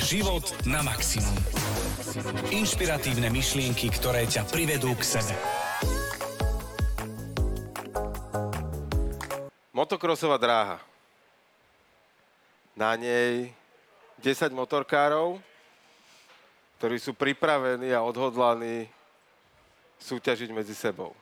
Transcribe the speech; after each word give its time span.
Život 0.00 0.64
na 0.64 0.80
maximum. 0.80 1.36
Inšpiratívne 2.48 3.28
myšlienky, 3.28 3.92
ktoré 3.92 4.24
ťa 4.24 4.48
privedú 4.48 4.96
k 4.96 5.04
sebe. 5.04 5.36
Motokrosová 9.76 10.40
dráha. 10.40 10.80
Na 12.72 12.96
nej 12.96 13.52
10 14.24 14.56
motorkárov, 14.56 15.36
ktorí 16.80 16.96
sú 16.96 17.12
pripravení 17.12 17.92
a 17.92 18.00
odhodlaní 18.00 18.88
súťažiť 20.00 20.48
medzi 20.48 20.72
sebou. 20.72 21.12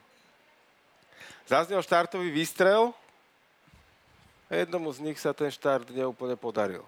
Zaznel 1.43 1.83
štartový 1.83 2.31
výstrel 2.31 2.95
a 4.47 4.55
jednomu 4.55 4.87
z 4.95 5.03
nich 5.03 5.19
sa 5.19 5.35
ten 5.35 5.51
štart 5.51 5.91
neúplne 5.91 6.39
podaril. 6.39 6.87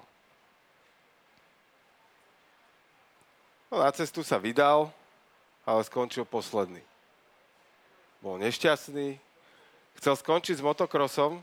No, 3.71 3.79
na 3.79 3.87
cestu 3.95 4.19
sa 4.19 4.35
vydal, 4.35 4.91
ale 5.63 5.79
skončil 5.87 6.27
posledný. 6.27 6.83
Bol 8.19 8.35
nešťastný, 8.43 9.15
chcel 9.95 10.13
skončiť 10.19 10.59
s 10.59 10.65
motokrosom 10.65 11.39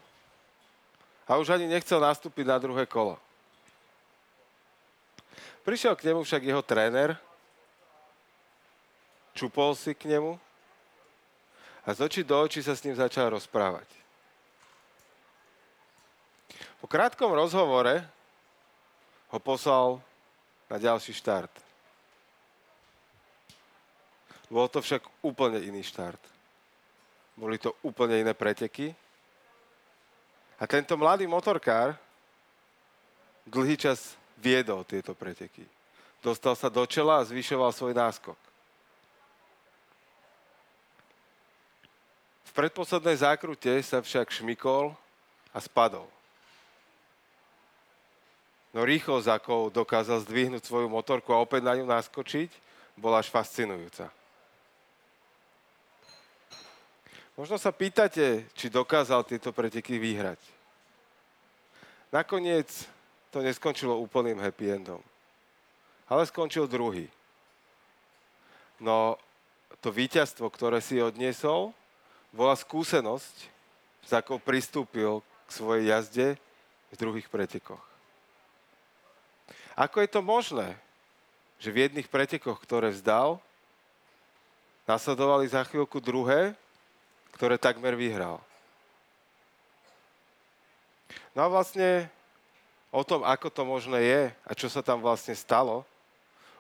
a 1.24 1.41
už 1.41 1.56
ani 1.56 1.64
nechcel 1.64 1.96
nastúpiť 1.96 2.45
na 2.45 2.60
druhé 2.60 2.84
kolo. 2.84 3.16
Prišiel 5.64 5.96
k 5.96 6.12
nemu 6.12 6.20
však 6.20 6.45
jeho 6.45 6.60
tréner, 6.60 7.16
čupol 9.33 9.72
si 9.72 9.97
k 9.97 10.12
nemu 10.12 10.36
a 11.84 11.88
z 11.97 12.05
očí 12.05 12.20
do 12.20 12.36
očí 12.36 12.60
sa 12.60 12.77
s 12.77 12.84
ním 12.84 12.92
začal 12.92 13.33
rozprávať. 13.33 13.88
Po 16.78 16.86
krátkom 16.86 17.33
rozhovore 17.33 18.05
ho 19.33 19.38
poslal 19.41 20.00
na 20.69 20.77
ďalší 20.77 21.16
štart. 21.16 21.67
Bol 24.48 24.68
to 24.72 24.80
však 24.80 25.04
úplne 25.20 25.60
iný 25.60 25.84
štart. 25.84 26.20
Boli 27.36 27.60
to 27.60 27.77
úplne 27.84 28.24
iné 28.24 28.32
preteky. 28.32 28.96
A 30.58 30.64
tento 30.66 30.96
mladý 30.98 31.28
motorkár 31.28 31.94
dlhý 33.46 33.77
čas 33.78 34.18
viedol 34.40 34.82
tieto 34.82 35.14
preteky. 35.14 35.62
Dostal 36.18 36.58
sa 36.58 36.66
do 36.66 36.82
čela 36.88 37.22
a 37.22 37.28
zvyšoval 37.28 37.70
svoj 37.70 37.94
náskok. 37.94 38.38
V 42.48 42.50
predposlednej 42.56 43.22
zákrute 43.22 43.70
sa 43.86 44.02
však 44.02 44.34
šmikol 44.34 44.96
a 45.55 45.58
spadol. 45.62 46.10
No 48.74 48.83
rýchlo 48.83 49.22
ako 49.22 49.70
dokázal 49.70 50.27
zdvihnúť 50.27 50.66
svoju 50.66 50.90
motorku 50.90 51.30
a 51.30 51.40
opäť 51.40 51.62
na 51.64 51.78
ňu 51.78 51.86
naskočiť, 51.86 52.50
bola 52.98 53.22
až 53.22 53.30
fascinujúca. 53.30 54.10
Možno 57.39 57.55
sa 57.55 57.70
pýtate, 57.70 58.50
či 58.50 58.67
dokázal 58.67 59.22
tieto 59.22 59.55
preteky 59.55 59.94
vyhrať. 59.94 60.42
Nakoniec 62.11 62.67
to 63.30 63.39
neskončilo 63.39 63.95
úplným 63.95 64.42
happy 64.42 64.75
endom. 64.75 64.98
Ale 66.11 66.27
skončil 66.27 66.67
druhý. 66.67 67.06
No 68.83 69.14
to 69.78 69.95
víťazstvo, 69.95 70.50
ktoré 70.50 70.83
si 70.83 70.98
odniesol, 70.98 71.70
bola 72.34 72.58
skúsenosť, 72.58 73.34
s 74.02 74.11
akou 74.11 74.42
pristúpil 74.42 75.23
k 75.47 75.50
svojej 75.55 75.95
jazde 75.95 76.27
v 76.91 76.95
druhých 76.98 77.30
pretekoch. 77.30 77.83
Ako 79.78 80.02
je 80.02 80.11
to 80.11 80.27
možné, 80.27 80.75
že 81.62 81.70
v 81.70 81.86
jedných 81.86 82.11
pretekoch, 82.11 82.58
ktoré 82.58 82.91
vzdal, 82.91 83.39
nasledovali 84.91 85.47
za 85.47 85.62
chvíľku 85.62 86.02
druhé, 86.02 86.58
ktoré 87.39 87.55
takmer 87.55 87.95
vyhral. 87.95 88.42
No 91.39 91.46
a 91.46 91.48
vlastne 91.48 92.11
o 92.90 93.07
tom, 93.07 93.23
ako 93.23 93.46
to 93.46 93.62
možné 93.62 94.02
je 94.02 94.23
a 94.42 94.52
čo 94.58 94.67
sa 94.67 94.83
tam 94.83 94.98
vlastne 94.98 95.39
stalo, 95.39 95.86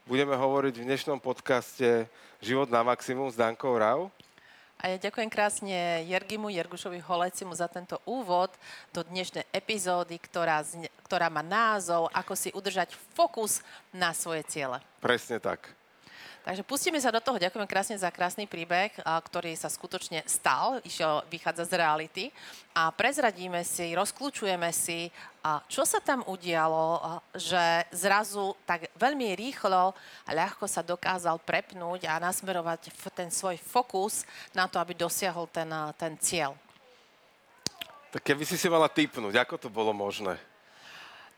budeme 0.06 0.38
hovoriť 0.38 0.78
v 0.78 0.86
dnešnom 0.86 1.18
podcaste 1.18 2.06
Život 2.38 2.70
na 2.70 2.86
maximum 2.86 3.26
s 3.26 3.34
Dankou 3.34 3.74
Rau. 3.74 4.06
A 4.78 4.94
ja 4.94 4.96
ďakujem 5.02 5.26
krásne 5.26 6.06
Jergimu 6.06 6.46
Jergušovi 6.54 7.02
Holecimu 7.02 7.50
za 7.58 7.66
tento 7.66 7.98
úvod 8.06 8.54
do 8.94 9.02
dnešnej 9.02 9.50
epizódy, 9.50 10.14
ktorá, 10.22 10.62
ktorá 11.02 11.26
má 11.26 11.42
názov 11.42 12.06
Ako 12.14 12.38
si 12.38 12.54
udržať 12.54 12.94
fokus 13.18 13.66
na 13.90 14.14
svoje 14.14 14.46
ciele. 14.46 14.78
Presne 15.02 15.42
tak. 15.42 15.77
Takže 16.46 16.64
pustíme 16.64 16.96
sa 16.96 17.12
do 17.12 17.20
toho. 17.20 17.36
Ďakujem 17.36 17.68
krásne 17.68 17.96
za 18.00 18.08
krásny 18.08 18.48
príbeh, 18.48 18.88
ktorý 19.04 19.52
sa 19.52 19.68
skutočne 19.68 20.24
stal, 20.24 20.80
išiel, 20.80 21.20
vychádza 21.28 21.68
z 21.68 21.76
reality. 21.76 22.24
A 22.72 22.88
prezradíme 22.88 23.60
si, 23.68 23.92
rozklúčujeme 23.92 24.72
si, 24.72 25.12
čo 25.68 25.84
sa 25.84 26.00
tam 26.00 26.24
udialo, 26.24 27.20
že 27.36 27.84
zrazu 27.92 28.56
tak 28.64 28.88
veľmi 28.96 29.36
rýchlo 29.36 29.92
a 30.24 30.30
ľahko 30.32 30.64
sa 30.64 30.80
dokázal 30.80 31.36
prepnúť 31.44 32.08
a 32.08 32.16
nasmerovať 32.16 32.96
ten 33.12 33.28
svoj 33.28 33.60
fokus 33.60 34.24
na 34.56 34.64
to, 34.64 34.80
aby 34.80 34.96
dosiahol 34.96 35.44
ten, 35.52 35.68
ten 36.00 36.16
cieľ. 36.16 36.56
Tak 38.08 38.24
keby 38.24 38.48
si 38.48 38.56
si 38.56 38.72
mala 38.72 38.88
typnúť, 38.88 39.36
ako 39.36 39.60
to 39.60 39.68
bolo 39.68 39.92
možné? 39.92 40.40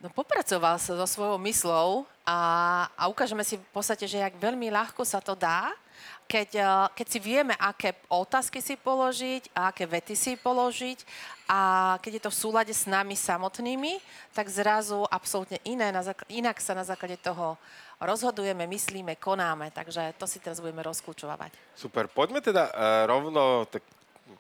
No 0.01 0.09
popracoval 0.09 0.81
sa 0.81 0.97
so 0.97 1.05
svojou 1.05 1.37
myslou 1.45 2.09
a, 2.25 2.89
a 2.97 3.05
ukážeme 3.13 3.45
si 3.45 3.61
v 3.61 3.69
podstate, 3.69 4.09
že 4.09 4.17
jak 4.17 4.33
veľmi 4.41 4.73
ľahko 4.73 5.05
sa 5.05 5.21
to 5.21 5.37
dá, 5.37 5.77
keď, 6.25 6.51
eh, 6.57 6.87
keď 6.97 7.07
si 7.11 7.19
vieme, 7.21 7.53
aké 7.61 7.93
otázky 8.09 8.65
si 8.65 8.81
položiť 8.81 9.53
a 9.53 9.69
aké 9.69 9.85
vety 9.85 10.17
si 10.17 10.41
položiť 10.41 11.05
a 11.51 11.61
keď 12.01 12.13
je 12.17 12.23
to 12.25 12.31
v 12.33 12.41
súlade 12.41 12.73
s 12.73 12.89
nami 12.89 13.13
samotnými, 13.13 14.01
tak 14.33 14.49
zrazu 14.49 15.05
absolútne 15.11 15.61
iné, 15.69 15.93
inak 16.33 16.57
sa 16.65 16.73
na 16.73 16.87
základe 16.87 17.21
toho 17.21 17.61
rozhodujeme, 18.01 18.65
myslíme, 18.71 19.21
konáme. 19.21 19.69
Takže 19.75 20.17
to 20.17 20.25
si 20.25 20.41
teraz 20.41 20.65
budeme 20.65 20.81
rozklúčovať. 20.81 21.53
Super, 21.77 22.09
poďme 22.09 22.41
teda 22.41 22.73
uh, 22.73 23.05
rovno, 23.05 23.69
tak 23.69 23.85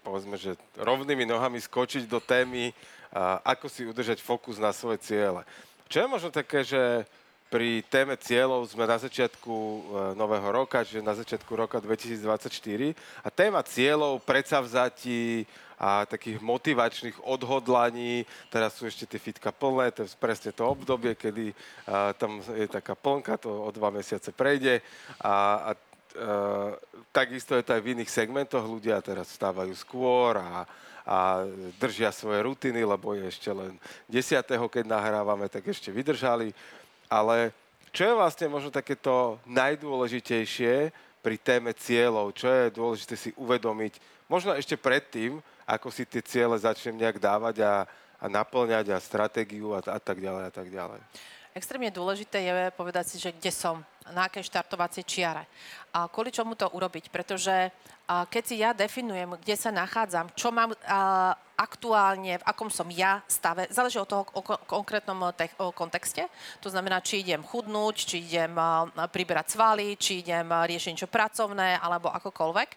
povedzme, 0.00 0.40
že 0.40 0.56
rovnými 0.80 1.28
nohami 1.28 1.60
skočiť 1.60 2.08
do 2.08 2.22
témy 2.22 2.72
ako 3.42 3.66
si 3.66 3.82
udržať 3.86 4.22
fokus 4.22 4.56
na 4.62 4.70
svoje 4.70 5.02
ciele. 5.02 5.42
Čo 5.90 6.06
je 6.06 6.12
možno 6.12 6.30
také, 6.30 6.62
že 6.62 7.02
pri 7.50 7.82
téme 7.90 8.14
cieľov 8.14 8.62
sme 8.70 8.86
na 8.86 8.94
začiatku 8.94 9.50
e, 9.50 9.80
nového 10.14 10.54
roka, 10.54 10.86
čiže 10.86 11.02
na 11.02 11.18
začiatku 11.18 11.50
roka 11.58 11.82
2024 11.82 12.46
a 13.26 13.28
téma 13.34 13.66
cieľov, 13.66 14.22
predsavzatí 14.22 15.50
a 15.74 16.06
takých 16.06 16.38
motivačných 16.38 17.18
odhodlaní, 17.26 18.22
teraz 18.54 18.78
sú 18.78 18.86
ešte 18.86 19.02
tie 19.10 19.18
fitka 19.18 19.50
plné, 19.50 19.90
to 19.90 20.06
je 20.06 20.14
presne 20.14 20.54
to 20.54 20.62
obdobie, 20.62 21.18
kedy 21.18 21.50
a, 21.90 22.14
tam 22.14 22.38
je 22.38 22.70
taká 22.70 22.94
plnka, 22.94 23.42
to 23.42 23.50
o 23.50 23.68
dva 23.74 23.90
mesiace 23.90 24.30
prejde 24.30 24.78
a, 25.18 25.74
a 25.74 25.90
Uh, 26.10 26.74
takisto 27.14 27.54
je 27.54 27.62
to 27.62 27.70
aj 27.70 27.86
v 27.86 27.94
iných 27.94 28.10
segmentoch. 28.10 28.66
Ľudia 28.66 28.98
teraz 28.98 29.30
vstávajú 29.30 29.70
skôr 29.78 30.42
a, 30.42 30.66
a 31.10 31.42
držia 31.82 32.14
svoje 32.14 32.46
rutiny, 32.46 32.86
lebo 32.86 33.18
je 33.18 33.26
ešte 33.26 33.50
len 33.50 33.74
10. 34.06 34.46
keď 34.46 34.84
nahrávame, 34.86 35.50
tak 35.50 35.66
ešte 35.66 35.90
vydržali. 35.90 36.54
Ale 37.10 37.50
čo 37.90 38.06
je 38.06 38.14
vlastne 38.14 38.46
možno 38.46 38.70
takéto 38.70 39.42
najdôležitejšie 39.50 40.94
pri 41.18 41.36
téme 41.42 41.74
cieľov? 41.74 42.30
Čo 42.30 42.46
je 42.46 42.64
dôležité 42.70 43.14
si 43.18 43.34
uvedomiť? 43.34 43.98
Možno 44.30 44.54
ešte 44.54 44.78
predtým, 44.78 45.42
ako 45.66 45.90
si 45.90 46.06
tie 46.06 46.22
ciele 46.22 46.54
začnem 46.54 46.94
nejak 46.94 47.18
dávať 47.18 47.66
a, 47.66 47.90
a 48.22 48.24
naplňať 48.30 48.94
a 48.94 49.02
stratégiu 49.02 49.74
a, 49.74 49.82
a 49.82 49.98
tak 49.98 50.22
ďalej 50.22 50.46
a 50.46 50.52
tak 50.54 50.70
ďalej. 50.70 51.02
Extrémne 51.50 51.90
dôležité 51.90 52.46
je 52.46 52.70
povedať 52.78 53.04
si, 53.10 53.16
že 53.18 53.34
kde 53.34 53.50
som, 53.50 53.82
na 54.12 54.32
akej 54.32 54.48
štartovacej 54.48 55.04
čiare. 55.04 55.44
A 55.92 56.08
kvôli 56.08 56.32
čomu 56.32 56.54
to 56.54 56.70
urobiť? 56.70 57.10
Pretože 57.10 57.74
keď 58.06 58.42
si 58.46 58.62
ja 58.62 58.70
definujem, 58.70 59.34
kde 59.38 59.54
sa 59.58 59.74
nachádzam, 59.74 60.30
čo 60.38 60.54
mám 60.54 60.70
aktuálne, 61.60 62.40
v 62.40 62.46
akom 62.48 62.72
som 62.72 62.88
ja 62.88 63.20
stave, 63.28 63.68
záleží 63.68 64.00
od 64.00 64.08
toho 64.08 64.24
o 64.32 64.40
konkrétnom 64.64 65.28
te- 65.36 65.52
o 65.60 65.68
kontexte. 65.74 66.24
To 66.64 66.72
znamená, 66.72 67.04
či 67.04 67.20
idem 67.20 67.44
chudnúť, 67.44 67.96
či 68.00 68.16
idem 68.24 68.56
priberať 69.12 69.52
svaly, 69.58 69.92
či 70.00 70.24
idem 70.24 70.48
riešiť 70.48 70.90
niečo 70.96 71.10
pracovné, 71.10 71.76
alebo 71.76 72.08
akokoľvek. 72.08 72.68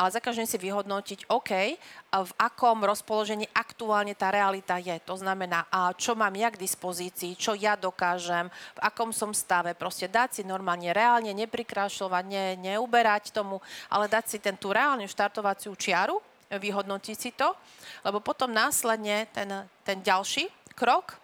Ale 0.00 0.08
za 0.08 0.24
každým 0.24 0.48
si 0.48 0.56
vyhodnotiť, 0.56 1.28
OK, 1.28 1.52
v 2.10 2.32
akom 2.40 2.80
rozpoložení 2.80 3.44
aktuálne 3.52 4.16
tá 4.16 4.32
realita 4.32 4.80
je. 4.80 4.96
To 5.04 5.20
znamená, 5.20 5.68
čo 6.00 6.16
mám 6.16 6.32
ja 6.32 6.48
k 6.48 6.64
dispozícii, 6.64 7.36
čo 7.36 7.52
ja 7.52 7.76
dokážem, 7.76 8.48
v 8.48 8.80
akom 8.80 9.12
som 9.12 9.36
stave. 9.36 9.76
Proste 9.76 10.08
dať 10.08 10.40
si 10.40 10.42
normálne, 10.48 10.69
reálne, 10.94 11.34
neprikrášľovať, 11.34 12.24
ne, 12.30 12.44
neuberať 12.60 13.34
tomu, 13.34 13.58
ale 13.90 14.06
dať 14.06 14.24
si 14.30 14.38
ten 14.38 14.54
tú 14.54 14.70
reálnu 14.70 15.08
štartovaciu 15.10 15.74
čiaru, 15.74 16.20
vyhodnotiť 16.50 17.16
si 17.18 17.30
to, 17.30 17.54
lebo 18.02 18.18
potom 18.18 18.50
následne 18.50 19.30
ten, 19.30 19.46
ten 19.86 20.02
ďalší 20.02 20.50
krok 20.74 21.14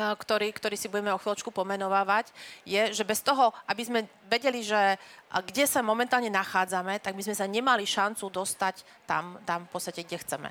a, 0.00 0.16
ktorý, 0.16 0.48
ktorý 0.54 0.80
si 0.80 0.88
budeme 0.88 1.12
o 1.12 1.20
chvíľočku 1.20 1.52
pomenovávať, 1.52 2.32
je, 2.64 2.88
že 2.94 3.04
bez 3.04 3.20
toho, 3.20 3.52
aby 3.68 3.82
sme 3.84 4.00
vedeli, 4.32 4.64
že 4.64 4.96
kde 5.28 5.68
sa 5.68 5.84
momentálne 5.84 6.32
nachádzame, 6.32 7.04
tak 7.04 7.12
by 7.18 7.22
sme 7.26 7.36
sa 7.36 7.44
nemali 7.44 7.84
šancu 7.84 8.32
dostať 8.32 8.80
tam, 9.04 9.36
tam 9.44 9.68
v 9.68 9.70
podstate, 9.76 10.08
kde 10.08 10.22
chceme. 10.24 10.50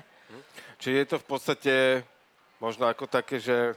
Čiže 0.78 0.96
je 0.96 1.08
to 1.10 1.16
v 1.18 1.26
podstate 1.26 1.74
možno 2.62 2.86
ako 2.86 3.10
také, 3.10 3.42
že 3.42 3.74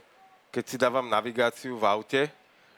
keď 0.54 0.64
si 0.68 0.76
dávam 0.78 1.10
navigáciu 1.10 1.74
v 1.74 1.88
aute, 1.90 2.22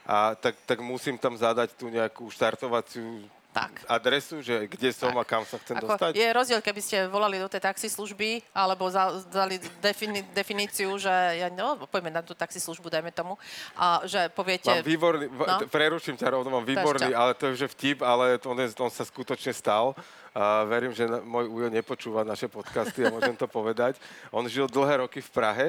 a 0.07 0.39
tak, 0.39 0.55
tak 0.63 0.79
musím 0.79 1.19
tam 1.19 1.35
zadať 1.35 1.75
tú 1.75 1.91
nejakú 1.91 2.31
štartovaciu 2.31 3.27
Tak. 3.51 3.89
adresu, 3.91 4.39
že 4.45 4.71
kde 4.71 4.93
som 4.95 5.11
Tak. 5.11 5.19
a 5.19 5.25
kam 5.27 5.43
sa 5.43 5.57
chcem 5.59 5.81
Ako, 5.81 5.89
dostať? 5.89 6.13
je 6.15 6.29
rozdiel, 6.31 6.61
keby 6.63 6.81
ste 6.85 6.97
volali 7.11 7.41
do 7.43 7.49
tej 7.51 7.65
taxislužby, 7.65 8.45
alebo 8.55 8.87
za, 8.87 9.19
dali 9.33 9.59
defini, 9.83 10.23
definíciu, 10.31 10.95
že 11.01 11.11
ja, 11.11 11.49
no, 11.51 11.81
poďme 11.89 12.15
na 12.15 12.23
tú 12.23 12.37
taxislužbu, 12.39 12.87
dajme 12.87 13.11
tomu, 13.11 13.35
a 13.75 14.05
že 14.07 14.31
poviete... 14.31 14.71
Mám 14.71 14.87
výborný, 14.87 15.27
no? 15.33 15.59
Preruším 15.67 16.21
ťa 16.21 16.37
rovno, 16.37 16.53
mám 16.53 16.69
výborný, 16.69 17.11
ale 17.17 17.35
to 17.35 17.51
je 17.51 17.67
že 17.67 17.73
vtip, 17.73 18.05
ale 18.05 18.39
to 18.39 18.53
on, 18.53 18.61
je, 18.61 18.69
on 18.77 18.93
sa 18.93 19.03
skutočne 19.03 19.51
stal. 19.57 19.97
A 20.37 20.69
verím, 20.69 20.93
že 20.93 21.09
na, 21.09 21.25
môj 21.25 21.49
ujo 21.49 21.73
nepočúva 21.73 22.21
naše 22.21 22.53
podcasty 22.53 23.09
a 23.09 23.11
môžem 23.11 23.33
to 23.33 23.49
povedať. 23.49 23.97
On 24.29 24.45
žil 24.45 24.69
dlhé 24.69 25.01
roky 25.01 25.25
v 25.25 25.31
Prahe 25.33 25.67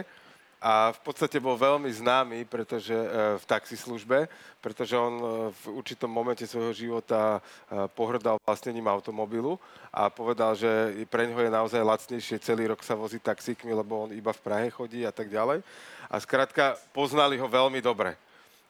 a 0.58 0.90
v 0.90 1.00
podstate 1.06 1.38
bol 1.38 1.54
veľmi 1.54 1.86
známy 1.94 2.50
pretože, 2.50 2.94
e, 2.94 3.38
v 3.38 3.46
taxislužbe, 3.46 4.26
pretože 4.58 4.98
on 4.98 5.14
e, 5.18 5.26
v 5.54 5.64
určitom 5.70 6.10
momente 6.10 6.50
svojho 6.50 6.74
života 6.74 7.38
e, 7.38 7.86
pohrdal 7.94 8.42
vlastnením 8.42 8.90
automobilu 8.90 9.62
a 9.94 10.10
povedal, 10.10 10.58
že 10.58 11.06
pre 11.14 11.30
ňoho 11.30 11.46
je 11.46 11.52
naozaj 11.54 11.82
lacnejšie 11.82 12.42
celý 12.42 12.74
rok 12.74 12.82
sa 12.82 12.98
voziť 12.98 13.22
taxíkmi, 13.22 13.70
lebo 13.70 14.10
on 14.10 14.12
iba 14.18 14.34
v 14.34 14.42
Prahe 14.42 14.68
chodí 14.74 15.06
a 15.06 15.14
tak 15.14 15.30
ďalej. 15.30 15.62
A 16.10 16.16
skrátka 16.18 16.74
poznali 16.90 17.38
ho 17.38 17.46
veľmi 17.46 17.78
dobre. 17.78 18.18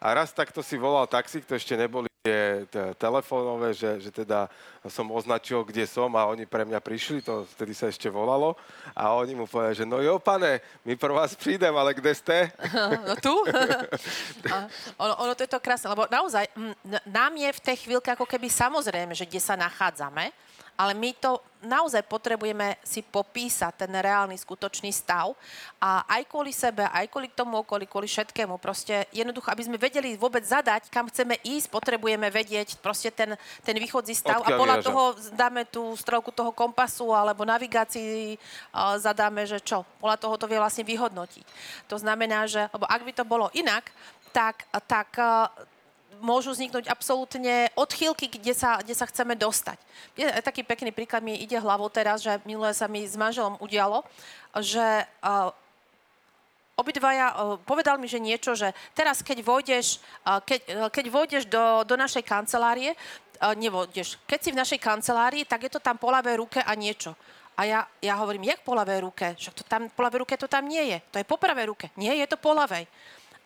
A 0.03 0.11
raz 0.11 0.35
takto 0.35 0.59
si 0.59 0.75
volal 0.75 1.07
taxík, 1.07 1.47
to 1.47 1.55
ešte 1.55 1.73
neboli 1.79 2.11
t- 2.69 2.93
telefónové, 2.95 3.73
že, 3.73 3.99
že 3.99 4.11
teda 4.11 4.47
som 4.87 5.07
označil, 5.11 5.67
kde 5.67 5.83
som 5.83 6.07
a 6.15 6.27
oni 6.31 6.47
pre 6.47 6.63
mňa 6.63 6.79
prišli, 6.79 7.19
to 7.19 7.43
vtedy 7.57 7.75
sa 7.75 7.91
ešte 7.91 8.07
volalo. 8.07 8.55
A 8.95 9.11
oni 9.17 9.35
mu 9.35 9.43
povedali, 9.49 9.83
že 9.83 9.85
no 9.85 9.99
jo, 9.99 10.15
pane, 10.19 10.63
my 10.87 10.95
pro 10.95 11.13
vás 11.15 11.35
prídem, 11.35 11.75
ale 11.75 11.91
kde 11.93 12.11
ste? 12.15 12.37
No 13.07 13.15
tu? 13.19 13.33
Ono, 15.03 15.13
ono 15.21 15.33
to 15.35 15.43
je 15.43 15.51
to 15.51 15.59
krásne, 15.61 15.91
lebo 15.91 16.07
naozaj 16.09 16.47
mm, 16.55 16.75
n- 16.87 17.03
nám 17.07 17.33
je 17.37 17.49
v 17.51 17.63
tej 17.63 17.77
chvíľke 17.85 18.09
ako 18.13 18.25
keby 18.25 18.47
samozrejme, 18.49 19.13
že 19.13 19.27
kde 19.27 19.41
sa 19.43 19.53
nachádzame, 19.59 20.31
ale 20.77 20.93
my 20.93 21.09
to 21.17 21.41
naozaj 21.65 22.05
potrebujeme 22.05 22.77
si 22.85 23.01
popísať 23.01 23.85
ten 23.85 23.89
reálny, 23.89 24.37
skutočný 24.37 24.93
stav 24.93 25.33
a 25.81 26.05
aj 26.05 26.29
kvôli 26.29 26.53
sebe, 26.53 26.85
aj 26.85 27.09
kvôli 27.09 27.33
tomu 27.33 27.65
okolí, 27.65 27.89
kvôli 27.89 28.05
všetkému, 28.05 28.61
proste 28.61 29.09
jednoducho, 29.09 29.49
aby 29.49 29.65
sme 29.65 29.81
vedeli 29.81 30.13
vôbec 30.13 30.45
zadať, 30.45 30.93
kam 30.93 31.09
chceme 31.09 31.33
ísť, 31.41 31.73
potrebujeme 31.73 32.29
vedieť 32.29 32.77
proste 32.77 33.09
ten, 33.09 33.33
ten 33.65 33.73
východzí 33.73 34.13
stav 34.13 34.45
Odkiaľ 34.45 34.53
a 34.53 34.59
podľa 34.61 34.77
toho 34.85 35.03
dáme 35.33 35.65
tú 35.65 35.97
strelku 35.97 36.29
toho 36.29 36.53
kompasu 36.53 37.09
alebo 37.09 37.41
navigácii 37.41 38.37
a 38.69 39.01
zadáme, 39.01 39.49
že 39.49 39.57
čo. 39.57 39.81
Podľa 39.97 40.17
toho 40.21 40.35
to 40.37 40.45
vie 40.45 40.61
vlastne 40.61 40.85
vyhodnotiť. 40.85 41.45
To 41.89 41.97
znamená, 41.97 42.45
že, 42.45 42.69
lebo 42.69 42.85
ak 42.85 43.01
by 43.01 43.11
to 43.17 43.25
bolo 43.25 43.49
inak, 43.57 43.89
tak, 44.29 44.69
tak 44.85 45.09
a, 45.17 45.49
môžu 46.21 46.53
vzniknúť 46.53 46.89
absolútne 46.89 47.69
odchýlky, 47.77 48.27
kde 48.27 48.53
sa, 48.53 48.81
kde 48.81 48.93
sa 48.93 49.05
chceme 49.09 49.37
dostať. 49.37 49.77
Je 50.17 50.25
taký 50.43 50.61
pekný 50.61 50.91
príklad 50.91 51.23
mi 51.23 51.37
ide 51.37 51.57
hlavou 51.57 51.89
teraz, 51.89 52.21
že 52.21 52.37
minulé 52.43 52.73
sa 52.73 52.85
mi 52.89 53.05
s 53.05 53.17
manželom 53.17 53.57
udialo, 53.61 54.05
že 54.59 55.05
a, 55.21 55.51
obidvaja, 56.77 57.33
uh, 57.33 57.57
povedal 57.65 57.97
mi, 57.97 58.05
že 58.05 58.21
niečo, 58.21 58.53
že 58.53 58.69
teraz, 58.93 59.25
keď 59.25 59.41
vojdeš, 59.41 59.97
uh, 60.21 60.37
keď, 60.45 60.59
uh, 60.77 60.89
keď 60.93 61.05
vojdeš 61.09 61.43
do, 61.49 61.81
do 61.81 61.97
našej 61.97 62.21
kancelárie, 62.21 62.93
uh, 62.93 63.57
nevojdeš, 63.57 64.21
keď 64.29 64.39
si 64.39 64.49
v 64.53 64.59
našej 64.61 64.79
kancelárii, 64.79 65.43
tak 65.49 65.65
je 65.65 65.73
to 65.73 65.81
tam 65.81 65.97
po 65.97 66.13
ľavej 66.13 66.37
ruke 66.37 66.61
a 66.61 66.71
niečo. 66.77 67.17
A 67.57 67.65
ja, 67.65 67.81
ja 68.05 68.13
hovorím, 68.21 68.53
jak 68.53 68.61
po 68.61 68.77
ľavej 68.77 68.99
ruke? 69.01 69.33
Však 69.33 69.53
to 69.57 69.63
tam, 69.65 69.89
po 69.89 70.05
ľavej 70.05 70.21
ruke 70.21 70.37
to 70.37 70.45
tam 70.45 70.69
nie 70.69 70.93
je. 70.93 70.97
To 71.09 71.17
je 71.17 71.25
po 71.25 71.41
pravej 71.41 71.73
ruke. 71.73 71.89
Nie, 71.97 72.13
je 72.13 72.29
to 72.29 72.37
po 72.37 72.53
ľavej. 72.53 72.85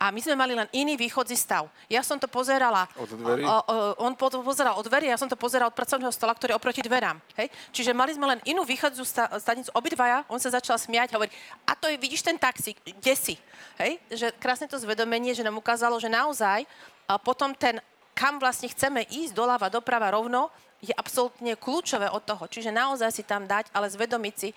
A 0.01 0.09
my 0.09 0.17
sme 0.17 0.33
mali 0.33 0.57
len 0.57 0.65
iný 0.73 0.97
východzí 0.97 1.37
stav. 1.37 1.69
Ja 1.85 2.01
som 2.01 2.17
to 2.17 2.25
pozerala... 2.25 2.89
Od 2.97 3.05
dverí? 3.05 3.45
O, 3.45 3.53
o, 3.53 3.61
on 4.01 4.17
po- 4.17 4.41
pozeral 4.41 4.73
od 4.73 4.81
dverí, 4.81 5.13
ja 5.13 5.21
som 5.21 5.29
to 5.29 5.37
pozeral 5.37 5.69
od 5.69 5.77
pracovného 5.77 6.09
stola, 6.09 6.33
ktorý 6.33 6.57
je 6.57 6.57
oproti 6.57 6.81
dverám. 6.81 7.21
Hej? 7.37 7.53
Čiže 7.69 7.93
mali 7.93 8.17
sme 8.17 8.25
len 8.33 8.41
inú 8.49 8.65
východzú 8.65 9.05
sta- 9.05 9.29
stanicu, 9.37 9.69
obidvaja, 9.77 10.25
on 10.25 10.41
sa 10.41 10.49
začal 10.49 10.81
smiať, 10.81 11.13
hovorí, 11.13 11.29
a 11.69 11.77
to 11.77 11.85
je, 11.85 12.01
vidíš 12.01 12.25
ten 12.25 12.33
taxík, 12.33 12.81
kde 12.81 13.13
si? 13.13 13.37
Hej? 13.77 14.01
Že 14.09 14.27
krásne 14.41 14.65
to 14.65 14.81
zvedomenie, 14.81 15.37
že 15.37 15.45
nám 15.45 15.61
ukázalo, 15.61 16.01
že 16.01 16.09
naozaj 16.09 16.65
a 17.05 17.21
potom 17.21 17.53
ten, 17.53 17.77
kam 18.17 18.41
vlastne 18.41 18.73
chceme 18.73 19.05
ísť, 19.05 19.37
doľava, 19.37 19.69
doprava, 19.69 20.09
rovno, 20.09 20.49
je 20.81 20.97
absolútne 20.97 21.53
kľúčové 21.53 22.09
od 22.09 22.25
toho. 22.25 22.49
Čiže 22.49 22.73
naozaj 22.73 23.13
si 23.13 23.21
tam 23.21 23.45
dať, 23.45 23.69
ale 23.69 23.85
zvedomiť 23.85 24.33
si, 24.33 24.49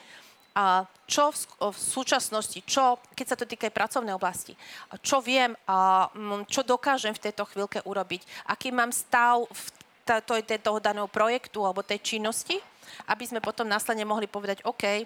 a 0.55 0.87
čo 1.05 1.35
v, 1.35 1.39
v 1.75 1.79
súčasnosti, 1.79 2.63
čo, 2.63 3.03
keď 3.13 3.27
sa 3.27 3.37
to 3.37 3.45
týka 3.45 3.67
aj 3.67 3.75
pracovnej 3.75 4.15
oblasti, 4.15 4.55
čo 5.03 5.19
viem, 5.19 5.53
a, 5.67 6.09
mm, 6.15 6.47
čo 6.47 6.63
dokážem 6.63 7.13
v 7.13 7.25
tejto 7.29 7.45
chvíľke 7.51 7.83
urobiť, 7.83 8.23
aký 8.47 8.71
mám 8.71 8.95
stav 8.95 9.45
v 9.51 9.65
to, 10.05 10.39
tej- 10.41 10.63
toho 10.63 10.79
daného 10.79 11.11
projektu 11.11 11.67
alebo 11.67 11.83
tej 11.83 12.01
činnosti, 12.01 12.61
aby 13.11 13.25
sme 13.27 13.43
potom 13.43 13.67
následne 13.67 14.07
mohli 14.07 14.31
povedať, 14.31 14.63
OK, 14.63 15.05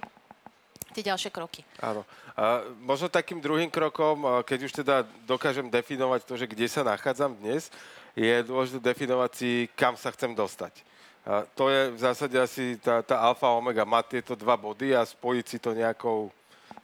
tie 0.93 1.03
ďalšie 1.05 1.31
kroky. 1.31 1.63
Áno. 1.81 2.03
A 2.39 2.63
možno 2.79 3.11
takým 3.11 3.43
druhým 3.43 3.71
krokom, 3.71 4.23
keď 4.47 4.59
už 4.71 4.73
teda 4.85 4.97
dokážem 5.27 5.67
definovať 5.67 6.23
to, 6.23 6.35
že 6.39 6.47
kde 6.47 6.67
sa 6.71 6.87
nachádzam 6.87 7.35
dnes, 7.35 7.67
je 8.15 8.35
dôležité 8.47 8.79
definovať 8.83 9.31
si, 9.35 9.51
kam 9.75 9.99
sa 9.99 10.15
chcem 10.15 10.35
dostať. 10.35 10.87
To 11.29 11.69
je 11.69 11.93
v 11.93 11.99
zásade 12.01 12.41
asi 12.41 12.81
tá, 12.81 13.05
tá 13.05 13.21
alfa 13.21 13.53
omega, 13.53 13.85
mať 13.85 14.17
tieto 14.17 14.33
dva 14.33 14.57
body 14.57 14.97
a 14.97 15.05
spojiť 15.05 15.45
si 15.45 15.59
to 15.61 15.77
nejakou 15.77 16.33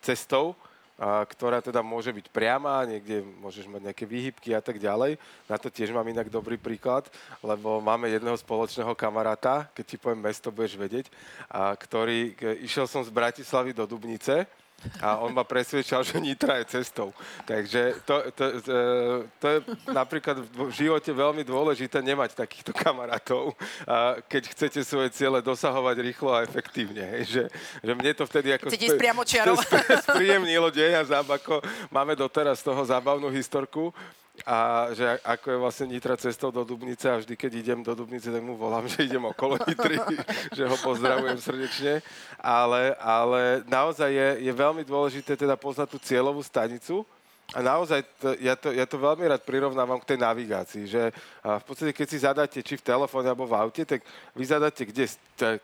cestou, 0.04 0.52
a, 1.00 1.24
ktorá 1.24 1.64
teda 1.64 1.80
môže 1.80 2.12
byť 2.12 2.28
priama, 2.28 2.84
niekde 2.84 3.24
môžeš 3.40 3.64
mať 3.72 3.88
nejaké 3.88 4.04
výhybky 4.04 4.52
a 4.52 4.60
tak 4.60 4.76
ďalej. 4.76 5.16
Na 5.48 5.56
to 5.56 5.72
tiež 5.72 5.96
mám 5.96 6.04
inak 6.04 6.28
dobrý 6.28 6.60
príklad, 6.60 7.08
lebo 7.40 7.80
máme 7.80 8.12
jedného 8.12 8.36
spoločného 8.36 8.92
kamaráta, 8.92 9.64
keď 9.72 9.84
ti 9.88 9.96
poviem 9.96 10.28
mesto, 10.28 10.52
budeš 10.52 10.76
vedieť, 10.76 11.08
a 11.48 11.72
ktorý, 11.72 12.36
išiel 12.60 12.84
som 12.84 13.00
z 13.00 13.08
Bratislavy 13.08 13.72
do 13.72 13.88
Dubnice 13.88 14.44
a 15.00 15.16
on 15.24 15.32
ma 15.32 15.44
presvedčal, 15.44 16.04
že 16.04 16.20
Nitra 16.20 16.60
je 16.60 16.80
cestou. 16.80 17.16
Takže 17.48 18.04
to, 18.04 18.14
to, 18.36 18.44
to, 18.60 18.74
to 19.40 19.46
je 19.48 19.58
napríklad 19.88 20.44
v 20.44 20.70
živote 20.72 21.08
veľmi 21.08 21.40
dôležité 21.40 22.04
nemať 22.04 22.36
takýchto 22.36 22.76
kamarátov, 22.76 23.56
keď 24.28 24.42
chcete 24.52 24.80
svoje 24.84 25.08
ciele 25.16 25.40
dosahovať 25.40 25.96
rýchlo 26.04 26.36
a 26.36 26.44
efektívne. 26.44 27.00
hej. 27.16 27.22
Že, 27.24 27.42
že 27.80 27.92
mne 27.96 28.12
to 28.12 28.24
vtedy 28.28 28.48
ako... 28.52 28.68
Chcete 28.68 28.88
ísť 28.92 29.00
priamo 29.00 29.22
čiarou. 29.24 29.56
spríjemnilo 30.12 30.68
deň 30.68 30.92
a 31.00 31.02
záb, 31.04 31.28
ako 31.32 31.64
máme 31.88 32.12
doteraz 32.12 32.60
z 32.60 32.68
toho 32.68 32.84
zábavnú 32.84 33.32
historku. 33.32 33.88
A 34.42 34.90
že 34.90 35.06
ako 35.22 35.46
je 35.46 35.62
vlastne 35.62 35.86
Nitra 35.94 36.18
cestou 36.18 36.50
do 36.50 36.66
Dubnice 36.66 37.06
a 37.06 37.22
vždy, 37.22 37.38
keď 37.38 37.52
idem 37.54 37.80
do 37.86 37.94
Dubnice, 37.94 38.34
tak 38.34 38.42
mu 38.42 38.58
volám, 38.58 38.82
že 38.90 39.06
idem 39.06 39.22
okolo 39.22 39.54
Nitry, 39.62 40.02
že 40.58 40.66
ho 40.66 40.76
pozdravujem 40.82 41.38
srdečne. 41.38 42.02
Ale, 42.42 42.98
ale 42.98 43.62
naozaj 43.70 44.10
je, 44.10 44.28
je 44.50 44.52
veľmi 44.52 44.82
dôležité 44.82 45.38
teda 45.38 45.54
poznať 45.54 45.94
tú 45.94 45.98
cieľovú 46.02 46.42
stanicu, 46.42 47.06
a 47.52 47.60
naozaj, 47.60 48.00
to, 48.18 48.32
ja, 48.40 48.56
to, 48.56 48.72
ja 48.72 48.88
to 48.88 48.96
veľmi 48.96 49.28
rád 49.28 49.44
prirovnávam 49.44 50.00
k 50.00 50.16
tej 50.16 50.18
navigácii, 50.24 50.84
že 50.88 51.12
v 51.44 51.64
podstate, 51.68 51.92
keď 51.92 52.06
si 52.08 52.18
zadáte 52.24 52.58
či 52.64 52.80
v 52.80 52.86
telefóne 52.88 53.28
alebo 53.28 53.44
v 53.44 53.54
aute, 53.60 53.84
tak 53.84 54.00
vy 54.32 54.44
zadáte, 54.48 54.88
kde, 54.88 55.12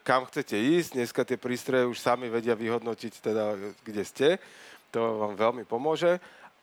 kam 0.05 0.29
chcete 0.29 0.61
ísť. 0.61 1.01
Dneska 1.01 1.25
tie 1.25 1.41
prístroje 1.41 1.89
už 1.89 1.97
sami 1.97 2.29
vedia 2.29 2.53
vyhodnotiť, 2.53 3.13
teda, 3.25 3.57
kde 3.81 4.03
ste. 4.05 4.29
To 4.93 5.25
vám 5.25 5.35
veľmi 5.41 5.65
pomôže. 5.65 6.21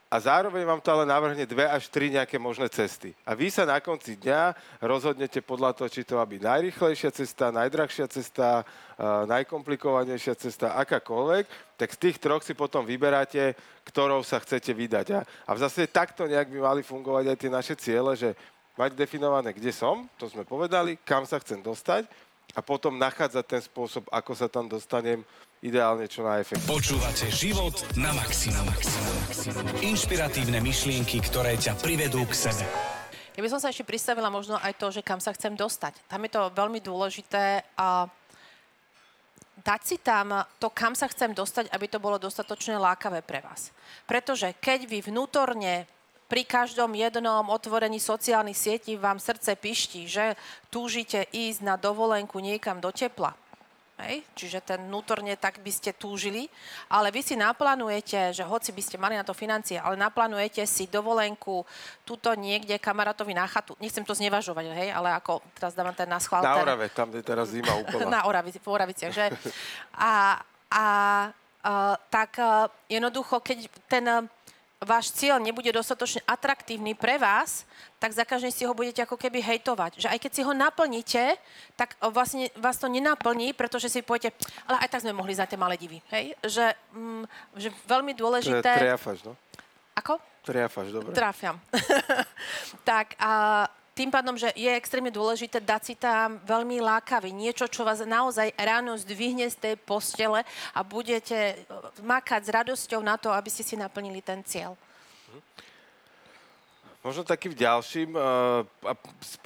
A 0.08 0.24
zároveň 0.24 0.64
vám 0.64 0.80
to 0.80 0.88
ale 0.88 1.04
navrhne 1.04 1.44
dve 1.44 1.68
až 1.68 1.92
tri 1.92 2.08
nejaké 2.08 2.40
možné 2.40 2.72
cesty. 2.72 3.12
A 3.28 3.36
vy 3.36 3.52
sa 3.52 3.68
na 3.68 3.84
konci 3.84 4.16
dňa 4.16 4.56
rozhodnete 4.80 5.44
podľa 5.44 5.76
toho, 5.76 5.92
či 5.92 6.08
to 6.08 6.16
má 6.16 6.24
byť 6.24 6.42
najrychlejšia 6.48 7.12
cesta, 7.12 7.52
najdrahšia 7.52 8.08
cesta, 8.08 8.64
a 8.96 9.28
najkomplikovanejšia 9.28 10.34
cesta, 10.40 10.80
akákoľvek, 10.80 11.76
tak 11.76 11.90
z 11.92 11.98
tých 12.08 12.18
troch 12.24 12.40
si 12.40 12.56
potom 12.56 12.88
vyberáte, 12.88 13.52
ktorou 13.84 14.24
sa 14.24 14.40
chcete 14.40 14.72
vydať. 14.72 15.28
A, 15.44 15.52
v 15.52 15.60
zásade 15.60 15.92
takto 15.92 16.24
nejak 16.24 16.56
by 16.56 16.60
mali 16.64 16.82
fungovať 16.88 17.26
aj 17.28 17.38
tie 17.38 17.52
naše 17.52 17.76
ciele, 17.76 18.16
že 18.16 18.32
mať 18.80 18.96
definované, 18.96 19.52
kde 19.52 19.76
som, 19.76 20.08
to 20.16 20.32
sme 20.32 20.48
povedali, 20.48 20.96
kam 21.04 21.28
sa 21.28 21.36
chcem 21.44 21.60
dostať 21.60 22.08
a 22.56 22.64
potom 22.64 22.96
nachádzať 22.96 23.44
ten 23.44 23.62
spôsob, 23.62 24.08
ako 24.08 24.32
sa 24.40 24.48
tam 24.48 24.72
dostanem 24.72 25.20
ideálne 25.66 26.06
čo 26.06 26.22
najefektívnejšie. 26.22 26.70
Počúvate 26.70 27.26
život 27.34 27.76
na 27.98 28.14
maximum. 28.14 28.68
Inšpiratívne 29.82 30.62
myšlienky, 30.62 31.18
ktoré 31.24 31.58
ťa 31.58 31.78
privedú 31.82 32.22
k 32.30 32.34
sebe. 32.34 32.66
Ja 33.38 33.46
by 33.46 33.50
som 33.54 33.62
sa 33.62 33.70
ešte 33.70 33.86
pristavila 33.86 34.34
možno 34.34 34.58
aj 34.58 34.74
to, 34.82 34.90
že 34.90 35.06
kam 35.06 35.22
sa 35.22 35.30
chcem 35.34 35.54
dostať. 35.54 35.94
Tam 36.10 36.22
je 36.26 36.32
to 36.34 36.50
veľmi 36.58 36.82
dôležité 36.82 37.62
a 37.78 38.10
dať 39.62 39.82
si 39.86 39.98
tam 40.02 40.42
to, 40.58 40.74
kam 40.74 40.98
sa 40.98 41.06
chcem 41.06 41.38
dostať, 41.38 41.70
aby 41.70 41.86
to 41.86 42.02
bolo 42.02 42.18
dostatočne 42.18 42.82
lákavé 42.82 43.22
pre 43.22 43.46
vás. 43.46 43.70
Pretože 44.10 44.58
keď 44.58 44.90
vy 44.90 45.06
vnútorne 45.06 45.86
pri 46.28 46.44
každom 46.44 46.92
jednom 46.98 47.48
otvorení 47.54 48.02
sociálnych 48.02 48.58
sietí 48.58 49.00
vám 49.00 49.22
srdce 49.22 49.56
piští, 49.56 50.10
že 50.10 50.36
túžite 50.74 51.30
ísť 51.30 51.64
na 51.64 51.76
dovolenku 51.80 52.42
niekam 52.42 52.82
do 52.82 52.90
tepla. 52.90 53.38
Hej? 53.98 54.22
Čiže 54.38 54.60
ten 54.62 54.80
vnútorne 54.86 55.34
tak 55.34 55.58
by 55.66 55.72
ste 55.74 55.89
túžili, 55.89 56.46
ale 56.86 57.10
vy 57.10 57.25
si 57.25 57.34
naplánujete, 57.34 58.30
že 58.30 58.46
hoci 58.46 58.70
by 58.70 58.82
ste 58.86 59.01
mali 59.01 59.18
na 59.18 59.25
to 59.25 59.34
financie, 59.34 59.82
ale 59.82 59.98
naplánujete 59.98 60.62
si 60.70 60.86
dovolenku 60.86 61.66
tuto 62.06 62.30
niekde 62.38 62.77
kamarátovi 62.77 63.34
na 63.34 63.50
chatu. 63.50 63.74
Nechcem 63.82 64.06
to 64.06 64.13
znevažovať, 64.13 64.70
hej, 64.70 64.89
ale 64.94 65.18
ako 65.18 65.42
teraz 65.58 65.74
dávam 65.74 65.98
ten 65.98 66.06
na 66.06 66.22
schvál. 66.22 66.46
Na 66.46 66.62
Orave, 66.62 66.94
tam, 66.94 67.10
kde 67.10 67.25
teraz 67.25 67.50
zima 67.50 67.74
úplná. 67.74 68.06
na 68.22 68.22
Oravici, 68.30 68.62
v 68.62 68.70
Oraviciach, 68.70 69.13
že? 69.13 69.25
A, 69.98 70.46
a, 70.70 70.86
a 70.86 70.86
tak 72.13 72.38
a, 72.38 72.70
jednoducho, 72.86 73.42
keď 73.42 73.66
ten 73.89 74.30
váš 74.77 75.10
cieľ 75.10 75.41
nebude 75.41 75.74
dostatočne 75.74 76.22
atraktívny 76.29 76.93
pre 76.93 77.17
vás, 77.17 77.65
tak 77.98 78.13
za 78.13 78.22
každým 78.22 78.53
si 78.53 78.62
ho 78.62 78.77
budete 78.77 79.01
ako 79.01 79.17
keby 79.17 79.41
hejtovať. 79.41 79.98
Že 79.98 80.07
aj 80.13 80.19
keď 80.22 80.31
si 80.34 80.41
ho 80.46 80.53
naplníte, 80.53 81.24
tak 81.74 81.98
vlastne 82.13 82.53
vás 82.62 82.77
to 82.77 82.86
nenaplní, 82.86 83.57
pretože 83.57 83.89
si 83.89 84.05
poviete, 84.05 84.38
ale 84.69 84.86
aj 84.86 84.89
tak 84.93 85.01
sme 85.01 85.17
mohli 85.17 85.34
za 85.34 85.50
tie 85.50 85.57
malé 85.57 85.81
divy. 85.81 85.98
Hej? 86.13 86.38
Že, 86.46 86.65
mm, 86.93 87.24
že 87.57 87.69
veľmi 87.89 88.13
dôležité... 88.13 88.69
triafaš, 88.77 89.25
no? 89.25 89.34
Ako? 89.98 90.22
Triafaš, 90.46 90.93
dobre. 90.93 91.12
Trafiam. 91.17 91.57
tak 92.89 93.17
a 93.17 93.65
tým 93.98 94.13
pádom, 94.13 94.38
že 94.38 94.54
je 94.54 94.70
extrémne 94.77 95.10
dôležité 95.10 95.58
dať 95.58 95.82
si 95.82 95.96
tam 95.98 96.38
veľmi 96.46 96.77
lákavý, 96.86 97.34
niečo, 97.34 97.66
čo 97.66 97.82
vás 97.82 98.06
naozaj 98.06 98.54
ráno 98.54 98.94
zdvihne 98.94 99.50
z 99.50 99.58
tej 99.58 99.75
postele 99.82 100.46
a 100.77 100.80
budete 100.86 101.34
e, 101.34 101.56
makať 102.06 102.42
s 102.46 102.54
radosťou 102.54 103.01
na 103.01 103.18
to, 103.18 103.34
aby 103.34 103.50
ste 103.50 103.66
si 103.66 103.74
naplnili 103.74 104.22
ten 104.22 104.46
cieľ. 104.46 104.77
Možno 107.01 107.24
takým 107.24 107.56
ďalším, 107.56 108.20
uh, 108.20 108.68
a 108.84 108.92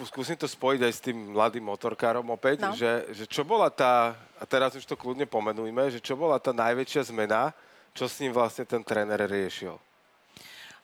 skúsim 0.01 0.33
to 0.33 0.49
spojiť 0.49 0.81
aj 0.81 0.93
s 0.97 1.03
tým 1.03 1.29
mladým 1.29 1.61
motorkárom 1.61 2.25
opäť, 2.33 2.65
No. 2.65 2.73
že, 2.73 3.05
že 3.13 3.29
čo 3.29 3.45
bola 3.45 3.69
tá, 3.69 4.17
a 4.41 4.43
teraz 4.49 4.73
už 4.73 4.81
to 4.81 4.97
kľudne 4.97 5.29
pomenujme, 5.29 5.93
že 5.93 6.01
čo 6.01 6.17
bola 6.17 6.41
tá 6.41 6.49
najväčšia 6.57 7.13
zmena, 7.13 7.53
čo 7.93 8.09
s 8.09 8.17
ním 8.17 8.33
vlastne 8.33 8.65
ten 8.65 8.81
tréner 8.81 9.29
riešil. 9.29 9.77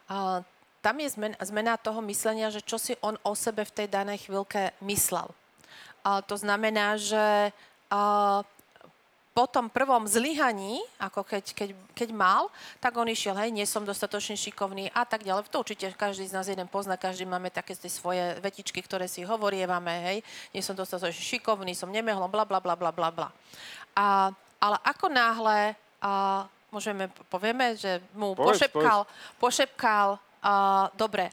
A 0.05 0.45
tam 0.87 1.03
je 1.03 1.11
zmena, 1.11 1.35
zmena 1.43 1.75
toho 1.75 1.99
myslenia, 2.07 2.47
že 2.47 2.63
čo 2.63 2.79
si 2.79 2.95
on 3.03 3.19
o 3.27 3.35
sebe 3.35 3.67
v 3.67 3.75
tej 3.75 3.87
danej 3.91 4.23
chvíľke 4.23 4.71
myslel. 4.87 5.27
A 6.07 6.23
to 6.23 6.39
znamená, 6.39 6.95
že 6.95 7.51
a, 7.91 8.39
po 9.35 9.45
tom 9.51 9.67
prvom 9.67 10.07
zlyhaní, 10.07 10.79
ako 10.95 11.27
keď, 11.27 11.43
keď, 11.51 11.69
keď 11.91 12.09
mal, 12.15 12.47
tak 12.79 12.95
on 12.95 13.11
išiel, 13.11 13.35
hej, 13.35 13.51
nie 13.51 13.67
som 13.67 13.83
dostatočne 13.83 14.39
šikovný 14.39 14.87
a 14.95 15.03
tak 15.03 15.27
ďalej. 15.27 15.51
To 15.51 15.59
určite 15.59 15.91
každý 15.91 16.23
z 16.23 16.33
nás 16.39 16.47
jeden 16.47 16.71
pozná, 16.71 16.95
každý 16.95 17.27
máme 17.27 17.51
také 17.51 17.75
tie 17.75 17.91
svoje 17.91 18.39
vetičky, 18.39 18.79
ktoré 18.79 19.11
si 19.11 19.27
hovorievame, 19.27 19.93
hej, 20.07 20.17
nie 20.55 20.63
som 20.63 20.73
dostatočne 20.73 21.19
šikovný, 21.19 21.75
som 21.75 21.91
nemehlom, 21.91 22.31
bla, 22.31 22.47
bla, 22.47 22.63
bla, 22.63 22.79
bla, 22.79 22.95
bla, 22.95 23.11
bla. 23.11 23.29
A, 23.91 24.31
ale 24.63 24.77
ako 24.87 25.11
náhle, 25.11 25.75
a, 25.99 26.47
môžeme, 26.71 27.11
povieme, 27.27 27.75
že 27.75 27.99
mu 28.15 28.31
Povedz, 28.33 28.63
pošepkal, 28.63 29.03
pošepkal, 29.37 30.09
dobre, 30.95 31.29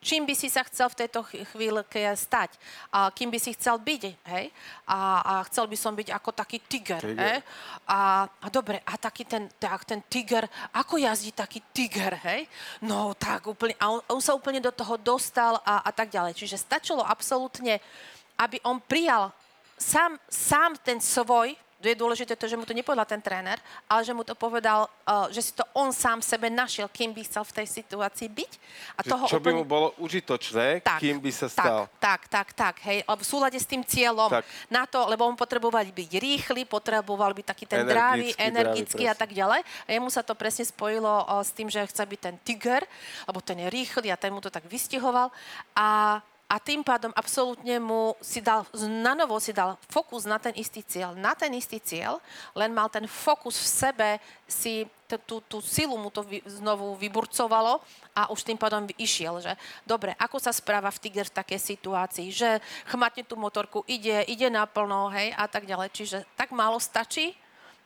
čím 0.00 0.24
by 0.24 0.32
si 0.32 0.48
sa 0.48 0.64
chcel 0.64 0.88
v 0.88 0.98
tejto 1.04 1.20
ch- 1.28 1.44
chvíľke 1.52 2.00
stať, 2.16 2.56
a 2.88 3.12
kým 3.12 3.28
by 3.28 3.36
si 3.36 3.52
chcel 3.52 3.76
byť, 3.76 4.02
hej? 4.32 4.48
A, 4.88 4.98
a 5.20 5.32
chcel 5.44 5.68
by 5.68 5.76
som 5.76 5.92
byť 5.92 6.08
ako 6.08 6.30
taký 6.32 6.56
tiger, 6.64 7.04
Tiger. 7.04 7.20
hej? 7.20 7.38
A, 7.84 8.24
a 8.24 8.46
dobre, 8.48 8.80
a 8.80 8.96
taký 8.96 9.28
ten, 9.28 9.44
tak, 9.60 9.84
ten 9.84 10.00
tiger, 10.08 10.48
ako 10.72 10.96
jazdí 10.96 11.36
taký 11.36 11.60
tiger, 11.76 12.16
hej? 12.24 12.48
No 12.80 13.12
tak 13.12 13.44
úplne, 13.44 13.76
a 13.76 13.92
on, 13.92 14.00
on 14.08 14.20
sa 14.24 14.32
úplne 14.32 14.64
do 14.64 14.72
toho 14.72 14.96
dostal 14.96 15.60
a, 15.68 15.84
a 15.84 15.90
tak 15.92 16.08
ďalej. 16.08 16.32
Čiže 16.32 16.56
stačilo 16.64 17.04
absolútne, 17.04 17.76
aby 18.40 18.56
on 18.64 18.80
prijal 18.80 19.28
sám, 19.76 20.16
sám 20.32 20.80
ten 20.80 20.96
svoj, 20.96 21.52
je 21.88 21.96
dôležité 21.96 22.36
to, 22.36 22.44
že 22.44 22.56
mu 22.60 22.68
to 22.68 22.76
nepovedal 22.76 23.08
ten 23.08 23.24
tréner, 23.24 23.56
ale 23.88 24.04
že 24.04 24.12
mu 24.12 24.20
to 24.20 24.36
povedal, 24.36 24.84
uh, 25.08 25.32
že 25.32 25.40
si 25.40 25.52
to 25.56 25.64
on 25.72 25.88
sám 25.96 26.20
sebe 26.20 26.52
našiel, 26.52 26.92
kým 26.92 27.16
by 27.16 27.24
chcel 27.24 27.40
v 27.40 27.52
tej 27.62 27.66
situácii 27.80 28.28
byť. 28.28 28.52
A 28.96 29.00
Že 29.00 29.08
toho 29.08 29.24
čo 29.26 29.40
by 29.40 29.48
úplne... 29.48 29.56
mu 29.56 29.64
bolo 29.64 29.88
užitočné, 29.96 30.84
kým 31.00 31.16
by 31.16 31.32
sa 31.32 31.48
stal. 31.48 31.88
Tak, 31.96 32.28
tak, 32.28 32.52
tak, 32.52 32.74
hej, 32.84 33.00
v 33.04 33.24
súlade 33.24 33.56
s 33.56 33.64
tým 33.64 33.80
cieľom. 33.80 34.28
Tak. 34.28 34.44
Na 34.68 34.84
to, 34.84 35.08
lebo 35.08 35.24
on 35.24 35.36
potreboval 35.36 35.82
byť 35.88 36.10
rýchly, 36.20 36.68
potreboval 36.68 37.32
byť 37.32 37.46
taký 37.48 37.64
ten 37.64 37.88
Energický, 37.88 38.36
energický 38.36 39.04
dravý, 39.08 39.12
a 39.12 39.16
tak 39.16 39.30
ďalej. 39.32 39.60
A 39.64 39.88
jemu 39.88 40.08
sa 40.12 40.20
to 40.20 40.36
presne 40.36 40.68
spojilo 40.68 41.08
o, 41.08 41.40
s 41.40 41.50
tým, 41.56 41.72
že 41.72 41.80
chce 41.88 42.04
byť 42.04 42.20
ten 42.20 42.36
tiger, 42.44 42.84
lebo 43.24 43.40
ten 43.40 43.56
je 43.56 43.68
rýchly 43.72 44.12
a 44.12 44.20
ten 44.20 44.32
mu 44.32 44.44
to 44.44 44.52
tak 44.52 44.68
vystihoval. 44.68 45.32
A 45.72 46.20
a 46.50 46.58
tým 46.58 46.82
pádom 46.82 47.14
absolútne 47.14 47.78
mu 47.78 48.18
si 48.18 48.42
dal, 48.42 48.66
na 48.98 49.14
novo 49.14 49.38
si 49.38 49.54
dal 49.54 49.78
fokus 49.86 50.26
na 50.26 50.34
ten 50.42 50.50
istý 50.58 50.82
cieľ, 50.82 51.14
na 51.14 51.30
ten 51.38 51.54
istý 51.54 51.78
cieľ, 51.78 52.18
len 52.58 52.74
mal 52.74 52.90
ten 52.90 53.06
fokus 53.06 53.54
v 53.54 53.66
sebe, 53.70 54.08
si 54.50 54.82
tú, 55.06 55.38
tú 55.46 55.62
silu 55.62 55.94
mu 55.94 56.10
to 56.10 56.26
znovu 56.50 56.98
vyburcovalo 56.98 57.78
a 58.10 58.34
už 58.34 58.42
tým 58.42 58.58
pádom 58.58 58.90
išiel, 58.98 59.38
že 59.38 59.54
dobre, 59.86 60.18
ako 60.18 60.42
sa 60.42 60.50
správa 60.50 60.90
v 60.90 60.98
Tiger 61.06 61.30
v 61.30 61.38
takej 61.38 61.60
situácii, 61.78 62.28
že 62.34 62.58
chmatne 62.90 63.22
tú 63.22 63.38
motorku, 63.38 63.86
ide, 63.86 64.26
ide 64.26 64.50
naplno, 64.50 65.06
hej, 65.14 65.30
a 65.38 65.46
tak 65.46 65.70
ďalej. 65.70 65.94
Čiže 65.94 66.18
tak 66.34 66.50
málo 66.50 66.82
stačí 66.82 67.34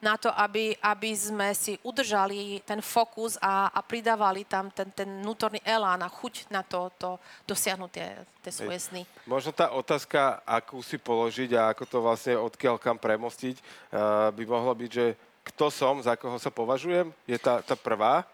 na 0.02 0.20
to, 0.20 0.28
aby, 0.32 0.76
aby 0.82 1.10
sme 1.16 1.48
si 1.56 1.80
udržali 1.80 2.60
ten 2.66 2.84
fokus 2.84 3.40
a, 3.40 3.72
a 3.72 3.80
pridávali 3.80 4.44
tam 4.44 4.68
ten, 4.68 4.90
ten 4.92 5.08
vnútorný 5.24 5.62
elán 5.64 6.02
a 6.04 6.12
chuť 6.12 6.52
na 6.52 6.60
to, 6.60 6.92
to 7.00 7.16
dosiahnuť 7.48 7.90
tie, 7.90 8.08
tie 8.44 8.52
svoje 8.52 8.78
sny. 8.80 9.02
Možno 9.24 9.54
tá 9.54 9.72
otázka, 9.72 10.44
akú 10.44 10.82
si 10.84 11.00
položiť 11.00 11.56
a 11.56 11.72
ako 11.72 11.84
to 11.88 11.98
vlastne 12.04 12.34
odkiaľ 12.36 12.76
kam 12.76 13.00
premostiť, 13.00 13.56
uh, 13.60 14.28
by 14.34 14.44
mohla 14.44 14.76
byť, 14.76 14.90
že 14.90 15.06
kto 15.44 15.68
som, 15.68 16.00
za 16.00 16.16
koho 16.16 16.40
sa 16.40 16.48
považujem, 16.48 17.12
je 17.28 17.36
tá, 17.36 17.60
tá 17.60 17.76
prvá. 17.76 18.24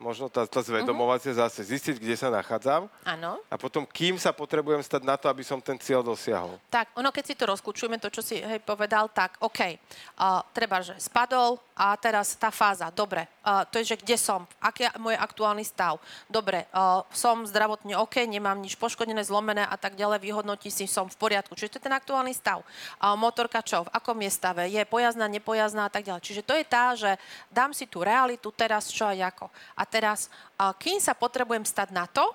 Možno 0.00 0.32
tá, 0.32 0.48
tá 0.48 0.64
zvedomovacia 0.64 1.36
zase 1.36 1.60
zistiť, 1.60 2.00
kde 2.00 2.16
sa 2.16 2.32
nachádzam 2.32 2.88
Áno. 3.04 3.36
a 3.52 3.54
potom 3.60 3.84
kým 3.84 4.16
sa 4.16 4.32
potrebujem 4.32 4.80
stať 4.80 5.04
na 5.04 5.20
to, 5.20 5.28
aby 5.28 5.44
som 5.44 5.60
ten 5.60 5.76
cieľ 5.76 6.00
dosiahol. 6.00 6.56
Tak, 6.72 6.96
ono, 6.96 7.12
keď 7.12 7.24
si 7.28 7.34
to 7.36 7.44
rozklúčujeme, 7.44 8.00
to, 8.00 8.08
čo 8.08 8.24
si 8.24 8.40
hej, 8.40 8.64
povedal, 8.64 9.12
tak 9.12 9.36
OK, 9.44 9.60
uh, 9.60 10.40
treba, 10.56 10.80
že 10.80 10.96
spadol 10.96 11.60
a 11.80 11.96
teraz 11.96 12.36
tá 12.36 12.52
fáza, 12.52 12.92
dobre, 12.92 13.24
uh, 13.40 13.64
to 13.64 13.80
je, 13.80 13.96
že 13.96 14.04
kde 14.04 14.20
som, 14.20 14.44
aký 14.60 14.84
je 14.84 14.92
môj 15.00 15.16
aktuálny 15.16 15.64
stav, 15.64 15.96
dobre, 16.28 16.68
uh, 16.76 17.00
som 17.08 17.40
zdravotne 17.48 17.96
OK, 17.96 18.20
nemám 18.28 18.60
nič 18.60 18.76
poškodené, 18.76 19.24
zlomené 19.24 19.64
a 19.64 19.80
tak 19.80 19.96
ďalej, 19.96 20.20
vyhodnotí 20.20 20.68
si, 20.68 20.84
som 20.84 21.08
v 21.08 21.16
poriadku, 21.16 21.56
čiže 21.56 21.72
to 21.72 21.78
je 21.80 21.86
ten 21.88 21.96
aktuálny 21.96 22.36
stav. 22.36 22.60
Uh, 23.00 23.16
motorka 23.16 23.64
čo, 23.64 23.88
v 23.88 23.92
akom 23.96 24.20
je 24.20 24.28
stave, 24.28 24.68
je 24.68 24.84
pojazná, 24.84 25.24
nepojazná 25.24 25.88
a 25.88 25.92
tak 25.92 26.04
ďalej. 26.04 26.20
Čiže 26.20 26.44
to 26.44 26.52
je 26.52 26.64
tá, 26.68 26.92
že 26.92 27.16
dám 27.48 27.72
si 27.72 27.88
tú 27.88 28.04
realitu 28.04 28.52
teraz 28.52 28.92
čo 28.92 29.08
a 29.08 29.16
ako. 29.16 29.48
A 29.72 29.82
teraz, 29.88 30.28
uh, 30.60 30.76
kým 30.76 31.00
sa 31.00 31.16
potrebujem 31.16 31.64
stať 31.64 31.96
na 31.96 32.04
to, 32.04 32.28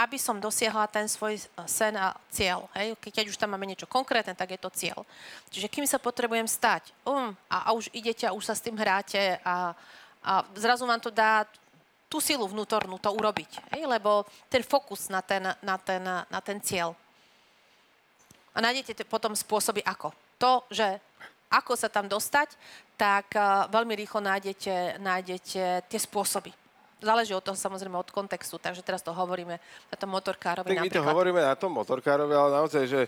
aby 0.00 0.16
som 0.16 0.40
dosiahla 0.40 0.88
ten 0.88 1.04
svoj 1.04 1.36
eh, 1.36 1.44
sen 1.68 1.92
a 1.96 2.16
cieľ. 2.32 2.64
Hej? 2.76 2.96
Ke- 2.96 3.12
Keď 3.12 3.26
už 3.32 3.36
tam 3.36 3.52
máme 3.52 3.68
niečo 3.68 3.84
konkrétne, 3.84 4.32
tak 4.32 4.56
je 4.56 4.60
to 4.60 4.70
cieľ. 4.72 5.04
Čiže 5.52 5.68
kým 5.68 5.84
sa 5.84 6.00
potrebujem 6.00 6.48
stať 6.48 6.92
um, 7.04 7.36
a, 7.52 7.68
a 7.68 7.76
už 7.76 7.92
idete 7.92 8.24
a 8.24 8.32
už 8.32 8.48
sa 8.48 8.54
s 8.56 8.64
tým 8.64 8.76
hráte 8.80 9.36
a, 9.44 9.76
a 10.24 10.32
zrazu 10.56 10.88
vám 10.88 11.00
to 11.00 11.12
dá 11.12 11.44
tú 12.10 12.18
silu 12.18 12.42
vnútornú 12.48 12.98
to 12.98 13.12
urobiť. 13.12 13.76
Hej? 13.76 13.86
Lebo 13.86 14.24
ten 14.48 14.64
fokus 14.64 15.12
na 15.12 15.20
ten, 15.22 15.44
na, 15.62 15.76
ten, 15.78 16.02
na 16.04 16.40
ten 16.42 16.58
cieľ. 16.58 16.96
A 18.50 18.58
nájdete 18.58 18.98
te- 18.98 19.06
potom 19.06 19.30
spôsoby 19.36 19.84
ako. 19.86 20.10
To, 20.40 20.66
že 20.72 20.98
ako 21.50 21.74
sa 21.74 21.90
tam 21.90 22.06
dostať, 22.06 22.54
tak 22.94 23.34
uh, 23.34 23.66
veľmi 23.70 23.94
rýchlo 23.94 24.22
nájdete, 24.22 25.02
nájdete 25.02 25.86
tie 25.86 26.00
spôsoby. 26.00 26.59
Záleží 27.00 27.32
od 27.32 27.40
toho 27.40 27.56
samozrejme 27.56 27.96
od 27.96 28.12
kontextu, 28.12 28.60
takže 28.60 28.84
teraz 28.84 29.00
to 29.00 29.10
hovoríme 29.10 29.56
na 29.88 29.96
tom 29.96 30.12
motorkárovi 30.12 30.68
Tak 30.68 30.84
my 30.84 30.92
to 30.92 31.00
napríklad. 31.00 31.10
hovoríme 31.10 31.40
na 31.40 31.56
tom 31.56 31.72
motorkárovi, 31.72 32.34
ale 32.36 32.60
naozaj, 32.60 32.84
že 32.84 33.00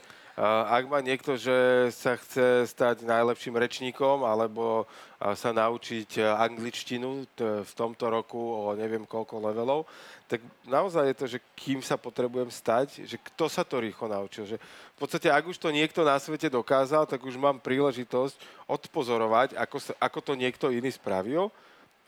ak 0.72 0.88
má 0.88 1.04
niekto, 1.04 1.36
že 1.36 1.88
sa 1.92 2.16
chce 2.16 2.64
stať 2.64 3.04
najlepším 3.04 3.52
rečníkom 3.52 4.24
alebo 4.24 4.88
sa 5.36 5.52
naučiť 5.52 6.24
uh, 6.24 6.40
angličtinu 6.40 7.28
v 7.36 7.72
tomto 7.76 8.08
roku 8.08 8.40
o 8.40 8.72
neviem 8.72 9.04
koľko 9.04 9.44
levelov, 9.44 9.84
tak 10.32 10.40
naozaj 10.64 11.12
je 11.12 11.16
to, 11.20 11.26
že 11.36 11.38
kým 11.52 11.84
sa 11.84 12.00
potrebujem 12.00 12.48
stať, 12.48 13.04
že 13.04 13.20
kto 13.20 13.44
sa 13.52 13.60
to 13.60 13.84
rýchlo 13.84 14.08
naučil. 14.08 14.48
Že 14.48 14.56
v 14.96 14.96
podstate, 14.96 15.28
ak 15.28 15.44
už 15.44 15.60
to 15.60 15.68
niekto 15.68 16.00
na 16.00 16.16
svete 16.16 16.48
dokázal, 16.48 17.04
tak 17.04 17.20
už 17.20 17.36
mám 17.36 17.60
príležitosť 17.60 18.64
odpozorovať, 18.64 19.52
ako, 19.60 19.76
sa, 19.84 19.92
ako 20.00 20.18
to 20.24 20.32
niekto 20.32 20.72
iný 20.72 20.88
spravil 20.88 21.52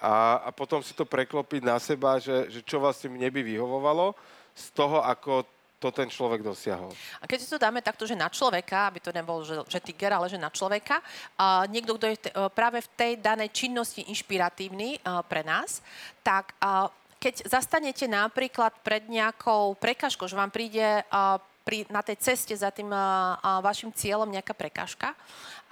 a, 0.05 0.45
a 0.45 0.51
potom 0.53 0.85
si 0.85 0.93
to 0.93 1.09
preklopiť 1.09 1.65
na 1.65 1.81
seba, 1.81 2.21
že, 2.21 2.53
že 2.53 2.61
čo 2.61 2.77
vlastne 2.77 3.09
mne 3.09 3.33
by 3.33 3.41
vyhovovalo 3.41 4.13
z 4.53 4.65
toho, 4.77 5.01
ako 5.01 5.49
to 5.81 5.89
ten 5.93 6.09
človek 6.09 6.41
dosiahol. 6.41 6.93
A 7.21 7.29
keď 7.29 7.39
si 7.41 7.49
to 7.53 7.61
dáme 7.61 7.85
takto, 7.85 8.09
že 8.09 8.17
na 8.17 8.33
človeka, 8.33 8.89
aby 8.89 9.05
to 9.05 9.13
nebol, 9.13 9.45
že, 9.45 9.61
že 9.69 9.85
tiger, 9.85 10.17
ale 10.17 10.33
že 10.33 10.41
na 10.41 10.49
človeka, 10.49 11.05
a 11.37 11.69
niekto, 11.69 11.97
kto 11.97 12.07
je 12.09 12.17
te, 12.17 12.31
práve 12.57 12.81
v 12.81 12.93
tej 12.97 13.13
danej 13.21 13.53
činnosti 13.53 14.05
inšpiratívny 14.09 15.01
a, 15.05 15.21
pre 15.25 15.45
nás, 15.45 15.85
tak 16.25 16.57
a, 16.61 16.89
keď 17.21 17.49
zastanete 17.49 18.05
napríklad 18.05 18.77
pred 18.85 19.09
nejakou 19.09 19.77
prekažkou, 19.81 20.29
že 20.29 20.37
vám 20.37 20.53
príde 20.53 21.01
uh, 21.09 21.41
pri, 21.65 21.89
na 21.89 22.05
tej 22.05 22.21
ceste 22.21 22.53
za 22.53 22.69
tým 22.69 22.93
uh, 22.93 23.41
uh, 23.41 23.65
vašim 23.65 23.89
cieľom 23.89 24.29
nejaká 24.29 24.53
prekažka 24.53 25.17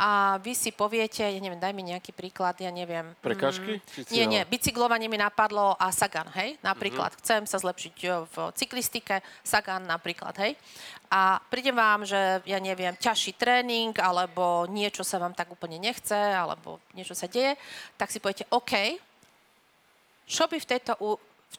a 0.00 0.40
vy 0.40 0.56
si 0.56 0.72
poviete, 0.72 1.20
ja 1.20 1.36
neviem, 1.36 1.60
daj 1.60 1.76
mi 1.76 1.84
nejaký 1.84 2.16
príklad, 2.16 2.56
ja 2.58 2.72
neviem. 2.72 3.12
Prekažky? 3.20 3.76
Mm, 3.78 4.08
nie, 4.08 4.24
nie, 4.24 4.42
bicyklovanie 4.48 5.06
mi 5.06 5.20
napadlo 5.20 5.76
a 5.76 5.92
Sagan, 5.92 6.32
hej, 6.32 6.56
napríklad. 6.64 7.12
Mm-hmm. 7.12 7.22
Chcem 7.22 7.42
sa 7.44 7.60
zlepšiť 7.60 7.94
v 8.32 8.36
cyklistike, 8.56 9.20
Sagan 9.44 9.84
napríklad, 9.84 10.32
hej. 10.40 10.56
A 11.12 11.36
príde 11.52 11.76
vám, 11.76 12.08
že 12.08 12.40
ja 12.48 12.56
neviem, 12.56 12.96
ťažší 12.96 13.36
tréning, 13.36 13.92
alebo 14.00 14.64
niečo 14.66 15.04
sa 15.04 15.20
vám 15.20 15.36
tak 15.36 15.52
úplne 15.52 15.76
nechce, 15.76 16.16
alebo 16.16 16.80
niečo 16.96 17.12
sa 17.12 17.28
deje, 17.28 17.54
tak 18.00 18.08
si 18.08 18.18
poviete, 18.18 18.48
OK, 18.48 18.96
čo 20.24 20.48
by 20.48 20.56
v 20.56 20.66
tejto, 20.66 20.96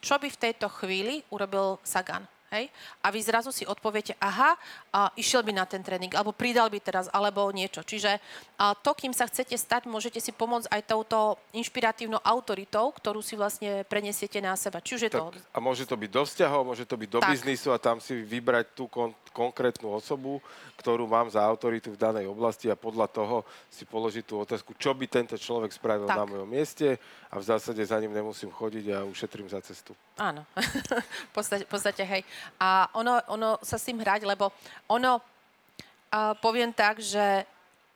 čo 0.02 0.18
by 0.18 0.28
v 0.28 0.42
tejto 0.42 0.68
chvíli 0.74 1.22
urobil 1.30 1.78
Sagan? 1.86 2.26
Hej? 2.54 2.70
A 3.02 3.10
vy 3.10 3.20
zrazu 3.26 3.50
si 3.50 3.66
odpoviete, 3.66 4.14
aha, 4.22 4.54
a 4.94 5.10
išiel 5.18 5.42
by 5.42 5.52
na 5.58 5.66
ten 5.66 5.82
tréning, 5.82 6.14
alebo 6.14 6.32
pridal 6.32 6.70
by 6.70 6.78
teraz, 6.78 7.10
alebo 7.10 7.50
niečo. 7.50 7.82
Čiže 7.82 8.22
a 8.62 8.78
to, 8.78 8.94
kým 8.94 9.12
sa 9.12 9.26
chcete 9.26 9.58
stať, 9.58 9.90
môžete 9.90 10.22
si 10.22 10.30
pomôcť 10.30 10.70
aj 10.70 10.82
touto 10.86 11.42
inšpiratívnou 11.58 12.22
autoritou, 12.22 12.94
ktorú 12.94 13.26
si 13.26 13.34
vlastne 13.34 13.82
prenesiete 13.90 14.38
na 14.38 14.54
seba. 14.54 14.80
Či 14.80 14.92
už 14.96 15.02
je 15.10 15.12
tak, 15.12 15.20
to... 15.20 15.26
A 15.52 15.58
môže 15.58 15.90
to 15.90 15.98
byť 15.98 16.10
do 16.14 16.24
vzťahov, 16.24 16.62
môže 16.62 16.86
to 16.86 16.96
byť 16.96 17.10
do 17.10 17.20
tak. 17.20 17.34
biznisu 17.34 17.74
a 17.74 17.82
tam 17.82 17.98
si 17.98 18.14
vybrať 18.14 18.78
tú 18.78 18.86
kon- 18.86 19.18
konkrétnu 19.34 19.90
osobu, 19.90 20.38
ktorú 20.78 21.10
mám 21.10 21.28
za 21.34 21.42
autoritu 21.42 21.90
v 21.92 22.00
danej 22.00 22.30
oblasti 22.30 22.70
a 22.70 22.78
podľa 22.78 23.10
toho 23.10 23.42
si 23.68 23.84
položiť 23.84 24.24
tú 24.24 24.38
otázku, 24.46 24.78
čo 24.78 24.94
by 24.94 25.10
tento 25.10 25.36
človek 25.36 25.74
spravil 25.74 26.06
tak. 26.06 26.22
na 26.22 26.26
mojom 26.30 26.46
mieste 26.48 27.02
a 27.34 27.42
v 27.42 27.44
zásade 27.44 27.82
za 27.82 27.98
ním 27.98 28.14
nemusím 28.14 28.54
chodiť 28.54 28.86
a 28.94 28.98
ušetrím 29.10 29.50
za 29.50 29.60
cestu. 29.66 29.98
Áno, 30.14 30.46
v, 31.30 31.32
podstate, 31.34 31.66
podstate 31.66 32.04
hej. 32.06 32.22
A 32.62 32.86
ono, 32.94 33.18
ono 33.34 33.58
sa 33.66 33.82
s 33.82 33.88
tým 33.90 33.98
hrať, 33.98 34.30
lebo 34.30 34.54
ono, 34.86 35.18
uh, 35.18 36.38
poviem 36.38 36.70
tak, 36.70 37.02
že 37.02 37.50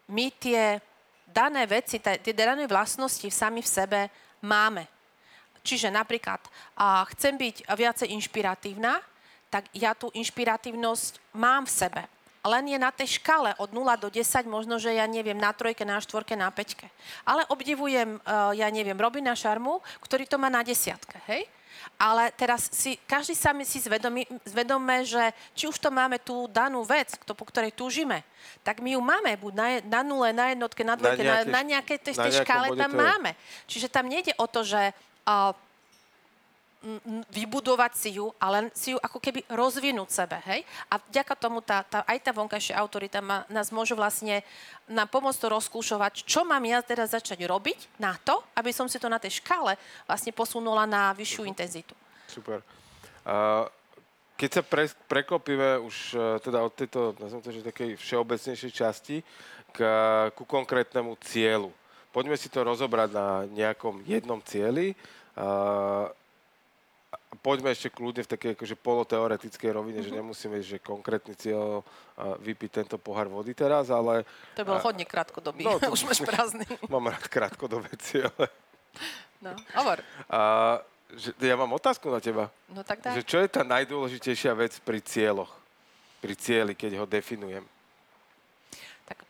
my 0.10 0.34
tie 0.42 0.82
dané 1.30 1.70
veci, 1.70 2.02
tie 2.02 2.34
dané 2.34 2.66
vlastnosti 2.66 3.28
sami 3.30 3.62
v 3.62 3.70
sebe 3.70 4.00
máme. 4.42 4.90
Čiže 5.62 5.94
napríklad 5.94 6.42
uh, 6.42 7.06
chcem 7.14 7.38
byť 7.38 7.70
viacej 7.70 8.10
inšpiratívna, 8.18 8.98
tak 9.54 9.70
ja 9.78 9.94
tú 9.94 10.10
inšpiratívnosť 10.18 11.38
mám 11.38 11.70
v 11.70 11.76
sebe. 11.86 12.04
Len 12.48 12.64
je 12.72 12.80
na 12.80 12.90
tej 12.96 13.20
škale 13.20 13.52
od 13.60 13.76
0 13.76 13.84
do 14.00 14.08
10, 14.08 14.24
možno, 14.48 14.80
že 14.80 14.96
ja 14.96 15.04
neviem, 15.04 15.36
na 15.36 15.52
trojke, 15.52 15.84
na 15.84 16.00
štvorke, 16.00 16.32
na 16.34 16.48
peťke. 16.48 16.88
Ale 17.28 17.44
obdivujem, 17.52 18.24
ja 18.56 18.68
neviem, 18.72 18.96
Robina 18.96 19.36
Šarmu, 19.36 19.84
ktorý 20.00 20.24
to 20.24 20.40
má 20.40 20.48
na 20.48 20.64
desiatke, 20.64 21.20
hej? 21.28 21.44
Ale 21.98 22.30
teraz 22.34 22.70
si, 22.70 22.98
každý 23.10 23.34
sami 23.34 23.64
si 23.66 23.82
zvedomí, 23.82 24.26
zvedome, 24.46 25.04
že 25.06 25.34
či 25.58 25.66
už 25.66 25.78
to 25.78 25.90
máme 25.90 26.22
tú 26.22 26.46
danú 26.50 26.86
vec, 26.86 27.18
to, 27.26 27.34
po 27.34 27.46
ktorej 27.46 27.74
túžime, 27.74 28.22
tak 28.62 28.80
my 28.80 28.96
ju 28.96 29.02
máme 29.02 29.34
buď 29.38 29.54
na, 29.54 29.68
na 29.84 30.02
nule, 30.06 30.30
na 30.32 30.54
jednotke, 30.54 30.82
na 30.86 30.96
dvojke, 30.96 31.24
na, 31.26 31.44
na, 31.44 31.60
na 31.60 31.62
nejakej 31.64 31.98
tej, 32.02 32.16
tej 32.18 32.34
škále 32.42 32.74
tam 32.78 32.92
máme. 32.94 33.34
Čiže 33.66 33.92
tam 33.92 34.08
nejde 34.08 34.34
o 34.38 34.46
to, 34.46 34.64
že 34.64 34.94
uh, 35.26 35.52
vybudovať 37.34 37.92
si 37.98 38.10
ju, 38.22 38.30
ale 38.38 38.70
si 38.72 38.94
ju 38.94 38.98
ako 39.02 39.18
keby 39.18 39.44
rozvinúť 39.50 40.10
sebe, 40.14 40.38
hej? 40.46 40.62
A 40.88 41.02
vďaka 41.02 41.34
tomu 41.34 41.60
tá, 41.60 41.82
tá, 41.82 42.06
aj 42.06 42.22
tá 42.22 42.32
vonkajšia 42.32 42.78
autorita 42.78 43.18
ma, 43.18 43.44
nás 43.50 43.74
môže 43.74 43.98
vlastne 43.98 44.46
na 44.86 45.10
pomôcť 45.10 45.42
to 45.42 45.48
rozkúšovať, 45.52 46.24
čo 46.24 46.46
mám 46.46 46.62
ja 46.70 46.80
teraz 46.86 47.18
začať 47.18 47.44
robiť 47.50 47.98
na 47.98 48.14
to, 48.22 48.40
aby 48.54 48.70
som 48.70 48.86
si 48.86 49.02
to 49.02 49.10
na 49.10 49.18
tej 49.18 49.42
škále 49.42 49.74
vlastne 50.06 50.30
posunula 50.32 50.86
na 50.86 51.12
vyššiu 51.18 51.44
uh-huh. 51.44 51.52
intenzitu. 51.52 51.94
Super. 52.30 52.62
Uh, 53.26 53.66
keď 54.38 54.50
sa 54.54 54.62
pre, 54.62 54.86
preklopíme 55.10 55.82
už 55.82 55.96
uh, 56.14 56.38
teda 56.38 56.62
od 56.62 56.74
tejto, 56.78 57.18
nazvem 57.18 57.42
to, 57.42 57.50
že 57.52 57.68
takej 57.74 57.98
všeobecnejšej 57.98 58.72
časti 58.72 59.18
k, 59.74 59.80
ku 60.38 60.46
konkrétnemu 60.46 61.18
cieľu. 61.26 61.74
Poďme 62.14 62.38
si 62.38 62.54
to 62.54 62.62
rozobrať 62.62 63.10
na 63.12 63.28
nejakom 63.50 64.06
jednom 64.06 64.40
cieli. 64.46 64.94
Uh, 65.34 66.10
poďme 67.44 67.76
ešte 67.76 67.92
kľudne 67.92 68.24
v 68.24 68.32
takej 68.32 68.52
akože 68.56 68.76
poloteoretickej 68.80 69.70
rovine, 69.76 70.00
mm-hmm. 70.00 70.08
že 70.08 70.16
mhm. 70.16 70.20
nemusíme, 70.24 70.58
že 70.64 70.78
konkrétny 70.80 71.36
cieľ 71.36 71.84
vypiť 72.18 72.84
tento 72.84 72.96
pohár 72.96 73.28
vody 73.28 73.52
teraz, 73.52 73.92
ale... 73.92 74.24
To 74.56 74.64
bol 74.64 74.80
hodne 74.80 75.04
krátkodobý, 75.04 75.68
no, 75.68 75.78
to, 75.82 75.92
už 75.92 76.08
máš 76.08 76.24
prázdny. 76.24 76.66
Mám 76.94 77.12
rád 77.12 77.26
krátkodobé 77.28 77.92
ciele. 78.00 78.46
No, 79.38 79.54
hovor. 79.78 80.02
A, 80.32 80.82
že, 81.14 81.30
ja 81.38 81.54
mám 81.54 81.70
otázku 81.78 82.10
na 82.10 82.18
teba. 82.18 82.50
No 82.74 82.82
tak 82.82 83.06
daj. 83.06 83.22
Že 83.22 83.24
čo 83.24 83.38
je 83.38 83.48
tá 83.54 83.62
najdôležitejšia 83.62 84.52
vec 84.58 84.74
pri 84.82 84.98
cieľoch? 84.98 85.54
Pri 86.18 86.34
cieli, 86.34 86.74
keď 86.74 86.98
ho 86.98 87.06
definujem? 87.06 87.62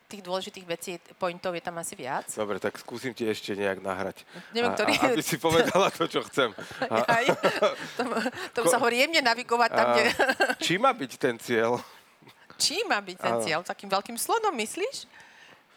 Tých 0.08 0.24
dôležitých 0.24 0.64
vecí, 0.64 0.96
pointov 1.20 1.52
je 1.52 1.60
tam 1.60 1.76
asi 1.76 1.92
viac. 1.92 2.24
Dobre, 2.32 2.56
tak 2.56 2.80
skúsim 2.80 3.12
ti 3.12 3.28
ešte 3.28 3.52
nejak 3.52 3.84
nahrať. 3.84 4.24
Neviem, 4.56 4.72
ktorý... 4.72 4.92
A, 4.96 5.12
aby 5.12 5.20
si 5.20 5.36
povedala 5.36 5.92
to, 5.92 6.08
čo 6.08 6.24
chcem. 6.32 6.48
Aj, 6.88 7.24
to, 7.92 8.02
to 8.56 8.60
Ko... 8.64 8.68
sa 8.72 8.80
ho 8.80 8.88
riemne 8.88 9.20
navigovať 9.20 9.70
tam, 9.76 9.86
kde... 9.92 10.04
Či 10.64 10.80
má 10.80 10.96
byť 10.96 11.12
ten 11.20 11.36
cieľ? 11.36 11.76
Či 12.56 12.88
má 12.88 13.04
byť 13.04 13.16
ten 13.20 13.36
cieľ? 13.44 13.60
Takým 13.60 13.92
veľkým 13.92 14.16
slonom, 14.16 14.56
myslíš? 14.56 15.04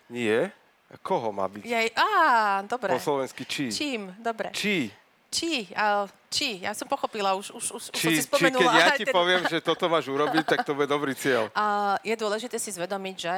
Nie. 0.08 0.56
Koho 1.04 1.36
má 1.36 1.52
byť? 1.52 1.67
Jej, 1.67 1.88
á, 1.96 2.63
dobre. 2.63 2.96
Po 2.96 3.04
slovensky 3.04 3.44
či. 3.44 3.67
Čím, 3.67 4.15
dobre. 4.20 4.56
Či. 4.56 4.91
Či, 5.32 5.72
uh, 5.76 6.08
či, 6.32 6.63
ja 6.63 6.72
som 6.72 6.88
pochopila, 6.88 7.36
už, 7.36 7.52
už, 7.52 7.65
už, 7.76 7.84
či, 7.91 8.08
som 8.08 8.12
si 8.15 8.24
spomenula. 8.24 8.63
Či 8.63 8.65
keď 8.72 8.80
ja 8.80 8.89
ti 8.96 9.06
ten... 9.06 9.13
poviem, 9.20 9.41
že 9.52 9.60
toto 9.60 9.91
máš 9.91 10.08
urobiť, 10.08 10.44
tak 10.48 10.63
to 10.63 10.72
bude 10.72 10.88
dobrý 10.88 11.12
cieľ. 11.12 11.52
Uh, 11.52 12.00
je 12.08 12.15
dôležité 12.15 12.56
si 12.56 12.72
zvedomiť, 12.72 13.15
že... 13.20 13.34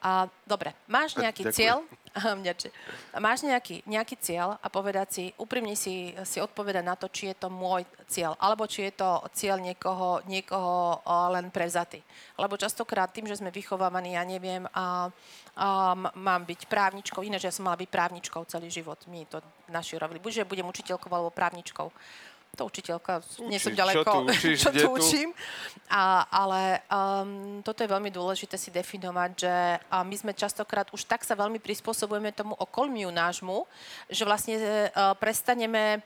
Uh, 0.00 0.24
dobre, 0.48 0.72
máš 0.88 1.12
nejaký 1.20 1.44
Ďakujem. 1.44 1.58
cieľ, 1.60 1.78
máš 3.26 3.44
nejaký, 3.44 3.84
nejaký 3.84 4.16
cieľ 4.16 4.56
a 4.58 4.66
povedať 4.72 5.08
si, 5.12 5.24
úprimne 5.36 5.76
si, 5.76 6.16
si 6.24 6.38
odpovedať 6.40 6.84
na 6.88 6.96
to, 6.96 7.12
či 7.12 7.30
je 7.30 7.36
to 7.36 7.52
môj 7.52 7.84
cieľ, 8.08 8.32
alebo 8.40 8.64
či 8.64 8.88
je 8.88 8.92
to 8.96 9.10
cieľ 9.36 9.60
niekoho, 9.60 10.24
niekoho 10.24 11.04
len 11.36 11.52
prevzatý. 11.52 12.00
Lebo 12.40 12.56
častokrát 12.56 13.12
tým, 13.12 13.28
že 13.28 13.36
sme 13.36 13.52
vychovávaní, 13.52 14.16
ja 14.16 14.24
neviem, 14.24 14.64
uh, 14.64 15.12
um, 15.58 16.08
mám 16.16 16.42
byť 16.48 16.70
právničkou, 16.70 17.20
ináč 17.20 17.50
ja 17.50 17.52
som 17.52 17.68
mala 17.68 17.76
byť 17.76 17.90
právničkou 17.90 18.40
celý 18.48 18.72
život. 18.72 18.98
My 19.10 19.26
to 19.28 19.42
naši 19.68 19.98
robili. 20.00 20.22
Buď, 20.22 20.42
že 20.42 20.48
budem 20.48 20.66
učiteľkou 20.66 21.10
alebo 21.10 21.34
právničkou. 21.34 21.90
To 22.56 22.66
učiteľka, 22.66 23.22
Učí, 23.22 23.46
nie 23.46 23.60
som 23.60 23.70
ďaleko, 23.70 24.02
čo 24.02 24.10
tu, 24.10 24.20
učíš, 24.26 24.56
čo 24.64 24.70
tu 24.74 24.88
učím. 24.90 25.28
A, 25.88 26.26
ale 26.26 26.82
um, 26.90 27.62
toto 27.62 27.84
je 27.84 27.92
veľmi 27.92 28.10
dôležité 28.10 28.58
si 28.58 28.74
definovať, 28.74 29.30
že 29.36 29.54
uh, 29.78 30.02
my 30.02 30.16
sme 30.18 30.32
častokrát 30.34 30.90
už 30.90 31.06
tak 31.06 31.22
sa 31.22 31.38
veľmi 31.38 31.62
prispôsobujeme 31.62 32.34
tomu 32.34 32.58
okolmiu 32.58 33.14
nášmu, 33.14 33.62
že 34.10 34.26
vlastne 34.26 34.58
uh, 34.58 35.14
prestaneme 35.16 36.02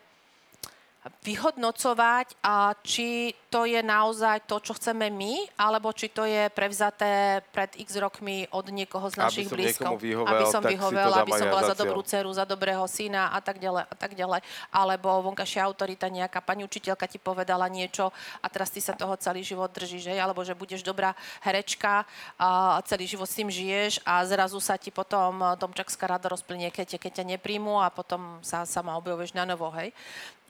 vyhodnocovať, 1.02 2.38
a 2.46 2.78
či 2.78 3.34
to 3.50 3.66
je 3.66 3.82
naozaj 3.82 4.46
to, 4.46 4.62
čo 4.62 4.78
chceme 4.78 5.10
my, 5.10 5.50
alebo 5.58 5.90
či 5.90 6.06
to 6.14 6.22
je 6.22 6.46
prevzaté 6.54 7.42
pred 7.50 7.74
x 7.74 7.98
rokmi 7.98 8.46
od 8.54 8.70
niekoho 8.70 9.10
z 9.10 9.18
našich 9.18 9.50
aby. 9.50 9.98
Vyhovel, 9.98 10.30
aby 10.30 10.44
som 10.46 10.62
vyhovel, 10.62 11.10
aby 11.10 11.32
som 11.34 11.50
bola 11.50 11.66
za, 11.66 11.74
za 11.74 11.82
dobrú 11.82 12.06
dceru, 12.06 12.30
za 12.30 12.46
dobrého 12.46 12.86
syna 12.86 13.34
a 13.34 13.42
tak 13.42 13.58
ďalej 13.58 13.82
a 13.90 13.94
tak 13.98 14.14
ďalej. 14.14 14.40
Alebo 14.70 15.10
vonkašia 15.26 15.66
autorita, 15.66 16.06
nejaká 16.06 16.38
pani 16.38 16.62
učiteľka 16.62 17.10
ti 17.10 17.18
povedala 17.18 17.66
niečo 17.66 18.14
a 18.38 18.46
teraz 18.46 18.70
ty 18.70 18.78
sa 18.78 18.94
toho 18.94 19.18
celý 19.18 19.42
život 19.42 19.74
držíš, 19.74 20.14
hej? 20.14 20.22
alebo 20.22 20.46
že 20.46 20.54
budeš 20.54 20.86
dobrá 20.86 21.18
herečka 21.42 22.06
a 22.38 22.78
celý 22.86 23.10
život 23.10 23.26
s 23.26 23.42
tým 23.42 23.50
žiješ 23.50 23.98
a 24.06 24.22
zrazu 24.22 24.62
sa 24.62 24.78
ti 24.78 24.94
potom 24.94 25.42
Tomčakská 25.58 26.06
rada 26.06 26.30
rozplynie, 26.30 26.70
keď, 26.70 26.94
keď 26.94 27.22
ťa 27.22 27.24
nepríjmu 27.36 27.82
a 27.82 27.90
potom 27.90 28.38
sa 28.46 28.62
sama 28.62 28.94
objavuješ 29.02 29.34
na 29.34 29.42
novo, 29.42 29.66
hej. 29.74 29.90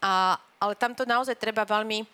A, 0.03 0.35
ale 0.63 0.79
tam 0.79 0.95
to 0.95 1.03
naozaj 1.03 1.35
treba 1.35 1.67
veľmi, 1.67 2.07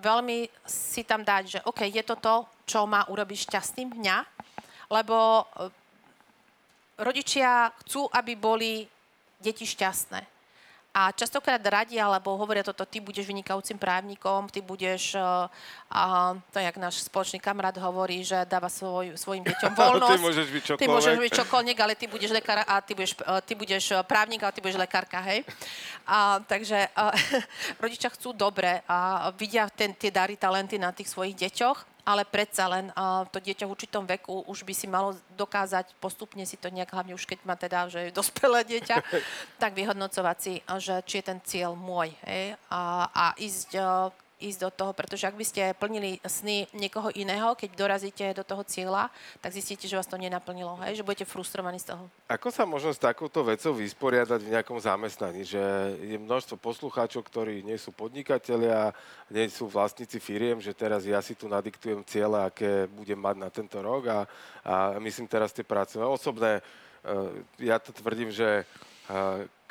veľmi 0.00 0.38
si 0.64 1.04
tam 1.04 1.20
dať, 1.20 1.42
že 1.46 1.58
OK, 1.68 1.84
je 1.88 2.04
to 2.04 2.16
to, 2.16 2.34
čo 2.64 2.88
má 2.88 3.04
urobiť 3.08 3.52
šťastným 3.52 3.96
mňa, 4.00 4.16
lebo 4.90 5.16
e, 5.16 5.44
rodičia 7.00 7.68
chcú, 7.84 8.08
aby 8.12 8.32
boli 8.34 8.88
deti 9.40 9.68
šťastné. 9.68 10.35
A 10.96 11.12
častokrát 11.12 11.60
radia, 11.60 12.08
alebo 12.08 12.40
hovoria 12.40 12.64
toto, 12.64 12.88
ty 12.88 13.04
budeš 13.04 13.28
vynikajúcim 13.28 13.76
právnikom, 13.76 14.48
ty 14.48 14.64
budeš, 14.64 15.12
uh, 15.12 15.44
uh, 15.92 16.40
to 16.48 16.56
jak 16.56 16.72
náš 16.80 17.04
spoločný 17.04 17.36
kamarát 17.36 17.76
hovorí, 17.76 18.24
že 18.24 18.48
dáva 18.48 18.72
svoj, 18.72 19.12
svojim 19.12 19.44
deťom 19.44 19.76
voľnosť. 19.84 20.16
ty 20.16 20.24
môžeš 20.24 20.48
byť 20.48 20.62
čokoľvek. 20.64 20.80
Ty 20.80 20.86
môžeš 20.88 21.16
byť 21.20 21.32
čokoľvek, 21.44 21.78
ale 21.84 21.92
ty 22.00 22.06
budeš 22.08 22.32
lekár 22.32 22.64
a 22.64 22.80
ty 22.80 22.96
budeš, 22.96 23.12
uh, 23.28 23.44
ty 23.44 23.52
budeš 23.52 23.84
právnik, 24.08 24.40
ale 24.40 24.56
ty 24.56 24.64
budeš 24.64 24.80
lekárka, 24.80 25.20
hej? 25.20 25.44
A, 26.08 26.40
takže 26.40 26.88
uh, 26.96 27.12
rodičia 27.84 28.08
chcú 28.08 28.32
dobre 28.32 28.80
a 28.88 29.28
vidia 29.36 29.68
ten, 29.68 29.92
tie 29.92 30.08
dary, 30.08 30.40
talenty 30.40 30.80
na 30.80 30.96
tých 30.96 31.12
svojich 31.12 31.36
deťoch 31.36 31.95
ale 32.06 32.22
predsa 32.22 32.70
len 32.70 32.94
uh, 32.94 33.26
to 33.26 33.42
dieťa 33.42 33.66
v 33.66 33.74
určitom 33.74 34.06
veku 34.06 34.46
už 34.46 34.62
by 34.62 34.72
si 34.72 34.86
malo 34.86 35.18
dokázať 35.34 35.98
postupne 35.98 36.46
si 36.46 36.54
to 36.54 36.70
nejak, 36.70 36.94
hlavne 36.94 37.18
už 37.18 37.26
keď 37.26 37.38
má 37.42 37.58
teda, 37.58 37.90
že 37.90 38.08
je 38.08 38.14
dospelé 38.14 38.62
dieťa, 38.62 38.96
tak 39.62 39.74
vyhodnocovať 39.74 40.36
si, 40.38 40.54
že 40.78 41.02
či 41.02 41.18
je 41.18 41.24
ten 41.26 41.38
cieľ 41.42 41.74
môj. 41.74 42.14
Hej? 42.22 42.54
A, 42.70 43.10
a 43.10 43.24
ísť 43.34 43.74
uh, 43.74 44.14
ísť 44.36 44.58
do 44.68 44.70
toho, 44.70 44.92
pretože 44.92 45.24
ak 45.24 45.36
by 45.36 45.44
ste 45.48 45.62
plnili 45.80 46.20
sny 46.20 46.68
niekoho 46.76 47.08
iného, 47.16 47.56
keď 47.56 47.70
dorazíte 47.72 48.24
do 48.36 48.44
toho 48.44 48.60
cieľa, 48.68 49.08
tak 49.40 49.56
zistíte, 49.56 49.88
že 49.88 49.96
vás 49.96 50.04
to 50.04 50.20
nenaplnilo, 50.20 50.76
hej? 50.84 51.00
že 51.00 51.06
budete 51.06 51.24
frustrovaní 51.24 51.80
z 51.80 51.96
toho. 51.96 52.04
Ako 52.28 52.52
sa 52.52 52.68
možno 52.68 52.92
s 52.92 53.00
takouto 53.00 53.40
vecou 53.40 53.72
vysporiadať 53.72 54.40
v 54.44 54.52
nejakom 54.52 54.76
zamestnaní? 54.76 55.40
Že 55.48 55.62
je 56.04 56.16
množstvo 56.20 56.60
poslucháčov, 56.60 57.24
ktorí 57.24 57.64
nie 57.64 57.80
sú 57.80 57.96
podnikatelia, 57.96 58.92
nie 59.32 59.48
sú 59.48 59.72
vlastníci 59.72 60.20
firiem, 60.20 60.60
že 60.60 60.76
teraz 60.76 61.08
ja 61.08 61.24
si 61.24 61.32
tu 61.32 61.48
nadiktujem 61.48 62.04
cieľe, 62.04 62.44
aké 62.44 62.84
budem 62.92 63.16
mať 63.16 63.36
na 63.40 63.48
tento 63.48 63.80
rok 63.80 64.04
a, 64.12 64.18
a 64.60 64.74
myslím 65.00 65.24
teraz 65.24 65.56
tie 65.56 65.64
práce 65.64 65.96
osobné. 65.96 66.60
Eh, 67.06 67.72
ja 67.72 67.78
to 67.78 67.94
tvrdím, 67.94 68.34
že 68.34 68.66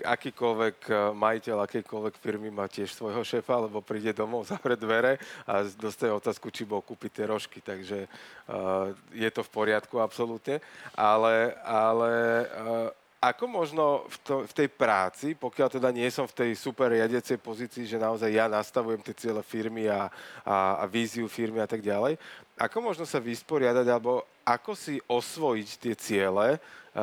akýkoľvek 0.04 0.78
e, 0.91 0.93
majiteľ 1.15 1.63
akejkoľvek 1.63 2.15
firmy 2.19 2.52
má 2.52 2.67
tiež 2.67 2.91
svojho 2.91 3.24
šéfa, 3.24 3.67
lebo 3.67 3.80
príde 3.80 4.12
domov, 4.12 4.43
zavre 4.52 4.76
dvere 4.76 5.15
a 5.48 5.63
dostane 5.63 6.12
otázku, 6.12 6.52
či 6.52 6.67
bol 6.67 6.84
kúpiť 6.84 7.12
tie 7.21 7.26
rožky. 7.28 7.60
Takže 7.63 8.08
uh, 8.08 8.91
je 9.15 9.30
to 9.32 9.41
v 9.43 9.54
poriadku 9.54 10.04
absolútne. 10.04 10.60
Ale, 10.95 11.56
ale 11.63 12.12
uh, 12.43 12.89
ako 13.24 13.45
možno 13.50 13.84
v, 14.06 14.17
to, 14.21 14.36
v 14.45 14.54
tej 14.54 14.69
práci, 14.69 15.34
pokiaľ 15.34 15.67
teda 15.80 15.89
nie 15.89 16.06
som 16.13 16.30
v 16.30 16.38
tej 16.45 16.52
super 16.54 16.93
riadiacej 16.93 17.41
pozícii, 17.41 17.89
že 17.89 17.98
naozaj 17.98 18.30
ja 18.30 18.45
nastavujem 18.45 19.02
tie 19.02 19.15
ciele 19.17 19.41
firmy 19.41 19.89
a, 19.89 20.12
a, 20.45 20.84
a 20.84 20.86
víziu 20.86 21.26
firmy 21.26 21.58
a 21.63 21.67
tak 21.69 21.82
ďalej, 21.82 22.21
ako 22.56 22.78
možno 22.80 23.04
sa 23.04 23.20
vysporiadať, 23.20 23.88
alebo 23.88 24.24
ako 24.48 24.72
si 24.76 25.02
osvojiť 25.08 25.70
tie 25.82 25.94
ciele, 25.96 26.48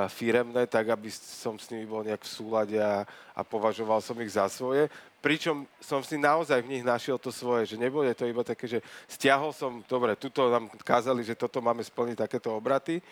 firemné, 0.08 0.64
tak 0.64 0.88
aby 0.88 1.12
som 1.12 1.60
s 1.60 1.68
nimi 1.68 1.84
bol 1.84 2.00
nejak 2.00 2.24
v 2.24 2.32
súlade 2.32 2.78
a, 2.80 3.04
a 3.36 3.40
považoval 3.44 4.00
som 4.00 4.16
ich 4.24 4.32
za 4.32 4.48
svoje. 4.48 4.88
Pričom 5.20 5.68
som 5.84 6.00
si 6.00 6.16
naozaj 6.16 6.64
v 6.64 6.72
nich 6.72 6.84
našiel 6.84 7.20
to 7.20 7.28
svoje, 7.28 7.68
že 7.68 7.76
nebude 7.76 8.08
to 8.16 8.24
iba 8.24 8.40
také, 8.40 8.64
že 8.64 8.80
stiahol 9.04 9.52
som, 9.52 9.84
dobre, 9.84 10.16
tuto 10.16 10.48
nám 10.48 10.72
kázali, 10.80 11.20
že 11.20 11.36
toto 11.36 11.60
máme 11.60 11.84
splniť 11.84 12.24
takéto 12.24 12.56
obraty, 12.56 13.04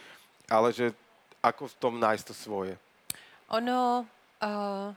ale 0.49 0.73
že 0.73 0.97
ako 1.45 1.69
v 1.69 1.79
tom 1.79 1.95
nájsť 2.01 2.25
to 2.33 2.35
svoje. 2.35 2.75
Ono, 3.53 4.09
uh, 4.41 4.89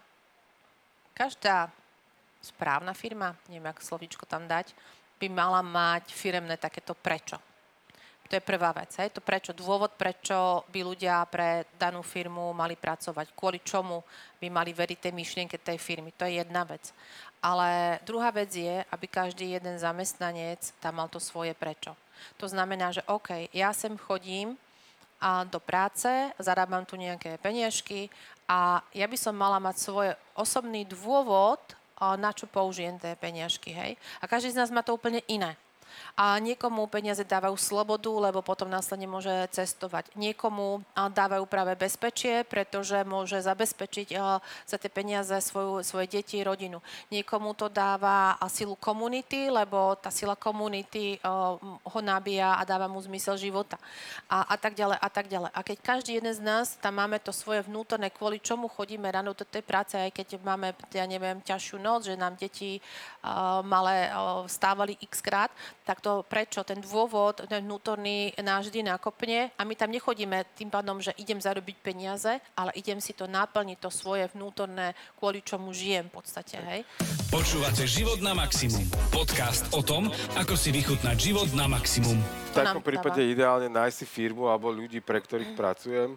každá 1.12 1.68
správna 2.40 2.96
firma, 2.96 3.36
neviem, 3.52 3.68
ako 3.68 3.84
slovíčko 3.84 4.24
tam 4.24 4.48
dať, 4.48 4.72
by 5.24 5.28
mala 5.32 5.64
mať 5.64 6.12
firemné 6.12 6.60
takéto 6.60 6.92
prečo 6.92 7.40
to 8.34 8.42
je 8.42 8.50
prvá 8.50 8.74
vec. 8.74 8.90
Hej. 8.98 9.14
To 9.14 9.22
prečo, 9.22 9.54
dôvod, 9.54 9.94
prečo 9.94 10.66
by 10.74 10.82
ľudia 10.82 11.22
pre 11.30 11.70
danú 11.78 12.02
firmu 12.02 12.50
mali 12.50 12.74
pracovať, 12.74 13.30
kvôli 13.38 13.62
čomu 13.62 14.02
by 14.42 14.50
mali 14.50 14.74
veriť 14.74 15.06
tej 15.06 15.14
myšlienke 15.14 15.62
tej 15.62 15.78
firmy. 15.78 16.10
To 16.18 16.26
je 16.26 16.42
jedna 16.42 16.66
vec. 16.66 16.90
Ale 17.46 18.02
druhá 18.02 18.34
vec 18.34 18.50
je, 18.50 18.82
aby 18.90 19.06
každý 19.06 19.54
jeden 19.54 19.78
zamestnanec 19.78 20.74
tam 20.82 20.98
mal 20.98 21.14
to 21.14 21.22
svoje 21.22 21.54
prečo. 21.54 21.94
To 22.42 22.50
znamená, 22.50 22.90
že 22.90 23.06
OK, 23.06 23.54
ja 23.54 23.70
sem 23.70 23.94
chodím 24.02 24.58
a 25.22 25.46
do 25.46 25.62
práce, 25.62 26.10
zarábam 26.42 26.90
tu 26.90 26.98
nejaké 26.98 27.38
peniažky 27.38 28.10
a 28.50 28.82
ja 28.98 29.06
by 29.06 29.18
som 29.20 29.38
mala 29.38 29.62
mať 29.62 29.78
svoj 29.78 30.08
osobný 30.34 30.90
dôvod, 30.90 31.62
na 32.18 32.32
čo 32.34 32.50
použijem 32.50 32.98
tie 32.98 33.14
peniažky. 33.16 33.72
Hej? 33.72 33.96
A 34.20 34.28
každý 34.28 34.54
z 34.54 34.60
nás 34.60 34.70
má 34.74 34.82
to 34.82 34.96
úplne 34.98 35.22
iné. 35.30 35.56
A 36.14 36.38
niekomu 36.38 36.86
peniaze 36.86 37.26
dávajú 37.26 37.58
slobodu, 37.58 38.10
lebo 38.10 38.46
potom 38.46 38.70
následne 38.70 39.10
môže 39.10 39.32
cestovať. 39.50 40.14
Niekomu 40.14 40.86
dávajú 40.94 41.46
práve 41.50 41.74
bezpečie, 41.74 42.46
pretože 42.46 43.02
môže 43.02 43.42
zabezpečiť 43.42 44.14
za 44.66 44.78
tie 44.78 44.92
peniaze 44.94 45.34
svoju, 45.42 45.82
svoje 45.82 46.20
deti, 46.20 46.44
rodinu. 46.46 46.84
Niekomu 47.10 47.58
to 47.58 47.72
dáva 47.72 48.38
silu 48.52 48.78
komunity, 48.78 49.50
lebo 49.50 49.98
tá 49.98 50.14
sila 50.14 50.38
komunity 50.38 51.18
ho 51.84 52.00
nabíja 52.02 52.58
a 52.58 52.64
dáva 52.64 52.86
mu 52.86 53.02
zmysel 53.02 53.38
života. 53.42 53.82
A, 54.30 54.54
a 54.54 54.56
tak 54.58 54.78
ďalej, 54.78 54.98
a 55.02 55.10
tak 55.10 55.26
ďalej. 55.28 55.52
A 55.54 55.60
keď 55.66 55.78
každý 55.82 56.22
jeden 56.22 56.34
z 56.34 56.42
nás 56.46 56.78
tam 56.78 57.02
máme 57.02 57.18
to 57.20 57.34
svoje 57.34 57.66
vnútorné, 57.66 58.14
kvôli 58.14 58.38
čomu 58.38 58.70
chodíme 58.70 59.10
ráno 59.10 59.34
do 59.34 59.46
tej 59.46 59.66
práce, 59.66 59.98
aj 59.98 60.14
keď 60.14 60.38
máme, 60.46 60.78
ja 60.94 61.06
neviem, 61.10 61.42
ťažšiu 61.42 61.78
noc, 61.82 62.06
že 62.06 62.20
nám 62.20 62.38
deti 62.38 62.78
uh, 62.78 63.66
malé 63.66 64.12
uh, 64.12 64.46
stávali 64.46 64.94
x 65.02 65.24
krát, 65.24 65.50
tak 65.84 66.00
to 66.00 66.24
prečo, 66.24 66.64
ten 66.64 66.80
dôvod, 66.80 67.44
ten 67.46 67.64
vnútorný 67.64 68.32
nás 68.40 68.68
vždy 68.68 68.88
nakopne 68.88 69.52
a 69.56 69.62
my 69.68 69.76
tam 69.76 69.92
nechodíme 69.92 70.56
tým 70.56 70.72
pádom, 70.72 71.04
že 71.04 71.12
idem 71.20 71.40
zarobiť 71.40 71.78
peniaze, 71.84 72.40
ale 72.56 72.72
idem 72.80 73.04
si 73.04 73.12
to 73.12 73.28
naplniť, 73.28 73.78
to 73.84 73.92
svoje 73.92 74.32
vnútorné, 74.32 74.96
kvôli 75.20 75.44
čomu 75.44 75.76
žijem 75.76 76.08
v 76.08 76.14
podstate, 76.20 76.58
hej. 76.64 76.82
Počúvate 77.30 77.84
Život 77.84 78.24
na 78.24 78.32
maximum. 78.34 78.88
Podcast 79.12 79.68
o 79.76 79.84
tom, 79.84 80.08
ako 80.40 80.56
si 80.56 80.72
vychutnať 80.72 81.18
život 81.20 81.50
na 81.54 81.68
maximum. 81.68 82.18
V 82.50 82.52
takom 82.56 82.82
prípade 82.82 83.20
ideálne 83.26 83.68
nájsť 83.68 83.96
si 84.02 84.06
firmu 84.08 84.48
alebo 84.48 84.72
ľudí, 84.72 85.04
pre 85.04 85.20
ktorých 85.20 85.52
mm. 85.54 85.58
pracujem, 85.58 86.10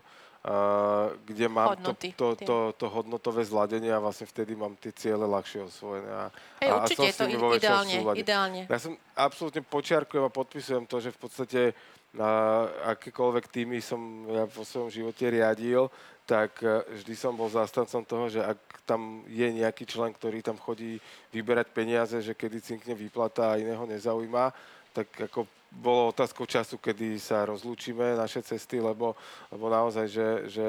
kde 1.26 1.46
mám 1.50 1.74
Hodnoty, 1.74 2.14
to, 2.14 2.38
to, 2.38 2.44
to, 2.46 2.56
to 2.78 2.86
hodnotové 2.86 3.42
zladenie 3.42 3.90
a 3.90 3.98
vlastne 3.98 4.30
vtedy 4.30 4.54
mám 4.54 4.78
tie 4.78 4.94
ciele 4.94 5.26
ľahšie 5.26 5.66
osvojené. 5.66 6.06
A, 6.06 6.30
Hej, 6.62 6.70
a, 6.70 6.74
určite 6.86 7.02
a 7.02 7.10
je 7.10 7.14
to 7.18 7.26
ideálne, 7.58 7.96
ideálne. 8.14 8.60
Ja 8.70 8.78
som 8.78 8.94
absolútne 9.18 9.66
počiarkujem 9.66 10.22
a 10.22 10.30
podpisujem 10.30 10.86
to, 10.86 11.02
že 11.02 11.10
v 11.10 11.18
podstate 11.18 11.60
uh, 11.74 12.94
akékoľvek 12.94 13.50
týmy 13.50 13.82
som 13.82 13.98
ja 14.30 14.46
vo 14.46 14.62
svojom 14.62 14.86
živote 14.86 15.26
riadil, 15.26 15.90
tak 16.30 16.62
uh, 16.62 16.86
vždy 16.94 17.14
som 17.18 17.34
bol 17.34 17.50
zastancom 17.50 18.06
toho, 18.06 18.30
že 18.30 18.38
ak 18.46 18.86
tam 18.86 19.26
je 19.26 19.50
nejaký 19.50 19.82
člen, 19.82 20.14
ktorý 20.14 20.46
tam 20.46 20.62
chodí 20.62 21.02
vyberať 21.34 21.74
peniaze, 21.74 22.22
že 22.22 22.38
kedy 22.38 22.62
cinkne 22.62 22.94
výplata 22.94 23.50
a 23.50 23.58
iného 23.58 23.82
nezaujíma, 23.82 24.54
tak 24.94 25.10
ako 25.26 25.55
bolo 25.76 26.10
otázkou 26.10 26.48
času, 26.48 26.80
kedy 26.80 27.20
sa 27.20 27.44
rozlúčime 27.44 28.16
naše 28.16 28.40
cesty, 28.40 28.80
lebo, 28.80 29.12
lebo 29.52 29.66
naozaj, 29.68 30.06
že, 30.08 30.28
že 30.48 30.66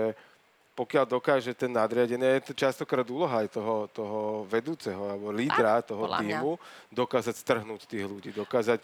pokiaľ 0.77 1.05
dokáže 1.09 1.57
ten 1.57 1.73
nadriadený, 1.73 2.37
je 2.37 2.51
to 2.51 2.53
častokrát 2.53 3.07
úloha 3.09 3.41
aj 3.41 3.49
toho, 3.49 3.75
toho 3.89 4.19
vedúceho 4.45 5.09
alebo 5.09 5.33
lídra 5.33 5.81
toho 5.81 6.05
týmu, 6.21 6.53
dokázať 6.93 7.33
strhnúť 7.33 7.89
tých 7.89 8.05
ľudí, 8.05 8.29
dokázať, 8.29 8.77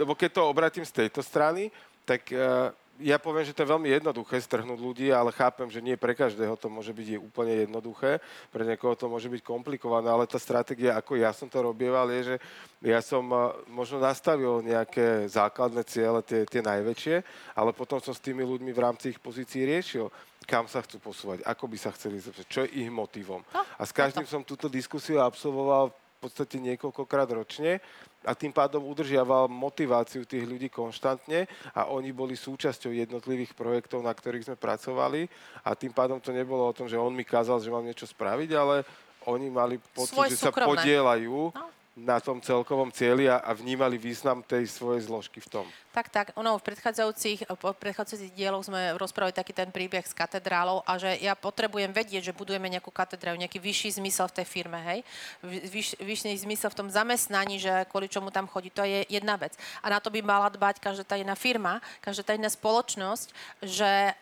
lebo 0.00 0.18
keď 0.18 0.30
to 0.34 0.50
obratím 0.50 0.82
z 0.82 1.06
tejto 1.06 1.22
strany, 1.22 1.70
tak 2.02 2.26
uh, 2.34 2.74
ja 3.00 3.16
poviem, 3.16 3.48
že 3.48 3.56
to 3.56 3.64
je 3.64 3.72
veľmi 3.72 3.88
jednoduché 3.88 4.36
strhnúť 4.38 4.78
ľudí, 4.78 5.08
ale 5.10 5.32
chápem, 5.32 5.66
že 5.72 5.80
nie 5.80 5.96
pre 5.96 6.12
každého 6.12 6.54
to 6.60 6.68
môže 6.68 6.92
byť 6.92 7.16
úplne 7.16 7.64
jednoduché, 7.66 8.20
pre 8.52 8.62
niekoho 8.68 8.92
to 8.94 9.08
môže 9.08 9.32
byť 9.32 9.40
komplikované, 9.40 10.12
ale 10.12 10.28
tá 10.28 10.36
stratégia, 10.36 10.94
ako 10.94 11.16
ja 11.16 11.32
som 11.32 11.48
to 11.48 11.64
robieval, 11.64 12.06
je, 12.12 12.34
že 12.34 12.36
ja 12.84 13.00
som 13.00 13.24
možno 13.68 13.98
nastavil 13.98 14.60
nejaké 14.60 15.26
základné 15.26 15.82
ciele, 15.88 16.20
tie, 16.22 16.44
tie 16.44 16.60
najväčšie, 16.60 17.16
ale 17.56 17.72
potom 17.72 17.98
som 17.98 18.12
s 18.12 18.20
tými 18.20 18.44
ľuďmi 18.44 18.70
v 18.70 18.82
rámci 18.84 19.16
ich 19.16 19.20
pozícií 19.20 19.64
riešil, 19.64 20.12
kam 20.44 20.68
sa 20.68 20.84
chcú 20.84 21.00
posúvať, 21.00 21.44
ako 21.44 21.64
by 21.68 21.76
sa 21.80 21.94
chceli 21.96 22.20
zlepšiť, 22.20 22.46
čo 22.48 22.60
je 22.66 22.84
ich 22.84 22.90
motivom. 22.92 23.40
A 23.54 23.82
s 23.84 23.92
každým 23.94 24.28
som 24.28 24.44
túto 24.44 24.68
diskusiu 24.68 25.20
absolvoval 25.22 25.92
v 26.20 26.28
podstate 26.28 26.60
niekoľkokrát 26.60 27.32
ročne 27.32 27.80
a 28.24 28.36
tým 28.36 28.52
pádom 28.52 28.84
udržiaval 28.84 29.48
motiváciu 29.48 30.28
tých 30.28 30.44
ľudí 30.44 30.68
konštantne 30.68 31.48
a 31.72 31.88
oni 31.88 32.12
boli 32.12 32.36
súčasťou 32.36 32.92
jednotlivých 32.92 33.56
projektov, 33.56 34.04
na 34.04 34.12
ktorých 34.12 34.52
sme 34.52 34.56
pracovali. 34.60 35.24
A 35.64 35.72
tým 35.72 35.92
pádom 35.92 36.20
to 36.20 36.28
nebolo 36.28 36.68
o 36.68 36.76
tom, 36.76 36.84
že 36.84 37.00
on 37.00 37.12
mi 37.16 37.24
kázal, 37.24 37.64
že 37.64 37.72
mám 37.72 37.84
niečo 37.84 38.04
spraviť, 38.04 38.50
ale 38.52 38.84
oni 39.24 39.48
mali 39.48 39.76
pocit, 39.80 40.16
Svoj 40.16 40.28
že 40.32 40.36
súkromné. 40.36 40.68
sa 40.68 40.68
podielajú. 40.68 41.52
No 41.56 41.79
na 41.98 42.22
tom 42.22 42.38
celkovom 42.38 42.94
cieli 42.94 43.26
a, 43.26 43.42
a 43.42 43.50
vnímali 43.50 43.98
význam 43.98 44.46
tej 44.46 44.70
svojej 44.70 45.10
zložky 45.10 45.42
v 45.42 45.48
tom. 45.50 45.66
Tak, 45.90 46.06
tak. 46.06 46.26
Ono, 46.38 46.54
v 46.54 46.62
predchádzajúcich, 46.62 47.50
v 47.50 47.62
predchádzajúcich 47.74 48.30
dieloch 48.30 48.62
sme 48.62 48.94
rozprávali 48.94 49.34
taký 49.34 49.50
ten 49.50 49.74
príbeh 49.74 50.06
s 50.06 50.14
katedrálou 50.14 50.86
a 50.86 50.94
že 51.02 51.18
ja 51.18 51.34
potrebujem 51.34 51.90
vedieť, 51.90 52.30
že 52.30 52.36
budujeme 52.36 52.70
nejakú 52.70 52.94
katedrálu, 52.94 53.42
nejaký 53.42 53.58
vyšší 53.58 53.98
zmysel 53.98 54.30
v 54.30 54.36
tej 54.38 54.46
firme, 54.46 54.78
hej? 54.86 55.00
Vyš, 55.42 55.98
vyšší 55.98 56.46
zmysel 56.46 56.70
v 56.70 56.78
tom 56.78 56.88
zamestnaní, 56.94 57.58
že 57.58 57.84
kvôli 57.90 58.06
čomu 58.06 58.30
tam 58.30 58.46
chodí, 58.46 58.70
to 58.70 58.86
je 58.86 59.02
jedna 59.10 59.34
vec. 59.34 59.58
A 59.82 59.90
na 59.90 59.98
to 59.98 60.14
by 60.14 60.22
mala 60.22 60.46
dbať 60.46 60.78
každá 60.78 61.02
tá 61.02 61.18
jedna 61.18 61.34
firma, 61.34 61.82
každá 61.98 62.22
tá 62.22 62.32
jedna 62.38 62.48
spoločnosť, 62.48 63.34
že 63.66 64.14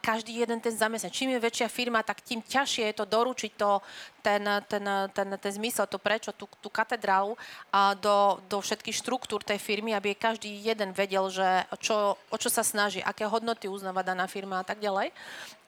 každý 0.00 0.40
jeden 0.40 0.56
ten 0.56 0.72
zamestnanec. 0.72 1.12
Čím 1.12 1.36
je 1.36 1.44
väčšia 1.44 1.68
firma, 1.68 2.00
tak 2.00 2.24
tým 2.24 2.40
ťažšie 2.40 2.88
je 2.88 2.96
to 2.96 3.04
doručiť 3.04 3.52
to, 3.60 3.84
ten, 4.24 4.42
ten, 4.64 4.84
ten, 5.12 5.28
ten 5.36 5.52
zmysel, 5.52 5.84
to 5.84 6.00
prečo, 6.00 6.32
tú, 6.32 6.48
tú 6.64 6.72
katedrálu 6.72 7.36
a 7.68 7.92
do, 7.92 8.40
do 8.48 8.58
všetkých 8.64 8.96
štruktúr 8.96 9.44
tej 9.44 9.60
firmy, 9.60 9.92
aby 9.92 10.16
každý 10.16 10.48
jeden 10.64 10.96
vedel, 10.96 11.28
že 11.28 11.68
čo, 11.76 12.16
o 12.16 12.36
čo 12.40 12.48
sa 12.48 12.64
snaží, 12.64 13.04
aké 13.04 13.28
hodnoty 13.28 13.68
uznáva 13.68 14.00
daná 14.00 14.24
firma 14.24 14.64
a 14.64 14.66
tak 14.66 14.80
ďalej. 14.80 15.12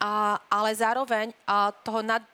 A, 0.01 0.41
ale 0.49 0.71
zároveň 0.73 1.37
a 1.45 1.71
toho 1.85 2.01
nad, 2.01 2.25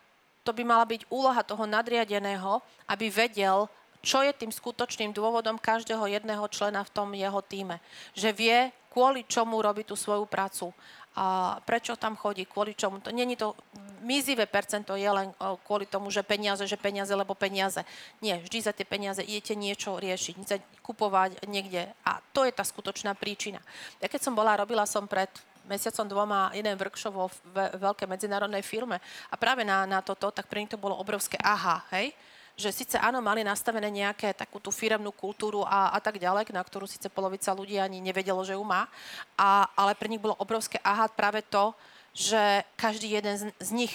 to 0.46 0.54
by 0.54 0.62
mala 0.62 0.86
byť 0.86 1.10
úloha 1.10 1.42
toho 1.42 1.66
nadriadeného, 1.66 2.62
aby 2.86 3.10
vedel, 3.10 3.66
čo 4.04 4.20
je 4.20 4.36
tým 4.36 4.52
skutočným 4.52 5.16
dôvodom 5.16 5.56
každého 5.56 6.06
jedného 6.06 6.44
člena 6.52 6.84
v 6.84 6.92
tom 6.92 7.08
jeho 7.16 7.40
týme. 7.40 7.80
Že 8.12 8.30
vie, 8.36 8.58
kvôli 8.94 9.26
čomu 9.26 9.58
robí 9.58 9.82
tú 9.82 9.98
svoju 9.98 10.22
prácu. 10.28 10.70
A 11.14 11.58
prečo 11.62 11.94
tam 11.94 12.18
chodí, 12.18 12.42
kvôli 12.42 12.74
čomu. 12.74 12.98
To, 12.98 13.14
není 13.14 13.38
to 13.38 13.54
mizivé 14.02 14.50
percento 14.50 14.98
je 14.98 15.06
len 15.06 15.30
kvôli 15.62 15.86
tomu, 15.86 16.10
že 16.10 16.26
peniaze, 16.26 16.66
že 16.66 16.76
peniaze, 16.76 17.14
lebo 17.14 17.38
peniaze. 17.38 17.86
Nie, 18.18 18.42
vždy 18.42 18.58
za 18.60 18.72
tie 18.74 18.82
peniaze 18.82 19.22
idete 19.22 19.54
niečo 19.54 19.96
riešiť, 19.96 20.34
kupovať 20.82 21.46
niekde. 21.46 21.88
A 22.02 22.18
to 22.34 22.42
je 22.44 22.52
tá 22.52 22.66
skutočná 22.66 23.14
príčina. 23.14 23.62
Ja 24.02 24.10
keď 24.10 24.20
som 24.26 24.34
bola, 24.34 24.58
robila 24.58 24.84
som 24.84 25.06
pred 25.06 25.30
mesiacom 25.64 26.04
dvoma 26.04 26.52
jeden 26.52 26.76
workshop 26.76 27.14
vo 27.16 27.32
veľkej 27.56 28.04
medzinárodnej 28.04 28.60
firme 28.60 29.00
a 29.32 29.34
práve 29.40 29.64
na, 29.64 29.88
na 29.88 30.04
toto, 30.04 30.28
tak 30.28 30.44
pre 30.44 30.60
nich 30.60 30.68
to 30.68 30.76
bolo 30.76 30.98
obrovské 31.00 31.40
aha, 31.40 31.88
hej? 31.96 32.12
Že 32.54 32.70
síce 32.70 32.96
áno, 32.98 33.18
mali 33.18 33.42
nastavené 33.42 33.90
nejaké 33.90 34.30
takú 34.34 34.62
tú 34.62 34.70
firemnú 34.70 35.10
kultúru 35.10 35.66
a, 35.66 35.90
a 35.90 35.98
tak 35.98 36.22
ďalej, 36.22 36.54
na 36.54 36.62
ktorú 36.62 36.86
síce 36.86 37.10
polovica 37.10 37.50
ľudí 37.50 37.78
ani 37.82 37.98
nevedelo, 37.98 38.46
že 38.46 38.54
ju 38.54 38.62
má, 38.62 38.86
a, 39.34 39.66
ale 39.74 39.98
pre 39.98 40.06
nich 40.06 40.22
bolo 40.22 40.38
obrovské 40.38 40.78
aha 40.82 41.10
práve 41.10 41.42
to, 41.42 41.74
že 42.14 42.62
každý 42.78 43.10
jeden 43.18 43.34
z, 43.34 43.44
z 43.58 43.70
nich 43.74 43.94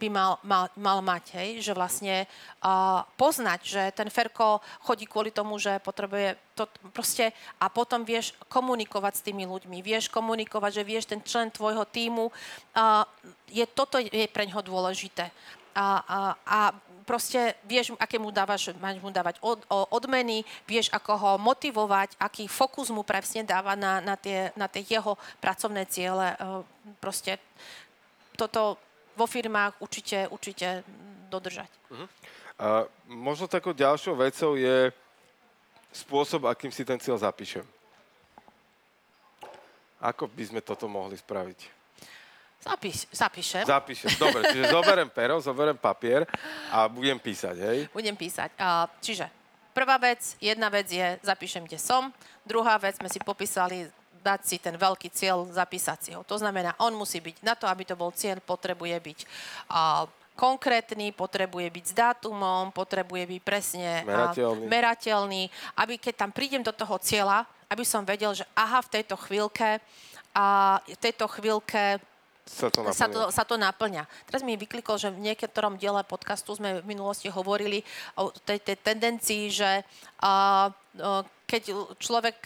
by 0.00 0.08
mal, 0.08 0.38
mal, 0.46 0.70
mal 0.78 0.98
mať, 1.02 1.24
hej? 1.36 1.48
že 1.60 1.74
vlastne 1.74 2.24
uh, 2.62 3.02
poznať, 3.18 3.60
že 3.60 3.82
ten 3.92 4.08
Ferko 4.08 4.62
chodí 4.86 5.04
kvôli 5.04 5.34
tomu, 5.34 5.58
že 5.58 5.82
potrebuje 5.82 6.38
to 6.54 6.64
proste 6.94 7.34
a 7.58 7.66
potom 7.68 8.06
vieš 8.06 8.32
komunikovať 8.46 9.12
s 9.18 9.24
tými 9.26 9.44
ľuďmi, 9.44 9.82
vieš 9.82 10.08
komunikovať, 10.08 10.80
že 10.80 10.88
vieš 10.88 11.04
ten 11.10 11.20
člen 11.20 11.50
tvojho 11.50 11.84
týmu, 11.90 12.30
uh, 12.30 13.04
je, 13.50 13.66
toto 13.66 13.98
je 13.98 14.30
pre 14.30 14.46
ňoho 14.46 14.62
dôležité. 14.62 15.28
A, 15.70 16.02
a, 16.02 16.18
a 16.42 16.58
proste 17.10 17.58
vieš, 17.66 17.90
aké 17.98 18.22
mu 18.22 18.30
dávaš, 18.30 18.70
máš 18.78 19.02
mu 19.02 19.10
dávať 19.10 19.42
od, 19.42 19.58
odmeny, 19.90 20.46
vieš, 20.62 20.86
ako 20.94 21.12
ho 21.18 21.32
motivovať, 21.42 22.14
aký 22.22 22.46
fokus 22.46 22.86
mu 22.94 23.02
presne 23.02 23.42
dáva 23.42 23.74
na, 23.74 23.98
na, 23.98 24.14
tie, 24.14 24.54
na 24.54 24.70
tie 24.70 24.86
jeho 24.86 25.18
pracovné 25.42 25.90
ciele. 25.90 26.38
Proste 27.02 27.42
toto 28.38 28.78
vo 29.18 29.26
firmách 29.26 29.82
určite, 29.82 30.30
určite 30.30 30.86
dodržať. 31.26 31.66
Uh-huh. 31.90 32.06
A 32.62 32.86
možno 33.10 33.50
takou 33.50 33.74
ďalšou 33.74 34.14
vecou 34.14 34.54
je 34.54 34.94
spôsob, 35.90 36.46
akým 36.46 36.70
si 36.70 36.86
ten 36.86 37.02
cieľ 37.02 37.18
zapíšem. 37.18 37.66
Ako 39.98 40.30
by 40.30 40.44
sme 40.46 40.60
toto 40.62 40.86
mohli 40.86 41.18
spraviť? 41.18 41.79
Zapíš, 42.60 43.08
zapíšem. 43.08 43.64
Zapíšem, 43.64 44.12
dobre. 44.20 44.44
Čiže 44.52 44.68
zoberiem 44.68 45.08
pero, 45.08 45.40
zoberiem 45.40 45.78
papier 45.80 46.28
a 46.68 46.84
budem 46.92 47.16
písať, 47.16 47.56
hej? 47.56 47.78
Budem 47.88 48.12
písať. 48.12 48.52
Uh, 48.60 48.84
čiže 49.00 49.32
prvá 49.72 49.96
vec, 49.96 50.36
jedna 50.36 50.68
vec 50.68 50.92
je, 50.92 51.16
zapíšem, 51.24 51.64
kde 51.64 51.80
som. 51.80 52.12
Druhá 52.44 52.76
vec, 52.76 53.00
sme 53.00 53.08
si 53.08 53.16
popísali, 53.16 53.88
dať 54.20 54.40
si 54.44 54.56
ten 54.60 54.76
veľký 54.76 55.08
cieľ, 55.08 55.48
zapísať 55.48 55.98
si 56.04 56.10
ho. 56.12 56.20
To 56.28 56.36
znamená, 56.36 56.76
on 56.76 56.92
musí 56.92 57.24
byť, 57.24 57.40
na 57.40 57.56
to, 57.56 57.64
aby 57.64 57.88
to 57.88 57.96
bol 57.96 58.12
cieľ, 58.12 58.36
potrebuje 58.44 58.96
byť 59.00 59.18
uh, 59.72 60.04
konkrétny, 60.36 61.16
potrebuje 61.16 61.72
byť 61.72 61.84
s 61.88 61.94
dátumom, 61.96 62.76
potrebuje 62.76 63.24
byť 63.24 63.40
presne 63.40 64.04
merateľný. 64.04 64.64
Uh, 64.64 64.68
merateľný, 64.68 65.42
aby 65.80 65.96
keď 65.96 66.28
tam 66.28 66.30
prídem 66.36 66.60
do 66.60 66.76
toho 66.76 67.00
cieľa, 67.00 67.48
aby 67.72 67.88
som 67.88 68.04
vedel, 68.04 68.36
že 68.36 68.44
aha, 68.52 68.84
v 68.84 69.00
tejto 69.00 69.16
chvíľke, 69.16 69.80
a 70.30 70.78
v 70.86 70.98
tejto 71.00 71.26
chvíľke 71.26 71.98
sa 72.50 72.66
to, 72.66 72.80
sa, 72.90 73.06
to, 73.06 73.20
sa 73.30 73.46
to 73.46 73.54
naplňa. 73.54 74.10
Teraz 74.26 74.42
mi 74.42 74.58
vyklikol, 74.58 74.98
že 74.98 75.14
v 75.14 75.22
niektorom 75.22 75.78
diele 75.78 76.02
podcastu 76.02 76.58
sme 76.58 76.82
v 76.82 76.86
minulosti 76.90 77.30
hovorili 77.30 77.86
o 78.18 78.34
tej, 78.34 78.58
tej 78.58 78.76
tendencii, 78.82 79.42
že 79.54 79.86
uh, 80.26 80.74
keď 81.46 81.62
človek 82.02 82.38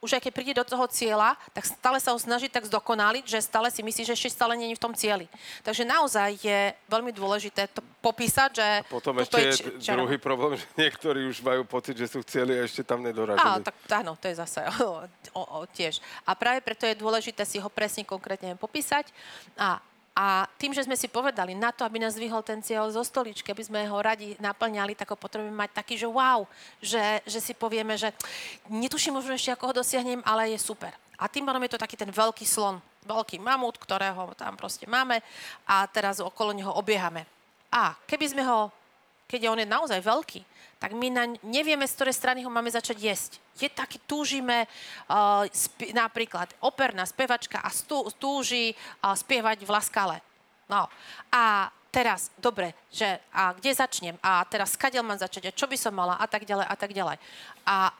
už 0.00 0.16
aj 0.16 0.22
keď 0.24 0.32
príde 0.32 0.54
do 0.56 0.64
toho 0.64 0.88
cieľa, 0.88 1.36
tak 1.52 1.68
stále 1.68 2.00
sa 2.00 2.16
ho 2.16 2.18
snaží 2.18 2.48
tak 2.48 2.64
zdokonaliť, 2.64 3.24
že 3.28 3.44
stále 3.44 3.68
si 3.68 3.84
myslí, 3.84 4.08
že 4.08 4.16
ešte 4.16 4.32
stále 4.32 4.56
je 4.56 4.72
v 4.72 4.80
tom 4.80 4.96
cieli. 4.96 5.28
Takže 5.60 5.84
naozaj 5.84 6.40
je 6.40 6.72
veľmi 6.88 7.12
dôležité 7.12 7.68
to 7.68 7.84
popísať, 8.00 8.50
že... 8.56 8.68
A 8.80 8.88
potom 8.88 9.20
ešte 9.20 9.36
je 9.36 9.52
č- 9.60 9.92
druhý 9.92 10.16
problém, 10.16 10.56
že 10.60 10.64
niektorí 10.80 11.28
už 11.28 11.44
majú 11.44 11.68
pocit, 11.68 12.00
že 12.00 12.08
sú 12.08 12.24
v 12.24 12.28
cieli 12.32 12.56
a 12.56 12.64
ešte 12.64 12.80
tam 12.80 13.04
nedoražili. 13.04 13.44
Á, 13.44 13.60
tak 13.60 13.76
áno, 13.92 14.16
to 14.16 14.32
je 14.32 14.40
zase 14.40 14.64
o, 14.88 15.04
o, 15.36 15.42
o, 15.60 15.68
tiež. 15.68 16.00
A 16.24 16.32
práve 16.32 16.64
preto 16.64 16.88
je 16.88 16.96
dôležité 16.96 17.44
si 17.44 17.60
ho 17.60 17.68
presne 17.68 18.08
konkrétne 18.08 18.56
popísať 18.56 19.12
a 19.60 19.84
a 20.20 20.44
tým, 20.60 20.76
že 20.76 20.84
sme 20.84 21.00
si 21.00 21.08
povedali, 21.08 21.56
na 21.56 21.72
to, 21.72 21.80
aby 21.80 21.96
nás 21.96 22.12
vyhol 22.12 22.44
ten 22.44 22.60
cieľ 22.60 22.92
zo 22.92 23.00
stoličky, 23.00 23.56
aby 23.56 23.64
sme 23.64 23.88
ho 23.88 23.96
radi 24.04 24.36
naplňali, 24.36 24.92
tak 24.92 25.08
ho 25.08 25.16
potrebujeme 25.16 25.56
mať 25.56 25.80
taký, 25.80 25.96
že 25.96 26.04
wow, 26.04 26.44
že, 26.76 27.24
že 27.24 27.40
si 27.40 27.56
povieme, 27.56 27.96
že 27.96 28.12
netuším 28.68 29.16
možno 29.16 29.32
ešte, 29.32 29.56
ako 29.56 29.72
ho 29.72 29.78
dosiahnem, 29.80 30.20
ale 30.20 30.52
je 30.52 30.60
super. 30.60 30.92
A 31.16 31.24
tým 31.24 31.48
pádom 31.48 31.64
je 31.64 31.72
to 31.72 31.80
taký 31.80 31.96
ten 31.96 32.12
veľký 32.12 32.44
slon, 32.44 32.84
veľký 33.08 33.40
mamut, 33.40 33.80
ktorého 33.80 34.36
tam 34.36 34.60
proste 34.60 34.84
máme 34.84 35.24
a 35.64 35.88
teraz 35.88 36.20
okolo 36.20 36.52
neho 36.52 36.68
obiehame. 36.76 37.24
A 37.72 37.96
keby 38.04 38.28
sme 38.28 38.44
ho, 38.44 38.68
keď 39.24 39.48
on 39.48 39.56
je 39.56 39.72
naozaj 39.72 40.04
veľký, 40.04 40.44
tak 40.80 40.96
my 40.96 41.12
na, 41.12 41.28
nevieme, 41.44 41.84
z 41.84 41.92
ktorej 41.92 42.16
strany 42.16 42.40
ho 42.40 42.48
máme 42.48 42.72
začať 42.72 42.96
jesť. 42.96 43.30
Je 43.60 43.68
taký, 43.68 44.00
túžime 44.08 44.64
uh, 44.64 45.44
sp- 45.52 45.92
napríklad 45.92 46.48
operná 46.64 47.04
spevačka 47.04 47.60
a 47.60 47.68
stú, 47.68 48.08
túži 48.16 48.72
uh, 48.72 49.12
spievať 49.12 49.60
v 49.60 49.70
Laskale. 49.76 50.16
No. 50.72 50.88
A 51.28 51.68
teraz, 51.92 52.32
dobre, 52.40 52.72
že 52.88 53.20
a 53.28 53.52
kde 53.52 53.76
začnem? 53.76 54.16
A 54.24 54.40
teraz 54.48 54.72
skadiaľ 54.72 55.04
mám 55.04 55.20
začať? 55.20 55.52
A 55.52 55.56
čo 55.56 55.68
by 55.68 55.76
som 55.76 55.92
mala? 55.92 56.16
A 56.16 56.24
tak 56.24 56.48
ďalej, 56.48 56.64
a 56.64 56.74
tak 56.80 56.96
ďalej. 56.96 57.20
A 57.68 57.92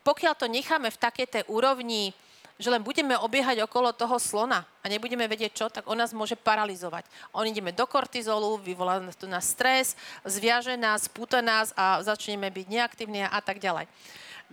pokiaľ 0.00 0.34
to 0.40 0.48
necháme 0.48 0.88
v 0.88 1.02
takej 1.04 1.26
tej 1.28 1.42
úrovni 1.52 2.16
že 2.60 2.68
len 2.68 2.84
budeme 2.84 3.16
obiehať 3.16 3.64
okolo 3.64 3.96
toho 3.96 4.20
slona 4.20 4.68
a 4.84 4.86
nebudeme 4.86 5.24
vedieť 5.24 5.52
čo, 5.56 5.66
tak 5.72 5.88
on 5.88 5.96
nás 5.96 6.12
môže 6.12 6.36
paralizovať. 6.36 7.08
On 7.32 7.42
ideme 7.42 7.72
do 7.72 7.88
kortizolu, 7.88 8.60
vyvolá 8.60 9.00
to 9.16 9.24
na 9.24 9.40
stres, 9.40 9.96
zviaže 10.22 10.76
nás, 10.76 11.08
púta 11.08 11.40
nás 11.40 11.72
a 11.72 12.04
začneme 12.04 12.52
byť 12.52 12.66
neaktívni 12.68 13.24
a 13.24 13.40
tak 13.40 13.58
ďalej. 13.58 13.88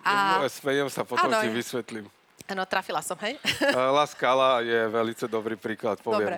A... 0.07 0.39
Smejem 0.47 0.87
sa, 0.87 1.03
potom 1.03 1.27
ano, 1.27 1.43
ti 1.43 1.51
vysvetlím. 1.51 2.07
Áno, 2.47 2.63
trafila 2.63 3.03
som, 3.03 3.19
hej? 3.19 3.35
La 3.97 4.07
Scala 4.07 4.63
je 4.63 4.87
veľmi 4.87 5.13
dobrý 5.27 5.59
príklad, 5.59 5.99
poviem. 5.99 6.37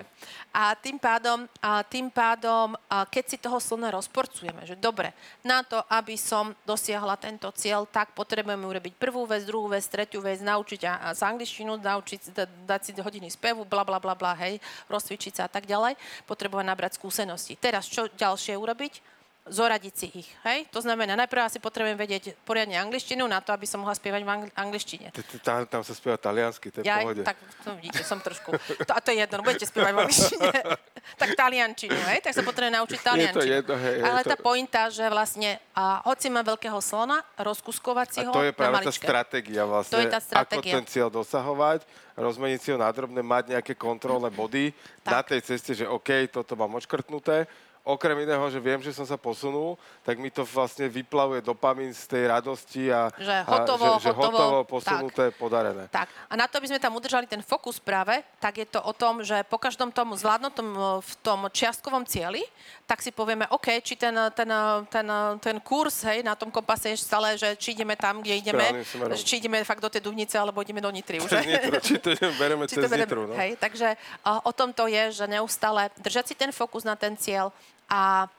A 0.50 0.74
tým 0.74 0.98
pádom, 0.98 1.46
a 1.62 1.86
tým 1.86 2.10
pádom 2.10 2.74
a 2.90 3.06
keď 3.06 3.24
si 3.30 3.36
toho 3.38 3.62
slona 3.62 3.94
rozporcujeme, 3.94 4.66
že 4.66 4.74
dobre, 4.74 5.14
na 5.46 5.62
to, 5.62 5.78
aby 5.86 6.18
som 6.18 6.50
dosiahla 6.66 7.14
tento 7.14 7.46
cieľ, 7.54 7.86
tak 7.86 8.10
potrebujeme 8.18 8.66
urobiť 8.66 8.98
prvú 8.98 9.22
vec, 9.22 9.46
druhú 9.46 9.70
vec, 9.70 9.86
tretiu 9.86 10.18
vec, 10.18 10.42
naučiť 10.42 10.80
a, 10.90 10.92
a 10.98 11.08
z 11.14 11.22
angličtinu, 11.22 11.78
naučiť, 11.78 12.20
da, 12.34 12.44
dať 12.48 12.80
si 12.80 12.92
hodiny 12.98 13.30
spevu, 13.30 13.62
bla, 13.62 13.86
bla, 13.86 14.02
bla, 14.02 14.18
bla, 14.18 14.34
hej, 14.34 14.58
rozcvičiť 14.90 15.32
sa 15.38 15.42
a 15.46 15.52
tak 15.52 15.70
ďalej. 15.70 15.94
Potrebujeme 16.26 16.66
nabrať 16.66 16.98
skúsenosti. 16.98 17.54
Teraz 17.54 17.86
čo 17.86 18.10
ďalšie 18.10 18.58
urobiť? 18.58 19.19
Zoradiť 19.50 19.94
si 19.94 20.06
ich. 20.14 20.28
Hej? 20.46 20.70
To 20.70 20.78
znamená, 20.78 21.18
najprv 21.18 21.50
asi 21.50 21.58
potrebujem 21.58 21.98
vedieť 21.98 22.38
poriadne 22.46 22.78
angličtinu 22.78 23.26
na 23.26 23.42
to, 23.42 23.50
aby 23.50 23.66
som 23.66 23.82
mohla 23.82 23.98
spievať 23.98 24.22
v 24.22 24.30
angličtine. 24.54 25.06
Tam, 25.42 25.66
tam 25.66 25.82
sa 25.82 25.92
spieva 25.92 26.16
taliansky, 26.16 26.70
to 26.70 26.80
je 26.80 26.84
ja, 26.86 27.02
pohode. 27.02 27.26
Tak, 27.26 27.36
to 27.66 27.74
vidíte, 27.82 28.06
som 28.06 28.22
trošku... 28.22 28.54
To, 28.56 28.92
a 28.94 29.00
to 29.02 29.10
je 29.10 29.26
jedno, 29.26 29.42
no 29.42 29.44
budete 29.44 29.66
spievať 29.66 29.92
v 29.92 29.98
angličtine. 30.06 30.48
tak 31.20 31.28
taliančinu, 31.34 31.98
hej? 32.14 32.18
Tak 32.22 32.32
sa 32.32 32.42
potrebujem 32.46 32.74
naučiť 32.78 32.98
taliančinu. 33.02 33.42
Je 33.42 33.44
to 33.44 33.54
jedno, 33.58 33.74
hej, 33.76 33.96
Ale 34.06 34.18
je 34.22 34.26
tá 34.30 34.38
pointa, 34.38 34.82
že 34.88 35.04
vlastne, 35.10 35.58
a, 35.74 36.00
hoci 36.06 36.30
mám 36.30 36.46
veľkého 36.46 36.78
slona, 36.78 37.20
rozkuskovať 37.34 38.08
si 38.14 38.20
ho 38.22 38.32
A 38.32 38.38
to 38.38 38.46
je 38.46 38.54
práve 38.54 38.86
tá 38.86 38.94
stratégia 38.94 39.66
vlastne, 39.66 39.92
to 39.92 39.98
je 39.98 40.06
tá 40.06 40.20
stratégia. 40.22 40.78
ako 40.78 40.78
ten 40.78 40.84
cieľ 40.86 41.08
dosahovať, 41.10 41.82
rozmeniť 42.14 42.60
si 42.62 42.68
ho 42.70 42.78
na 42.78 42.88
drobné, 42.94 43.20
mať 43.20 43.58
nejaké 43.58 43.74
kontrolné 43.74 44.30
body 44.30 44.70
tak. 45.02 45.10
na 45.10 45.20
tej 45.26 45.40
ceste, 45.42 45.72
že 45.74 45.88
OK, 45.88 46.30
toto 46.30 46.54
mám 46.54 46.70
odškrtnuté, 46.78 47.50
okrem 47.84 48.16
iného, 48.22 48.44
že 48.52 48.60
viem, 48.60 48.80
že 48.84 48.92
som 48.92 49.08
sa 49.08 49.16
posunul, 49.16 49.80
tak 50.04 50.20
mi 50.20 50.28
to 50.28 50.44
vlastne 50.44 50.84
vyplavuje 50.86 51.40
dopamín 51.40 51.96
z 51.96 52.04
tej 52.06 52.24
radosti 52.28 52.92
a, 52.92 53.08
že 53.16 53.36
hotovo, 53.48 53.96
a 53.96 53.98
že, 53.98 54.04
že 54.04 54.10
hotovo, 54.12 54.36
hotovo 54.36 54.58
posunuté, 54.68 55.24
tak, 55.32 55.38
podarené. 55.40 55.84
Tak. 55.88 56.08
A 56.28 56.34
na 56.36 56.44
to, 56.44 56.60
aby 56.60 56.68
sme 56.68 56.80
tam 56.80 56.92
udržali 56.94 57.24
ten 57.24 57.40
fokus 57.40 57.80
práve, 57.80 58.20
tak 58.36 58.60
je 58.60 58.66
to 58.68 58.80
o 58.84 58.92
tom, 58.92 59.24
že 59.24 59.40
po 59.48 59.56
každom 59.56 59.88
tom 59.88 60.12
zvládnutom 60.12 60.66
e, 60.66 60.78
v 61.00 61.12
tom 61.24 61.48
čiastkovom 61.48 62.04
cieli, 62.04 62.44
tak 62.84 63.00
si 63.00 63.14
povieme, 63.14 63.48
OK, 63.48 63.80
či 63.80 63.96
ten, 63.96 64.12
ten, 64.36 64.50
ten, 64.90 65.06
ten 65.40 65.56
kurz 65.62 66.04
hej, 66.04 66.20
na 66.26 66.36
tom 66.36 66.52
kompase 66.52 66.92
je 66.92 67.00
stále, 67.00 67.38
že 67.38 67.56
či 67.56 67.72
ideme 67.72 67.96
tam, 67.96 68.20
kde 68.20 68.34
ideme, 68.44 68.84
či 69.16 69.40
ideme 69.40 69.62
fakt 69.64 69.80
do 69.80 69.88
tej 69.88 70.04
Duvnice, 70.04 70.36
alebo 70.36 70.60
ideme 70.60 70.82
do 70.82 70.90
Nitry 70.90 71.22
už. 71.22 71.30
Nitru, 71.30 71.78
či 71.80 71.96
to 72.02 72.12
bereme 72.36 72.66
či 72.66 72.76
cez 72.76 72.84
to 72.84 72.90
bereme, 72.90 73.06
Nitru. 73.06 73.22
No? 73.30 73.34
Hej, 73.38 73.56
takže 73.56 73.94
uh, 74.26 74.42
o 74.42 74.52
tom 74.52 74.74
to 74.74 74.90
je, 74.90 75.22
že 75.22 75.24
neustále 75.30 75.88
držať 76.02 76.24
si 76.32 76.34
ten 76.34 76.50
fokus 76.50 76.82
na 76.82 76.98
ten 76.98 77.14
cieľ, 77.14 77.54
a 77.90 78.30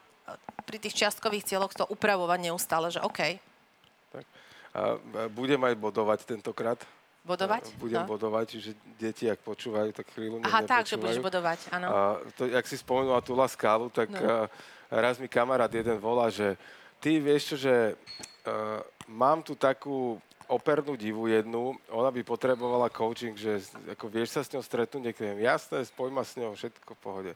pri 0.63 0.77
tých 0.79 1.03
čiastkových 1.03 1.43
cieľoch 1.43 1.75
to 1.75 1.83
upravovať 1.83 2.39
neustále, 2.47 2.87
že 2.87 3.03
OK. 3.03 3.37
Tak. 4.15 4.25
A 4.71 4.81
budem 5.27 5.59
aj 5.67 5.75
bodovať 5.75 6.23
tentokrát. 6.23 6.79
Bodovať? 7.21 7.75
Budem 7.77 8.01
no. 8.01 8.09
bodovať, 8.09 8.57
čiže 8.57 8.71
deti, 8.97 9.29
ak 9.29 9.43
počúvajú, 9.45 9.93
tak 9.93 10.09
chvíľu 10.15 10.41
Aha, 10.41 10.65
tak, 10.65 10.89
že 10.89 10.97
budeš 10.97 11.21
bodovať, 11.21 11.69
áno. 11.69 11.87
A 11.91 11.99
to, 12.33 12.49
jak 12.49 12.65
si 12.65 12.79
spomenula 12.79 13.21
tú 13.21 13.37
skálu, 13.45 13.93
tak 13.93 14.09
no. 14.09 14.49
raz 14.89 15.21
mi 15.21 15.29
kamarát 15.29 15.69
jeden 15.69 16.01
volá, 16.01 16.33
že 16.33 16.57
ty 16.97 17.21
vieš 17.21 17.53
čo, 17.53 17.69
že 17.69 17.75
Uh, 18.41 18.81
mám 19.05 19.45
tu 19.45 19.53
takú 19.53 20.17
opernú 20.49 20.97
divu 20.97 21.29
jednu, 21.29 21.77
ona 21.93 22.09
by 22.09 22.25
potrebovala 22.25 22.89
coaching, 22.89 23.37
že 23.37 23.61
ako 23.93 24.09
vieš 24.09 24.33
sa 24.33 24.41
s 24.41 24.49
ňou 24.49 24.65
stretnúť, 24.65 25.13
niekde 25.13 25.45
jasné, 25.45 25.85
spoj 25.85 26.09
ma 26.09 26.25
s 26.25 26.33
ňou, 26.33 26.57
všetko 26.57 26.97
v 26.97 27.01
pohode. 27.05 27.31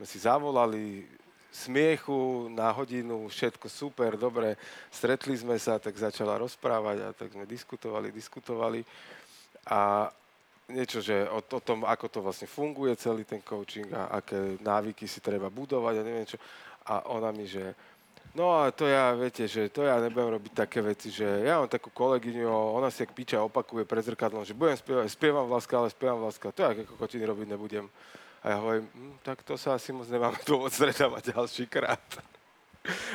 My 0.00 0.08
si 0.08 0.16
zavolali, 0.16 1.04
smiechu 1.52 2.48
na 2.52 2.68
hodinu, 2.72 3.28
všetko 3.28 3.66
super, 3.68 4.16
dobre, 4.16 4.56
stretli 4.92 5.32
sme 5.36 5.56
sa, 5.56 5.80
tak 5.80 5.96
začala 5.96 6.36
rozprávať 6.36 6.96
a 7.02 7.08
tak 7.16 7.32
sme 7.32 7.48
diskutovali, 7.48 8.12
diskutovali 8.12 8.84
a 9.70 10.10
niečo, 10.68 10.98
že 11.00 11.26
o, 11.30 11.38
o 11.38 11.60
tom, 11.62 11.86
ako 11.86 12.06
to 12.10 12.18
vlastne 12.20 12.50
funguje 12.50 12.92
celý 12.98 13.22
ten 13.22 13.40
coaching 13.40 13.90
a 13.94 14.18
aké 14.18 14.58
návyky 14.60 15.06
si 15.06 15.22
treba 15.22 15.46
budovať 15.50 15.94
a 16.02 16.06
neviem 16.06 16.26
čo. 16.26 16.38
A 16.86 17.10
ona 17.10 17.34
mi, 17.34 17.46
že 17.50 17.74
No 18.36 18.52
a 18.52 18.68
to 18.68 18.84
ja, 18.84 19.16
viete, 19.16 19.48
že 19.48 19.72
to 19.72 19.88
ja 19.88 19.96
nebudem 19.96 20.36
robiť 20.36 20.52
také 20.52 20.84
veci, 20.84 21.08
že 21.08 21.24
ja 21.24 21.56
mám 21.56 21.72
takú 21.72 21.88
kolegyňu, 21.88 22.44
ona 22.52 22.92
si 22.92 23.00
jak 23.00 23.16
piča 23.16 23.40
opakuje 23.40 23.88
pred 23.88 24.04
zrkadlom, 24.04 24.44
že 24.44 24.52
budem 24.52 24.76
spievať, 24.76 25.08
spievam 25.08 25.48
vlaska, 25.48 25.80
ale 25.80 25.88
spievam 25.88 26.20
vlaska. 26.20 26.52
To 26.52 26.60
ja 26.60 26.76
ako 26.76 27.00
kotiny 27.00 27.24
robiť 27.24 27.56
nebudem. 27.56 27.88
A 28.46 28.54
ja 28.54 28.56
hovorím, 28.62 28.86
hm, 28.94 29.14
tak 29.26 29.42
to 29.42 29.58
sa 29.58 29.74
asi 29.74 29.90
moc 29.90 30.06
nemáme 30.06 30.38
dôvod 30.46 30.70
stretávať 30.70 31.34
ďalší 31.34 31.66
krát. 31.66 31.98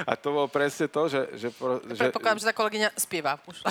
A 0.03 0.19
to 0.19 0.35
bolo 0.35 0.51
presne 0.51 0.91
to, 0.91 1.07
že... 1.07 1.21
že, 1.39 1.47
že 1.95 2.11
Predpokladám, 2.11 2.43
že 2.43 2.47
tá 2.51 2.55
kolegyňa 2.59 2.89
spieva 2.99 3.39
už. 3.47 3.63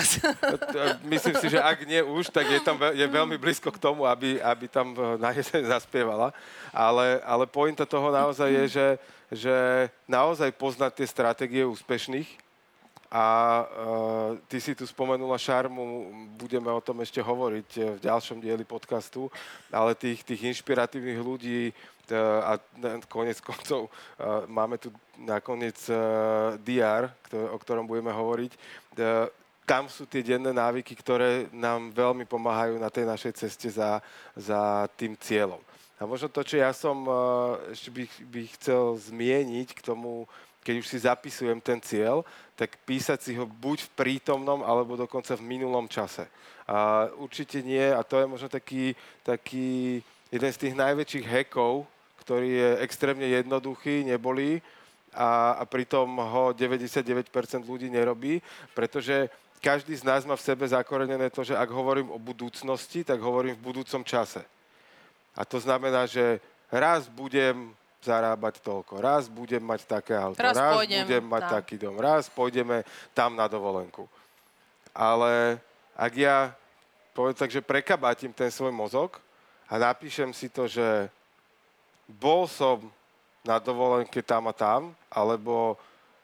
Myslím 1.13 1.37
si, 1.37 1.53
že 1.53 1.61
ak 1.61 1.85
nie 1.85 2.01
už, 2.01 2.33
tak 2.33 2.49
je 2.49 2.57
tam 2.65 2.81
je 2.81 3.05
veľmi 3.05 3.37
blízko 3.37 3.69
k 3.69 3.77
tomu, 3.77 4.09
aby, 4.09 4.41
aby 4.41 4.65
tam 4.65 4.97
na 5.21 5.29
jeseň 5.29 5.69
zaspievala. 5.69 6.33
Ale, 6.73 7.21
ale 7.21 7.45
pointa 7.45 7.85
toho 7.85 8.09
naozaj 8.09 8.49
je, 8.49 8.65
že, 8.81 8.87
že 9.29 9.55
naozaj 10.09 10.49
poznať 10.57 10.97
tie 10.97 11.05
stratégie 11.05 11.61
úspešných 11.61 12.40
a 13.11 13.25
uh, 13.67 14.39
ty 14.47 14.63
si 14.63 14.71
tu 14.71 14.87
spomenula 14.87 15.35
šarmu, 15.35 16.07
budeme 16.39 16.71
o 16.71 16.79
tom 16.79 17.03
ešte 17.03 17.19
hovoriť 17.19 17.99
v 17.99 17.99
ďalšom 17.99 18.39
dieli 18.39 18.63
podcastu, 18.63 19.27
ale 19.67 19.99
tých, 19.99 20.23
tých 20.23 20.47
inšpiratívnych 20.55 21.19
ľudí 21.19 21.75
uh, 21.75 22.55
a 22.55 22.63
konec 23.11 23.43
koncov 23.43 23.91
uh, 23.91 24.47
máme 24.47 24.79
tu 24.79 24.95
nakoniec 25.19 25.75
uh, 25.91 26.55
DR, 26.63 27.11
ktor- 27.27 27.51
o 27.51 27.57
ktorom 27.59 27.83
budeme 27.83 28.15
hovoriť. 28.15 28.51
Uh, 28.95 29.27
tam 29.67 29.87
sú 29.87 30.03
tie 30.03 30.25
denné 30.25 30.51
návyky, 30.51 30.91
ktoré 30.99 31.47
nám 31.55 31.95
veľmi 31.95 32.27
pomáhajú 32.27 32.75
na 32.75 32.91
tej 32.91 33.07
našej 33.07 33.33
ceste 33.39 33.71
za, 33.71 34.03
za 34.35 34.87
tým 34.99 35.15
cieľom. 35.15 35.63
A 36.01 36.09
možno 36.09 36.33
to, 36.33 36.41
čo 36.41 36.57
ja 36.57 36.73
som 36.73 37.05
eh, 37.05 37.13
ešte 37.77 37.93
bych, 37.93 38.13
bych 38.25 38.49
chcel 38.57 38.97
zmieniť 38.97 39.77
k 39.77 39.85
tomu, 39.85 40.25
keď 40.65 40.75
už 40.81 40.87
si 40.89 40.97
zapisujem 41.05 41.61
ten 41.61 41.77
cieľ, 41.77 42.25
tak 42.61 42.77
písať 42.85 43.19
si 43.25 43.31
ho 43.41 43.49
buď 43.49 43.89
v 43.89 43.93
prítomnom, 43.97 44.61
alebo 44.61 44.93
dokonca 44.93 45.33
v 45.33 45.41
minulom 45.41 45.89
čase. 45.89 46.29
A 46.69 47.09
určite 47.17 47.65
nie, 47.65 47.81
a 47.89 48.05
to 48.05 48.21
je 48.21 48.29
možno 48.29 48.53
taký, 48.53 48.93
taký 49.25 49.97
jeden 50.29 50.51
z 50.53 50.61
tých 50.61 50.77
najväčších 50.77 51.25
hekov, 51.25 51.89
ktorý 52.21 52.49
je 52.53 52.69
extrémne 52.85 53.25
jednoduchý, 53.25 54.05
nebolí 54.05 54.61
a, 55.09 55.57
a 55.57 55.63
pritom 55.65 56.05
ho 56.05 56.53
99% 56.53 57.65
ľudí 57.65 57.89
nerobí, 57.89 58.45
pretože 58.77 59.25
každý 59.57 59.97
z 59.97 60.05
nás 60.05 60.21
má 60.21 60.37
v 60.37 60.45
sebe 60.45 60.69
zakorenené 60.69 61.33
to, 61.33 61.41
že 61.41 61.57
ak 61.57 61.69
hovorím 61.73 62.13
o 62.13 62.21
budúcnosti, 62.21 63.01
tak 63.01 63.17
hovorím 63.17 63.57
v 63.57 63.65
budúcom 63.73 64.05
čase. 64.05 64.45
A 65.33 65.41
to 65.49 65.57
znamená, 65.57 66.05
že 66.05 66.37
raz 66.69 67.09
budem 67.09 67.73
zarábať 68.01 68.59
toľko, 68.65 68.97
raz 68.97 69.29
budem 69.29 69.61
mať 69.61 69.85
také 69.85 70.17
auto, 70.17 70.41
raz, 70.41 70.57
raz 70.57 70.73
pôjdem, 70.73 71.05
budem 71.05 71.25
mať 71.25 71.43
tam. 71.45 71.53
taký 71.61 71.75
dom, 71.77 71.95
raz 72.01 72.25
pôjdeme 72.27 72.81
tam 73.13 73.37
na 73.37 73.45
dovolenku. 73.45 74.09
Ale 74.91 75.61
ak 75.93 76.13
ja 76.17 76.37
poviem 77.13 77.37
tak, 77.37 77.53
že 77.53 77.61
prekabátim 77.61 78.33
ten 78.33 78.49
svoj 78.49 78.73
mozog 78.73 79.21
a 79.69 79.77
napíšem 79.77 80.33
si 80.33 80.49
to, 80.49 80.65
že 80.65 81.07
bol 82.09 82.49
som 82.49 82.81
na 83.45 83.61
dovolenke 83.61 84.19
tam 84.25 84.49
a 84.49 84.53
tam, 84.53 84.91
alebo 85.07 85.77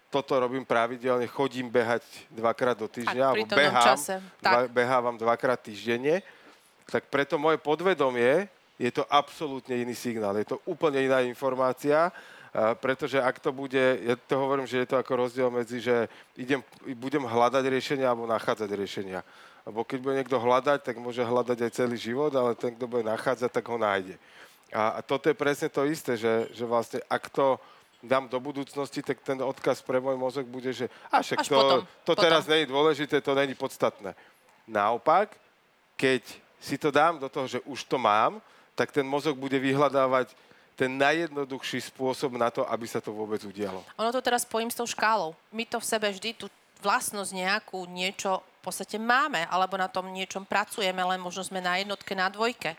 toto 0.08 0.40
robím 0.40 0.64
pravidelne, 0.64 1.28
chodím 1.28 1.68
behať 1.68 2.04
dvakrát 2.32 2.80
do 2.80 2.88
týždňa, 2.88 3.24
alebo 3.28 3.46
behám, 3.46 3.86
čase. 3.94 4.16
Dva, 4.40 4.66
behávam 4.72 5.16
dvakrát 5.20 5.60
týždenne, 5.60 6.24
tak 6.88 7.06
preto 7.12 7.36
moje 7.36 7.60
podvedomie 7.60 8.48
je 8.78 8.92
to 8.94 9.04
absolútne 9.10 9.74
iný 9.74 9.98
signál, 9.98 10.38
je 10.38 10.54
to 10.54 10.62
úplne 10.70 11.02
iná 11.02 11.26
informácia, 11.26 12.14
pretože 12.82 13.22
ak 13.22 13.38
to 13.38 13.54
bude, 13.54 14.02
ja 14.02 14.18
to 14.18 14.34
hovorím, 14.38 14.66
že 14.66 14.82
je 14.82 14.88
to 14.90 14.98
ako 14.98 15.14
rozdiel 15.28 15.50
medzi, 15.54 15.78
že 15.78 16.10
idem, 16.34 16.64
budem 16.98 17.22
hľadať 17.22 17.62
riešenia 17.70 18.10
alebo 18.10 18.26
nachádzať 18.26 18.70
riešenia. 18.72 19.22
Lebo 19.68 19.84
keď 19.84 20.00
bude 20.00 20.16
niekto 20.16 20.40
hľadať, 20.40 20.80
tak 20.80 20.96
môže 20.98 21.22
hľadať 21.22 21.58
aj 21.60 21.72
celý 21.76 21.98
život, 22.00 22.32
ale 22.34 22.56
ten, 22.56 22.74
kto 22.74 22.88
bude 22.88 23.04
nachádzať, 23.04 23.52
tak 23.52 23.66
ho 23.68 23.78
nájde. 23.78 24.16
A, 24.74 24.98
a 24.98 25.00
toto 25.04 25.28
je 25.28 25.36
presne 25.36 25.68
to 25.70 25.86
isté, 25.86 26.16
že, 26.18 26.50
že 26.56 26.64
vlastne 26.64 27.04
ak 27.12 27.30
to 27.30 27.60
dám 28.02 28.32
do 28.32 28.40
budúcnosti, 28.40 29.04
tak 29.04 29.20
ten 29.22 29.38
odkaz 29.44 29.84
pre 29.84 30.00
môj 30.00 30.16
mozog 30.16 30.46
bude, 30.48 30.72
že 30.72 30.88
a 31.12 31.20
však 31.20 31.44
Až 31.44 31.48
to, 31.50 31.56
potom, 31.56 31.80
to 31.84 32.14
potom. 32.16 32.24
teraz 32.24 32.44
není 32.48 32.66
dôležité, 32.66 33.22
to 33.22 33.36
není 33.36 33.54
podstatné. 33.54 34.16
Naopak, 34.66 35.36
keď 36.00 36.24
si 36.62 36.78
to 36.78 36.90
dám 36.90 37.20
do 37.20 37.30
toho, 37.30 37.48
že 37.48 37.60
už 37.68 37.86
to 37.86 37.98
mám, 37.98 38.42
tak 38.78 38.94
ten 38.94 39.02
mozog 39.02 39.34
bude 39.34 39.58
vyhľadávať 39.58 40.38
ten 40.78 40.94
najjednoduchší 40.94 41.82
spôsob 41.90 42.38
na 42.38 42.54
to, 42.54 42.62
aby 42.70 42.86
sa 42.86 43.02
to 43.02 43.10
vôbec 43.10 43.42
udialo. 43.42 43.82
Ono 43.98 44.14
to 44.14 44.22
teraz 44.22 44.46
spojím 44.46 44.70
s 44.70 44.78
tou 44.78 44.86
škálou. 44.86 45.34
My 45.50 45.66
to 45.66 45.82
v 45.82 45.90
sebe 45.90 46.06
vždy, 46.14 46.38
tú 46.38 46.46
vlastnosť 46.86 47.34
nejakú, 47.34 47.90
niečo 47.90 48.46
v 48.62 48.62
podstate 48.62 49.02
máme, 49.02 49.50
alebo 49.50 49.74
na 49.74 49.90
tom 49.90 50.06
niečom 50.14 50.46
pracujeme, 50.46 51.02
len 51.02 51.18
možno 51.18 51.42
sme 51.42 51.58
na 51.58 51.82
jednotke, 51.82 52.14
na 52.14 52.30
dvojke. 52.30 52.78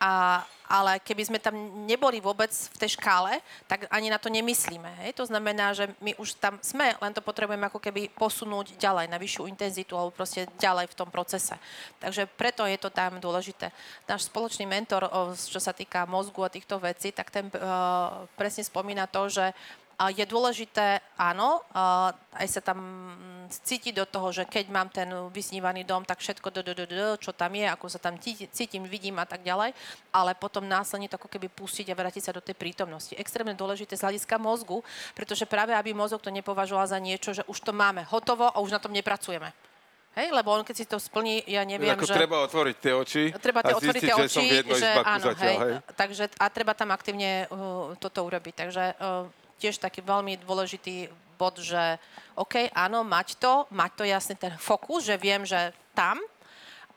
A, 0.00 0.40
ale 0.64 0.96
keby 1.04 1.28
sme 1.28 1.38
tam 1.42 1.52
neboli 1.84 2.24
vôbec 2.24 2.48
v 2.48 2.76
tej 2.80 2.96
škále, 2.96 3.36
tak 3.68 3.84
ani 3.92 4.08
na 4.08 4.16
to 4.16 4.32
nemyslíme. 4.32 4.88
Hej? 5.04 5.20
To 5.20 5.28
znamená, 5.28 5.76
že 5.76 5.92
my 6.00 6.16
už 6.16 6.40
tam 6.40 6.56
sme, 6.64 6.96
len 6.96 7.12
to 7.12 7.20
potrebujeme 7.20 7.68
ako 7.68 7.82
keby 7.82 8.08
posunúť 8.16 8.80
ďalej, 8.80 9.12
na 9.12 9.20
vyššiu 9.20 9.44
intenzitu 9.50 9.92
alebo 9.92 10.16
proste 10.16 10.48
ďalej 10.56 10.88
v 10.88 10.96
tom 10.96 11.12
procese. 11.12 11.58
Takže 12.00 12.24
preto 12.32 12.64
je 12.64 12.80
to 12.80 12.88
tam 12.88 13.20
dôležité. 13.20 13.68
Náš 14.08 14.32
spoločný 14.32 14.64
mentor, 14.64 15.04
čo 15.36 15.60
sa 15.60 15.76
týka 15.76 16.08
mozgu 16.08 16.48
a 16.48 16.54
týchto 16.54 16.80
vecí, 16.80 17.12
tak 17.12 17.28
ten 17.28 17.52
uh, 17.52 18.24
presne 18.40 18.64
spomína 18.64 19.04
to, 19.04 19.28
že 19.28 19.52
je 20.08 20.24
dôležité, 20.24 21.04
áno, 21.20 21.60
aj 22.32 22.48
sa 22.48 22.64
tam 22.64 22.80
cítiť 23.50 24.00
do 24.00 24.06
toho, 24.06 24.32
že 24.32 24.46
keď 24.46 24.64
mám 24.70 24.88
ten 24.88 25.10
vysnívaný 25.28 25.84
dom, 25.84 26.06
tak 26.06 26.22
všetko, 26.22 26.48
do, 26.54 26.62
do, 26.62 26.72
do, 26.72 26.86
do, 26.86 27.18
čo 27.18 27.34
tam 27.34 27.52
je, 27.52 27.66
ako 27.66 27.86
sa 27.90 28.00
tam 28.00 28.16
cítim, 28.54 28.86
vidím 28.86 29.18
a 29.18 29.26
tak 29.26 29.42
ďalej, 29.42 29.74
ale 30.14 30.38
potom 30.38 30.64
následne 30.64 31.10
to 31.10 31.18
ako 31.18 31.28
keby 31.28 31.50
pustiť 31.50 31.90
a 31.90 31.98
vrátiť 31.98 32.30
sa 32.30 32.32
do 32.32 32.40
tej 32.40 32.54
prítomnosti. 32.54 33.12
Extrémne 33.18 33.52
dôležité 33.52 33.98
z 33.98 34.06
hľadiska 34.06 34.38
mozgu, 34.38 34.80
pretože 35.12 35.44
práve 35.44 35.74
aby 35.74 35.92
mozog 35.92 36.22
to 36.22 36.30
nepovažoval 36.30 36.86
za 36.86 37.02
niečo, 37.02 37.34
že 37.34 37.44
už 37.50 37.58
to 37.60 37.74
máme 37.74 38.06
hotovo 38.08 38.48
a 38.48 38.62
už 38.62 38.70
na 38.70 38.80
tom 38.80 38.94
nepracujeme. 38.94 39.52
Hej, 40.10 40.34
lebo 40.34 40.50
on 40.50 40.66
keď 40.66 40.74
si 40.74 40.86
to 40.90 40.98
splní, 40.98 41.46
ja 41.46 41.62
neviem, 41.62 41.94
Ako 41.94 42.02
že... 42.02 42.18
treba 42.18 42.42
otvoriť 42.42 42.76
tie 42.82 42.92
oči 42.98 43.22
treba 43.38 43.62
a 43.62 43.78
otvoriť 43.78 44.02
tie 44.02 44.14
oči, 44.18 44.26
že 44.26 44.34
som 44.34 44.42
v 44.42 44.54
jedno 44.58 44.74
že 44.74 44.90
áno, 44.90 45.22
zatiaľ, 45.22 45.46
hej, 45.46 45.56
hej. 45.62 45.74
Takže, 45.94 46.24
a 46.34 46.44
treba 46.50 46.72
tam 46.74 46.90
aktívne 46.90 47.46
uh, 47.46 47.94
toto 47.94 48.26
urobiť. 48.26 48.54
Takže 48.58 48.84
uh, 48.98 49.30
tiež 49.60 49.76
taký 49.76 50.00
veľmi 50.00 50.40
dôležitý 50.40 51.12
bod, 51.36 51.60
že 51.60 52.00
OK, 52.36 52.72
áno, 52.72 53.04
mať 53.04 53.36
to, 53.36 53.68
mať 53.68 53.90
to 54.00 54.04
jasne 54.08 54.34
ten 54.40 54.52
fokus, 54.56 55.04
že 55.04 55.20
viem, 55.20 55.44
že 55.44 55.76
tam, 55.92 56.16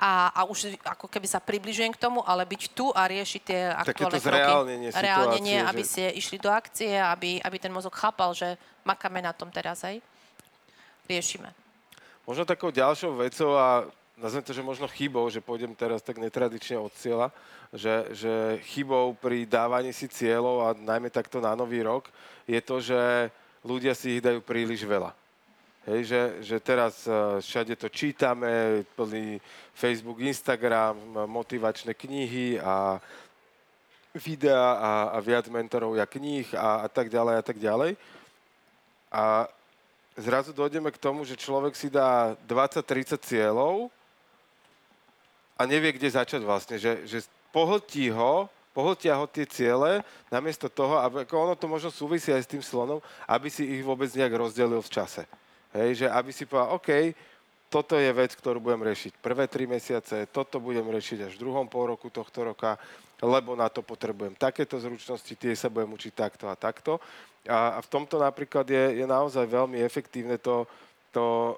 a, 0.03 0.35
a 0.35 0.41
už 0.43 0.75
ako 0.83 1.07
keby 1.07 1.27
sa 1.31 1.39
približujem 1.39 1.95
k 1.95 2.01
tomu, 2.01 2.19
ale 2.27 2.43
byť 2.43 2.75
tu 2.75 2.91
a 2.91 3.07
riešiť 3.07 3.41
tie 3.43 3.71
aktuálne 3.71 4.19
kroky. 4.19 4.35
Reálnenie, 4.35 4.89
reálnenie 4.91 5.57
že... 5.63 5.67
aby 5.69 5.83
ste 5.87 6.03
išli 6.11 6.37
do 6.43 6.51
akcie, 6.51 6.91
aby, 6.99 7.39
aby 7.39 7.57
ten 7.59 7.71
mozog 7.71 7.95
chápal, 7.95 8.35
že 8.35 8.59
makáme 8.83 9.23
na 9.23 9.31
tom 9.31 9.47
teraz, 9.47 9.87
hej. 9.87 10.03
Riešime. 11.07 11.55
Možno 12.27 12.43
takou 12.43 12.71
ďalšou 12.71 13.15
vecou 13.15 13.55
a 13.55 13.87
nazvem 14.17 14.43
to, 14.43 14.53
že 14.53 14.61
možno 14.61 14.85
chybou, 14.87 15.25
že 15.29 15.41
pôjdem 15.41 15.73
teraz 15.73 16.01
tak 16.05 16.21
netradične 16.21 16.77
od 16.77 16.93
cieľa, 16.97 17.33
že, 17.73 18.05
že 18.13 18.33
chybou 18.69 19.17
pri 19.17 19.49
dávaní 19.49 19.89
si 19.89 20.05
cieľov 20.05 20.57
a 20.61 20.77
najmä 20.77 21.09
takto 21.09 21.41
na 21.41 21.57
nový 21.57 21.81
rok 21.81 22.05
je 22.45 22.59
to, 22.61 22.77
že 22.77 23.31
ľudia 23.65 23.97
si 23.97 24.19
ich 24.19 24.21
dajú 24.21 24.43
príliš 24.43 24.85
veľa. 24.85 25.15
Hej, 25.83 26.01
že, 26.07 26.21
že 26.39 26.57
teraz 26.63 27.03
uh, 27.11 27.43
všade 27.43 27.75
to 27.75 27.91
čítame, 27.91 28.87
plný 28.95 29.35
Facebook, 29.75 30.23
Instagram, 30.23 30.95
motivačné 31.27 31.91
knihy 31.91 32.55
a 32.55 33.03
videá 34.15 34.79
a, 34.79 34.91
a 35.11 35.17
viac 35.19 35.49
mentorov 35.51 35.99
a 35.99 36.07
kníh 36.07 36.47
a, 36.55 36.85
a 36.85 36.87
tak 36.87 37.11
ďalej 37.11 37.35
a 37.35 37.43
tak 37.43 37.57
ďalej. 37.59 37.91
A 39.11 39.49
zrazu 40.15 40.53
dojdeme 40.53 40.87
k 40.93 41.01
tomu, 41.01 41.25
že 41.25 41.35
človek 41.35 41.75
si 41.75 41.89
dá 41.89 42.37
20-30 42.47 43.17
cieľov 43.19 43.91
a 45.57 45.61
nevie, 45.69 45.93
kde 45.93 46.09
začať 46.09 46.41
vlastne. 46.41 46.75
Že, 46.81 47.05
že 47.05 47.25
pohltí 47.53 48.09
ho, 48.09 48.49
pohltia 48.73 49.13
ho 49.15 49.29
tie 49.29 49.45
ciele, 49.45 50.01
namiesto 50.33 50.65
toho, 50.67 50.97
aby, 50.97 51.23
ako 51.23 51.35
ono 51.37 51.55
to 51.55 51.69
možno 51.69 51.93
súvisí 51.93 52.33
aj 52.33 52.43
s 52.43 52.51
tým 52.51 52.63
slonom, 52.65 52.99
aby 53.29 53.47
si 53.47 53.63
ich 53.63 53.85
vôbec 53.85 54.09
nejak 54.09 54.33
rozdelil 54.33 54.81
v 54.81 54.93
čase. 54.93 55.23
Hej, 55.73 56.05
že 56.05 56.07
aby 56.09 56.29
si 56.33 56.49
povedal, 56.49 56.73
OK, 56.73 56.89
toto 57.69 57.97
je 57.97 58.09
vec, 58.13 58.37
ktorú 58.37 58.61
budem 58.61 58.85
riešiť 58.85 59.17
prvé 59.17 59.49
tri 59.49 59.65
mesiace, 59.65 60.29
toto 60.29 60.61
budem 60.61 60.85
riešiť 60.85 61.25
až 61.25 61.31
v 61.33 61.41
druhom 61.41 61.65
pol 61.65 61.97
roku 61.97 62.13
tohto 62.13 62.53
roka, 62.53 62.77
lebo 63.17 63.57
na 63.57 63.65
to 63.65 63.81
potrebujem 63.81 64.37
takéto 64.37 64.77
zručnosti, 64.77 65.33
tie 65.33 65.57
sa 65.57 65.73
budem 65.73 65.89
učiť 65.97 66.13
takto 66.13 66.45
a 66.45 66.53
takto. 66.53 67.01
A, 67.49 67.77
a 67.77 67.79
v 67.81 67.89
tomto 67.89 68.21
napríklad 68.21 68.69
je, 68.69 69.01
je 69.01 69.05
naozaj 69.09 69.49
veľmi 69.49 69.81
efektívne 69.81 70.37
to, 70.37 70.69
to 71.09 71.57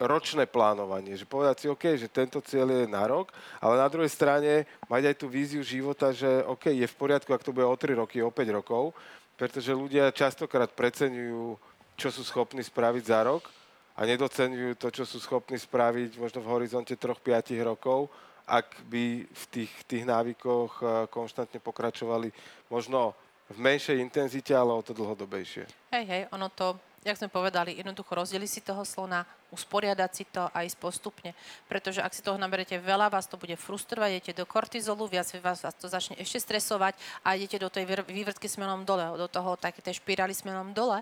ročné 0.00 0.44
plánovanie. 0.44 1.16
Že 1.16 1.26
povedať 1.28 1.56
si, 1.60 1.66
OK, 1.66 1.84
že 1.96 2.12
tento 2.12 2.40
cieľ 2.44 2.72
je 2.72 2.84
na 2.88 3.04
rok, 3.08 3.32
ale 3.60 3.80
na 3.80 3.88
druhej 3.88 4.12
strane 4.12 4.68
mať 4.86 5.02
aj 5.12 5.16
tú 5.16 5.26
víziu 5.26 5.64
života, 5.64 6.12
že 6.12 6.28
OK, 6.44 6.72
je 6.72 6.86
v 6.86 6.98
poriadku, 6.98 7.32
ak 7.32 7.44
to 7.44 7.52
bude 7.56 7.64
o 7.64 7.76
3 7.76 7.96
roky, 7.96 8.20
o 8.20 8.30
5 8.30 8.58
rokov, 8.58 8.92
pretože 9.36 9.72
ľudia 9.72 10.12
častokrát 10.12 10.68
preceňujú, 10.72 11.56
čo 11.96 12.08
sú 12.12 12.22
schopní 12.24 12.60
spraviť 12.60 13.04
za 13.08 13.20
rok 13.24 13.48
a 13.96 14.04
nedocenujú 14.04 14.76
to, 14.76 14.92
čo 14.92 15.04
sú 15.08 15.16
schopní 15.16 15.56
spraviť 15.56 16.20
možno 16.20 16.44
v 16.44 16.50
horizonte 16.52 16.92
3-5 16.96 17.56
rokov, 17.64 18.12
ak 18.46 18.86
by 18.86 19.26
v 19.26 19.44
tých, 19.50 19.72
tých 19.88 20.04
návykoch 20.06 20.72
eh, 20.80 20.86
konštantne 21.08 21.58
pokračovali 21.58 22.30
možno 22.68 23.16
v 23.46 23.58
menšej 23.62 24.02
intenzite, 24.02 24.52
ale 24.52 24.74
o 24.74 24.82
to 24.82 24.90
dlhodobejšie. 24.90 25.94
Hej, 25.94 26.04
hej, 26.06 26.22
ono 26.34 26.50
to 26.50 26.74
jak 27.06 27.22
sme 27.22 27.30
povedali, 27.30 27.78
jednoducho 27.78 28.10
rozdeli 28.10 28.50
si 28.50 28.58
toho 28.58 28.82
slona, 28.82 29.22
usporiadať 29.54 30.10
si 30.10 30.24
to 30.26 30.50
a 30.50 30.66
ísť 30.66 30.78
postupne. 30.82 31.30
Pretože 31.70 32.02
ak 32.02 32.10
si 32.10 32.20
toho 32.20 32.34
naberete 32.34 32.74
veľa, 32.82 33.06
vás 33.06 33.30
to 33.30 33.38
bude 33.38 33.54
frustrovať, 33.54 34.18
idete 34.18 34.32
do 34.34 34.44
kortizolu, 34.44 35.06
viac 35.06 35.30
vás, 35.38 35.62
vás 35.62 35.74
to 35.78 35.86
začne 35.86 36.18
ešte 36.18 36.42
stresovať 36.42 36.98
a 37.22 37.38
idete 37.38 37.62
do 37.62 37.70
tej 37.70 37.86
vývrtky 37.86 38.50
smerom 38.50 38.82
dole, 38.82 39.06
do 39.14 39.30
toho 39.30 39.54
také 39.54 39.78
tej 39.80 40.02
špirály 40.02 40.34
smerom 40.34 40.74
dole 40.74 41.00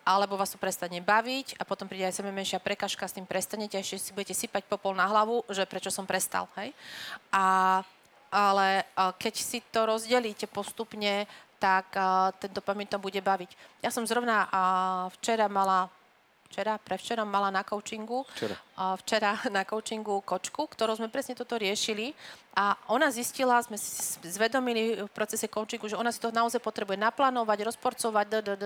alebo 0.00 0.36
vás 0.40 0.48
to 0.48 0.56
prestane 0.56 0.98
baviť 1.04 1.60
a 1.60 1.62
potom 1.68 1.84
príde 1.84 2.08
aj 2.08 2.16
sebe 2.16 2.32
menšia 2.32 2.56
prekažka, 2.56 3.04
s 3.04 3.16
tým 3.16 3.28
prestanete 3.28 3.76
ešte 3.76 4.00
si 4.00 4.10
budete 4.16 4.32
sypať 4.32 4.64
popol 4.64 4.96
na 4.96 5.04
hlavu, 5.04 5.44
že 5.52 5.68
prečo 5.68 5.92
som 5.92 6.08
prestal. 6.08 6.48
Hej? 6.56 6.72
A, 7.28 7.80
ale 8.32 8.88
keď 9.20 9.34
si 9.36 9.60
to 9.68 9.84
rozdelíte 9.84 10.48
postupne, 10.48 11.28
tak 11.60 11.92
a, 11.94 12.32
ten 12.40 12.48
dopamin 12.50 12.88
to 12.88 12.96
bude 12.96 13.20
baviť. 13.20 13.84
Ja 13.84 13.92
som 13.92 14.08
zrovna 14.08 14.48
a, 14.48 14.62
včera 15.20 15.44
mala 15.46 15.92
včera, 16.50 16.82
prevčera 16.82 17.22
mala 17.22 17.54
na 17.54 17.62
coachingu, 17.62 18.26
včera. 18.34 18.58
A 18.74 18.98
včera 18.98 19.38
na 19.56 19.62
coachingu 19.62 20.18
kočku, 20.26 20.66
ktorou 20.66 20.98
sme 20.98 21.06
presne 21.06 21.38
toto 21.38 21.54
riešili 21.54 22.10
a 22.50 22.74
ona 22.90 23.06
zistila, 23.14 23.62
sme 23.62 23.78
si 23.78 24.18
zvedomili 24.26 25.06
v 25.06 25.10
procese 25.14 25.46
coachingu, 25.46 25.86
že 25.86 25.94
ona 25.94 26.10
si 26.10 26.18
to 26.18 26.34
naozaj 26.34 26.58
potrebuje 26.58 26.98
naplánovať, 26.98 27.62
rozporcovať, 27.62 28.26
d, 28.26 28.36
d, 28.42 28.50
d. 28.58 28.64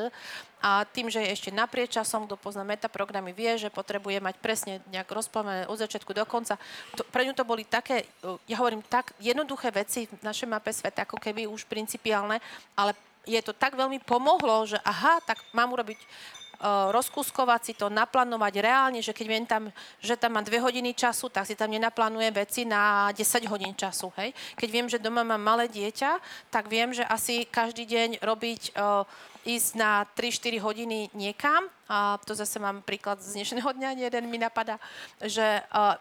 a 0.64 0.88
tým, 0.88 1.12
že 1.12 1.20
je 1.20 1.36
ešte 1.36 1.50
naprieč 1.52 2.00
časom, 2.00 2.24
kto 2.24 2.40
pozná 2.40 2.64
metaprogramy, 2.64 3.36
vie, 3.36 3.60
že 3.60 3.68
potrebuje 3.68 4.24
mať 4.24 4.34
presne 4.40 4.80
nejak 4.88 5.12
rozplánované 5.12 5.68
od 5.68 5.76
začiatku 5.76 6.16
do 6.16 6.24
konca. 6.24 6.56
To, 6.96 7.04
pre 7.12 7.28
ňu 7.28 7.36
to 7.36 7.44
boli 7.44 7.68
také, 7.68 8.08
ja 8.48 8.56
hovorím, 8.56 8.80
tak 8.80 9.12
jednoduché 9.20 9.68
veci 9.68 10.08
v 10.08 10.24
našej 10.24 10.48
mape 10.48 10.72
sveta, 10.72 11.04
ako 11.04 11.20
keby 11.20 11.44
už 11.44 11.68
principiálne, 11.68 12.40
ale 12.72 12.96
je 13.28 13.40
to 13.40 13.56
tak 13.56 13.76
veľmi 13.76 14.00
pomohlo, 14.04 14.68
že 14.68 14.80
aha, 14.84 15.20
tak 15.24 15.40
mám 15.56 15.72
urobiť 15.72 15.96
rozkuskovať 16.62 17.60
si 17.64 17.72
to, 17.74 17.90
naplánovať 17.90 18.62
reálne, 18.62 19.00
že 19.02 19.10
keď 19.10 19.26
viem 19.26 19.46
tam, 19.46 19.62
že 19.98 20.14
tam 20.14 20.38
mám 20.38 20.46
dve 20.46 20.62
hodiny 20.62 20.94
času, 20.94 21.28
tak 21.28 21.48
si 21.48 21.58
tam 21.58 21.72
nenaplánujem 21.72 22.32
veci 22.32 22.62
na 22.62 23.10
10 23.12 23.50
hodín 23.50 23.74
času. 23.74 24.14
Hej? 24.20 24.32
Keď 24.56 24.68
viem, 24.70 24.86
že 24.86 25.02
doma 25.02 25.26
mám 25.26 25.42
malé 25.42 25.66
dieťa, 25.66 26.22
tak 26.48 26.70
viem, 26.70 26.94
že 26.94 27.02
asi 27.04 27.44
každý 27.48 27.84
deň 27.84 28.22
robiť 28.22 28.76
ísť 29.44 29.70
na 29.76 30.08
3-4 30.16 30.56
hodiny 30.64 31.12
niekam. 31.12 31.68
A 31.84 32.16
to 32.24 32.32
zase 32.32 32.56
mám 32.56 32.80
príklad 32.80 33.20
z 33.20 33.44
dnešného 33.44 33.68
dňa, 33.76 34.08
jeden 34.08 34.24
mi 34.32 34.40
napadá, 34.40 34.80
že 35.20 35.64
E, 35.74 35.98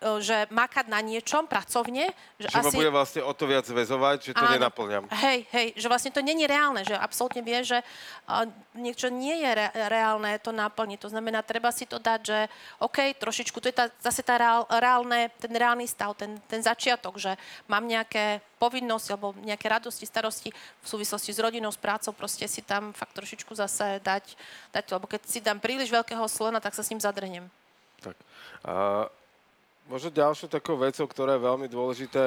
že 0.00 0.48
makať 0.48 0.88
na 0.88 1.04
niečom 1.04 1.44
pracovne. 1.44 2.08
Že, 2.40 2.48
že 2.48 2.56
asi... 2.56 2.64
ma 2.64 2.70
bude 2.72 2.92
vlastne 2.92 3.20
o 3.20 3.32
to 3.36 3.44
viac 3.44 3.68
väzovať, 3.68 4.18
že 4.24 4.32
to 4.32 4.40
Áno. 4.40 4.56
nenaplňam. 4.56 5.04
Hej, 5.12 5.44
hej, 5.52 5.66
že 5.76 5.86
vlastne 5.92 6.08
to 6.08 6.24
není 6.24 6.48
reálne, 6.48 6.80
že 6.88 6.96
absolútne 6.96 7.44
vie, 7.44 7.60
že 7.60 7.84
uh, 7.84 8.48
niečo 8.72 9.12
nie 9.12 9.44
je 9.44 9.50
re- 9.52 9.72
reálne 9.92 10.40
to 10.40 10.56
naplniť. 10.56 10.98
To 11.04 11.12
znamená, 11.12 11.44
treba 11.44 11.68
si 11.68 11.84
to 11.84 12.00
dať, 12.00 12.20
že 12.24 12.38
OK, 12.80 13.12
trošičku, 13.20 13.60
to 13.60 13.68
je 13.68 13.76
tá, 13.76 13.92
zase 14.00 14.24
tá 14.24 14.40
reál, 14.40 14.64
reálne, 14.72 15.28
ten 15.36 15.52
reálny 15.52 15.84
stav, 15.84 16.16
ten, 16.16 16.40
ten 16.48 16.64
začiatok, 16.64 17.20
že 17.20 17.36
mám 17.68 17.84
nejaké 17.84 18.40
povinnosti 18.56 19.12
alebo 19.12 19.36
nejaké 19.44 19.68
radosti, 19.68 20.08
starosti 20.08 20.48
v 20.52 20.86
súvislosti 20.88 21.32
s 21.32 21.40
rodinou, 21.40 21.68
s 21.68 21.80
prácou, 21.80 22.16
proste 22.16 22.48
si 22.48 22.64
tam 22.64 22.96
fakt 22.96 23.12
trošičku 23.16 23.52
zase 23.52 24.00
dať, 24.00 24.36
dať 24.72 24.84
lebo 24.96 25.04
keď 25.04 25.20
si 25.28 25.44
dám 25.44 25.60
príliš 25.60 25.92
veľkého 25.92 26.24
slona, 26.24 26.60
tak 26.60 26.72
sa 26.72 26.80
s 26.80 26.88
ním 26.88 27.00
zadrhnem. 27.00 27.48
Tak. 28.00 28.16
Uh, 28.64 29.08
Možno 29.90 30.14
ďalšou 30.14 30.46
takou 30.46 30.78
vecou, 30.78 31.02
ktorá 31.02 31.34
je 31.34 31.46
veľmi 31.50 31.66
dôležité, 31.66 32.22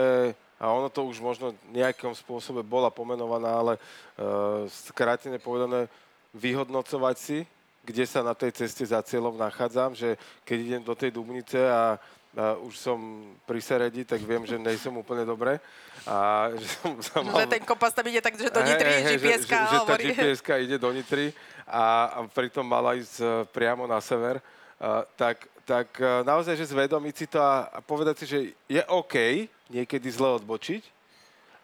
a 0.59 0.67
ono 0.67 0.91
to 0.91 1.07
už 1.07 1.23
možno 1.23 1.55
nejakom 1.71 2.11
spôsobe 2.11 2.59
bola 2.59 2.91
pomenovaná, 2.91 3.55
ale 3.55 3.73
uh, 3.79 4.67
skrátene 4.67 5.39
povedané, 5.39 5.87
vyhodnocovať 6.35 7.15
si, 7.15 7.39
kde 7.87 8.03
sa 8.03 8.19
na 8.19 8.35
tej 8.35 8.51
ceste 8.51 8.83
za 8.83 8.99
cieľom 8.99 9.39
nachádzam, 9.39 9.95
že 9.95 10.19
keď 10.43 10.57
idem 10.59 10.83
do 10.83 10.91
tej 10.91 11.15
Dubnice 11.15 11.55
a, 11.63 11.95
a 12.35 12.59
už 12.67 12.75
som 12.75 12.99
pri 13.47 13.63
Seredi, 13.63 14.03
tak 14.03 14.19
viem, 14.27 14.43
že 14.43 14.59
nejsem 14.59 14.91
úplne 14.91 15.23
dobre. 15.23 15.63
A 16.03 16.51
že 16.59 16.67
som 16.67 16.99
sa 17.07 17.23
mal... 17.23 17.47
Že 17.47 17.47
ten 17.47 17.63
kompas 17.63 17.95
tam 17.95 18.03
ide 18.11 18.19
tak, 18.19 18.35
že 18.35 18.51
do 18.51 18.59
Nitry 18.59 18.91
hey, 18.91 19.03
hey, 19.07 19.15
gps 19.15 19.47
že, 19.47 19.55
že, 19.55 19.67
že 19.71 19.79
tá 19.87 19.95
gps 19.95 20.39
ide 20.67 20.75
do 20.75 20.91
Nitry 20.91 21.31
a, 21.63 22.11
a 22.11 22.17
pritom 22.27 22.67
mala 22.67 22.99
ísť 22.99 23.23
e, 23.23 23.25
priamo 23.55 23.87
na 23.87 24.03
sever. 24.03 24.43
Uh, 24.83 25.07
tak 25.15 25.47
tak 25.63 25.95
e, 25.99 26.23
naozaj, 26.27 26.59
že 26.59 26.71
zvedomiť 26.71 27.15
si 27.15 27.25
to 27.27 27.39
a, 27.39 27.71
a 27.71 27.79
povedať 27.79 28.15
si, 28.23 28.25
že 28.27 28.39
je 28.67 28.81
OK 28.91 29.47
niekedy 29.71 30.07
zle 30.11 30.35
odbočiť, 30.39 30.83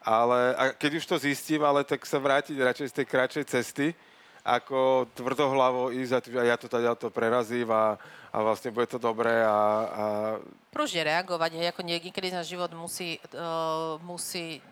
ale 0.04 0.56
a 0.56 0.64
keď 0.72 0.92
už 1.04 1.06
to 1.06 1.16
zistím, 1.20 1.62
ale 1.68 1.84
tak 1.84 2.08
sa 2.08 2.18
vrátiť 2.18 2.56
radšej 2.56 2.88
z 2.90 2.96
tej 2.96 3.06
kratšej 3.06 3.46
cesty, 3.46 3.88
ako 4.44 5.06
tvrdohlavo 5.14 5.92
ísť 5.92 6.32
a 6.40 6.44
ja 6.48 6.56
to 6.56 6.72
teda 6.72 6.96
to 6.96 7.12
prerazím 7.12 7.68
a, 7.70 8.00
a 8.32 8.38
vlastne 8.40 8.72
bude 8.72 8.88
to 8.88 8.98
dobré 8.98 9.44
a... 9.44 9.52
a... 9.52 10.04
Pružne 10.72 11.04
reagovať, 11.04 11.76
ako 11.76 11.82
niekedy 11.84 12.32
náš 12.32 12.56
život 12.56 12.72
musí, 12.72 13.20
uh, 13.36 14.00
musí 14.02 14.64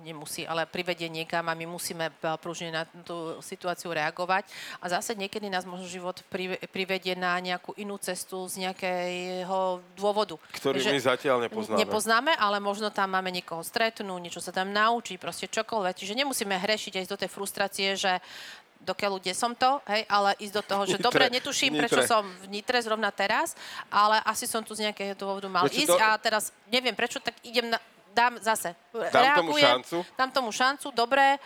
nemusí, 0.00 0.48
ale 0.48 0.64
privedie 0.64 1.12
niekam 1.12 1.44
a 1.46 1.54
my 1.54 1.68
musíme 1.68 2.08
e, 2.08 2.12
pružne 2.40 2.72
na 2.72 2.82
tú 3.04 3.36
situáciu 3.44 3.92
reagovať. 3.92 4.48
A 4.80 4.88
zase 4.88 5.12
niekedy 5.12 5.52
nás 5.52 5.68
možno 5.68 5.84
život 5.86 6.24
privedie 6.72 7.12
na 7.12 7.36
nejakú 7.38 7.76
inú 7.76 8.00
cestu 8.00 8.48
z 8.48 8.64
nejakého 8.64 9.84
dôvodu. 9.94 10.40
Ktorý 10.56 10.80
my 10.80 11.00
zatiaľ 11.00 11.44
nepoznáme. 11.46 11.78
Nepoznáme, 11.84 12.32
ale 12.40 12.58
možno 12.58 12.88
tam 12.88 13.12
máme 13.12 13.28
niekoho 13.28 13.60
stretnúť, 13.60 14.20
niečo 14.22 14.40
sa 14.40 14.50
tam 14.50 14.72
naučiť, 14.72 15.20
proste 15.20 15.46
čokoľvek. 15.52 15.94
Čiže 15.98 16.18
nemusíme 16.18 16.56
hrešiť 16.56 17.04
aj 17.04 17.06
do 17.06 17.16
tej 17.20 17.30
frustrácie, 17.30 17.88
že 17.94 18.18
dokiaľ, 18.82 19.22
kde 19.22 19.32
som 19.32 19.54
to, 19.54 19.78
hej, 19.86 20.02
ale 20.10 20.34
ísť 20.42 20.54
do 20.58 20.62
toho, 20.66 20.82
že 20.84 20.96
Nitre, 20.98 21.06
dobre, 21.06 21.24
netuším, 21.30 21.72
Nitre. 21.78 21.82
prečo 21.86 22.00
som 22.04 22.26
v 22.26 22.46
Nitre 22.50 22.78
zrovna 22.82 23.14
teraz, 23.14 23.54
ale 23.88 24.18
asi 24.26 24.50
som 24.50 24.60
tu 24.66 24.74
z 24.74 24.90
nejakého 24.90 25.14
dôvodu 25.14 25.46
mal 25.46 25.70
Prečo 25.70 25.86
ísť 25.86 25.94
to... 25.94 26.02
a 26.02 26.08
teraz 26.18 26.50
neviem 26.68 26.92
prečo, 26.92 27.22
tak 27.22 27.38
idem 27.46 27.70
na, 27.70 27.78
dám 28.14 28.38
zase, 28.40 28.76
dám 28.92 29.10
reagujem, 29.12 29.36
tomu 29.36 29.52
šancu. 29.58 29.98
dám 30.18 30.30
tomu 30.30 30.50
šancu, 30.52 30.88
dobre, 30.94 31.36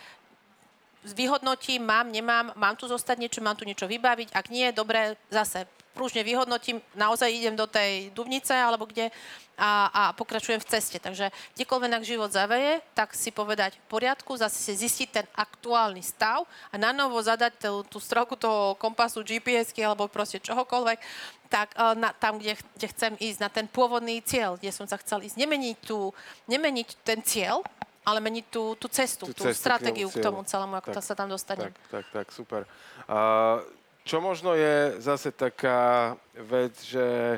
vyhodnotím, 1.03 1.85
mám, 1.85 2.11
nemám, 2.11 2.51
mám 2.55 2.75
tu 2.75 2.87
zostať 2.87 3.17
niečo, 3.19 3.39
mám 3.39 3.55
tu 3.55 3.63
niečo 3.63 3.87
vybaviť, 3.87 4.35
ak 4.35 4.45
nie, 4.51 4.71
dobre, 4.75 5.15
zase 5.31 5.67
prúžne 5.97 6.21
vyhodnotím, 6.21 6.77
naozaj 6.93 7.33
idem 7.33 7.57
do 7.57 7.65
tej 7.65 8.13
Dubnice 8.13 8.53
alebo 8.53 8.85
kde 8.85 9.09
a, 9.57 9.89
a 9.89 10.01
pokračujem 10.13 10.61
v 10.61 10.69
ceste. 10.69 11.01
Takže 11.01 11.33
kdekoľvek 11.57 11.91
ak 11.97 12.05
život 12.05 12.29
zaveje, 12.29 12.77
tak 12.93 13.17
si 13.17 13.33
povedať 13.33 13.73
v 13.73 13.83
poriadku, 13.89 14.37
zase 14.37 14.61
si 14.61 14.77
zistiť 14.77 15.09
ten 15.09 15.25
aktuálny 15.33 16.05
stav 16.05 16.45
a 16.69 16.75
na 16.77 16.93
novo 16.93 17.17
zadať 17.17 17.57
tú, 17.57 17.81
tú 17.89 17.97
stroku 17.97 18.37
toho 18.37 18.77
kompasu, 18.77 19.25
GPSky 19.25 19.81
alebo 19.81 20.05
proste 20.05 20.37
čohokoľvek, 20.37 21.01
tak 21.49 21.73
e, 21.73 21.97
na, 21.97 22.13
tam, 22.13 22.37
kde, 22.37 22.53
kde 22.77 22.87
chcem 22.93 23.13
ísť, 23.17 23.39
na 23.41 23.49
ten 23.49 23.65
pôvodný 23.65 24.21
cieľ, 24.21 24.61
kde 24.61 24.69
som 24.69 24.85
sa 24.85 25.01
chcel 25.01 25.25
ísť. 25.25 25.41
Nemeniť, 25.41 25.77
tú, 25.81 26.13
nemeniť 26.45 26.87
ten 27.01 27.25
cieľ, 27.25 27.65
ale 28.07 28.23
meniť 28.23 28.45
tú, 28.47 28.77
tú 28.79 28.87
cestu, 28.87 29.27
tú, 29.27 29.35
tú 29.35 29.43
cestu 29.49 29.67
stratégiu 29.67 30.07
k 30.07 30.21
tomu, 30.21 30.21
k 30.21 30.23
tomu 30.23 30.39
celému, 30.47 30.75
ako 30.79 30.89
tak, 30.95 31.03
sa 31.03 31.13
tam 31.17 31.27
dostane. 31.27 31.73
Tak, 31.73 31.75
tak, 31.91 32.05
tak, 32.13 32.27
super. 32.31 32.63
Uh, 33.09 33.59
čo 34.07 34.23
možno 34.23 34.55
je 34.55 34.95
zase 35.03 35.35
taká 35.35 36.15
vec, 36.31 36.71
že 36.87 37.37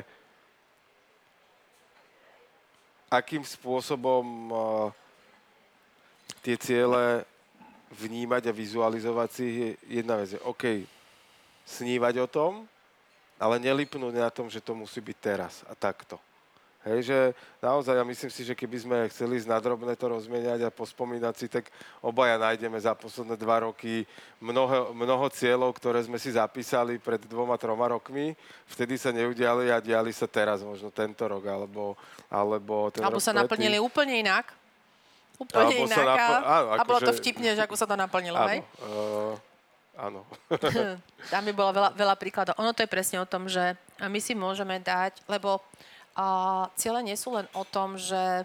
akým 3.10 3.42
spôsobom 3.42 4.24
uh, 4.54 4.94
tie 6.46 6.54
ciele 6.54 7.26
vnímať 7.90 8.46
a 8.46 8.54
vizualizovať 8.54 9.28
si 9.34 9.44
je 9.50 9.68
jedna 9.98 10.22
vec. 10.22 10.30
Je, 10.30 10.40
OK, 10.46 10.86
snívať 11.66 12.22
o 12.22 12.30
tom, 12.30 12.52
ale 13.34 13.58
nelipnúť 13.58 14.14
na 14.14 14.30
tom, 14.30 14.46
že 14.46 14.62
to 14.62 14.70
musí 14.78 15.02
byť 15.02 15.16
teraz 15.18 15.66
a 15.66 15.74
takto. 15.74 16.22
Hej, 16.80 16.98
že 17.04 17.18
naozaj 17.60 17.92
ja 17.92 18.00
myslím 18.02 18.30
si, 18.30 18.40
že 18.40 18.56
keby 18.56 18.76
sme 18.78 18.96
chceli 19.08 19.36
ísť 19.36 19.52
nadrobne 19.52 19.92
to 19.92 20.06
rozmieniať 20.08 20.64
a 20.64 20.72
pospomínať 20.72 21.34
si, 21.36 21.44
tak 21.44 21.68
obaja 22.00 22.40
nájdeme 22.40 22.72
za 22.74 22.96
posledné 22.96 23.36
dva 23.36 23.60
roky 23.62 24.08
mnoho, 24.40 24.96
mnoho 24.96 25.28
cieľov, 25.28 25.76
ktoré 25.76 26.00
sme 26.00 26.16
si 26.16 26.32
zapísali 26.32 26.96
pred 26.96 27.20
dvoma, 27.22 27.60
troma 27.60 27.84
rokmi. 27.86 28.32
Vtedy 28.64 28.96
sa 28.96 29.12
neudiali 29.12 29.68
a 29.68 29.76
diali 29.76 30.08
sa 30.08 30.24
teraz, 30.24 30.64
možno 30.64 30.88
tento 30.88 31.20
rok, 31.22 31.44
alebo, 31.44 32.00
alebo 32.26 32.88
ten 32.88 33.04
Alebo 33.04 33.20
rok 33.20 33.22
sa 33.22 33.30
predtým. 33.30 33.44
naplnili 33.44 33.76
úplne 33.76 34.14
inak. 34.18 34.48
Úplne 35.36 35.60
Alebo 35.60 35.84
inak. 35.84 36.06
napl- 36.06 36.44
áno, 36.48 36.68
a 36.70 36.80
bolo 36.82 36.98
to 36.98 37.04
akože- 37.06 37.20
vtipne, 37.20 37.48
že 37.52 37.60
ako 37.60 37.76
sa 37.76 37.84
to 37.84 37.92
naplnilo, 37.94 38.36
Áno, 38.36 38.48
hej? 38.48 38.60
uh, 38.80 39.34
áno. 40.00 40.20
Tam 41.32 41.44
by 41.44 41.52
bolo 41.52 41.76
veľa, 41.76 41.92
veľa 41.92 42.16
príkladov. 42.16 42.56
Ono 42.56 42.72
to 42.72 42.80
je 42.80 42.88
presne 42.88 43.20
o 43.20 43.28
tom, 43.28 43.44
že 43.46 43.76
my 43.98 44.16
si 44.16 44.32
môžeme 44.32 44.76
dať, 44.76 45.20
lebo 45.26 45.60
a, 46.20 46.24
ciele 46.76 47.00
nie 47.00 47.16
sú 47.16 47.32
len 47.32 47.48
o 47.56 47.64
tom, 47.64 47.96
že 47.96 48.44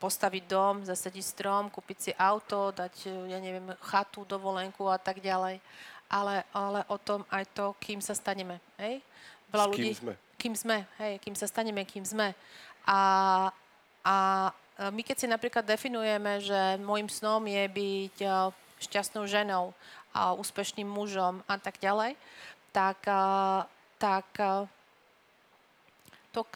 postaviť 0.00 0.44
dom, 0.48 0.84
zasadiť 0.84 1.24
strom, 1.24 1.68
kúpiť 1.68 1.98
si 2.00 2.10
auto, 2.16 2.72
dať, 2.72 3.28
ja 3.28 3.36
neviem, 3.36 3.68
chatu, 3.84 4.24
dovolenku 4.24 4.88
a 4.88 4.96
tak 4.96 5.20
ďalej. 5.20 5.60
Ale, 6.10 6.42
ale 6.56 6.80
o 6.88 6.96
tom 6.96 7.22
aj 7.28 7.44
to, 7.52 7.76
kým 7.78 8.00
sa 8.00 8.16
staneme. 8.16 8.58
Hej? 8.80 9.04
Veľa 9.52 9.64
S 9.64 9.68
kým 9.68 9.72
ľudí, 9.76 9.92
sme. 9.94 10.12
Kým 10.40 10.54
sme, 10.56 10.76
hej, 11.04 11.14
kým 11.20 11.36
sa 11.36 11.46
staneme, 11.46 11.84
kým 11.84 12.02
sme. 12.02 12.32
A, 12.88 13.00
a 14.00 14.16
my 14.88 15.02
keď 15.04 15.16
si 15.20 15.26
napríklad 15.28 15.68
definujeme, 15.68 16.40
že 16.40 16.80
môjim 16.80 17.12
snom 17.12 17.44
je 17.44 17.64
byť 17.68 18.16
a, 18.24 18.48
šťastnou 18.80 19.28
ženou 19.28 19.76
a 20.16 20.32
úspešným 20.32 20.88
mužom 20.88 21.44
a 21.44 21.60
tak 21.60 21.76
ďalej, 21.76 22.16
tak, 22.72 23.04
a, 23.04 23.68
tak 24.00 24.26
to, 26.32 26.46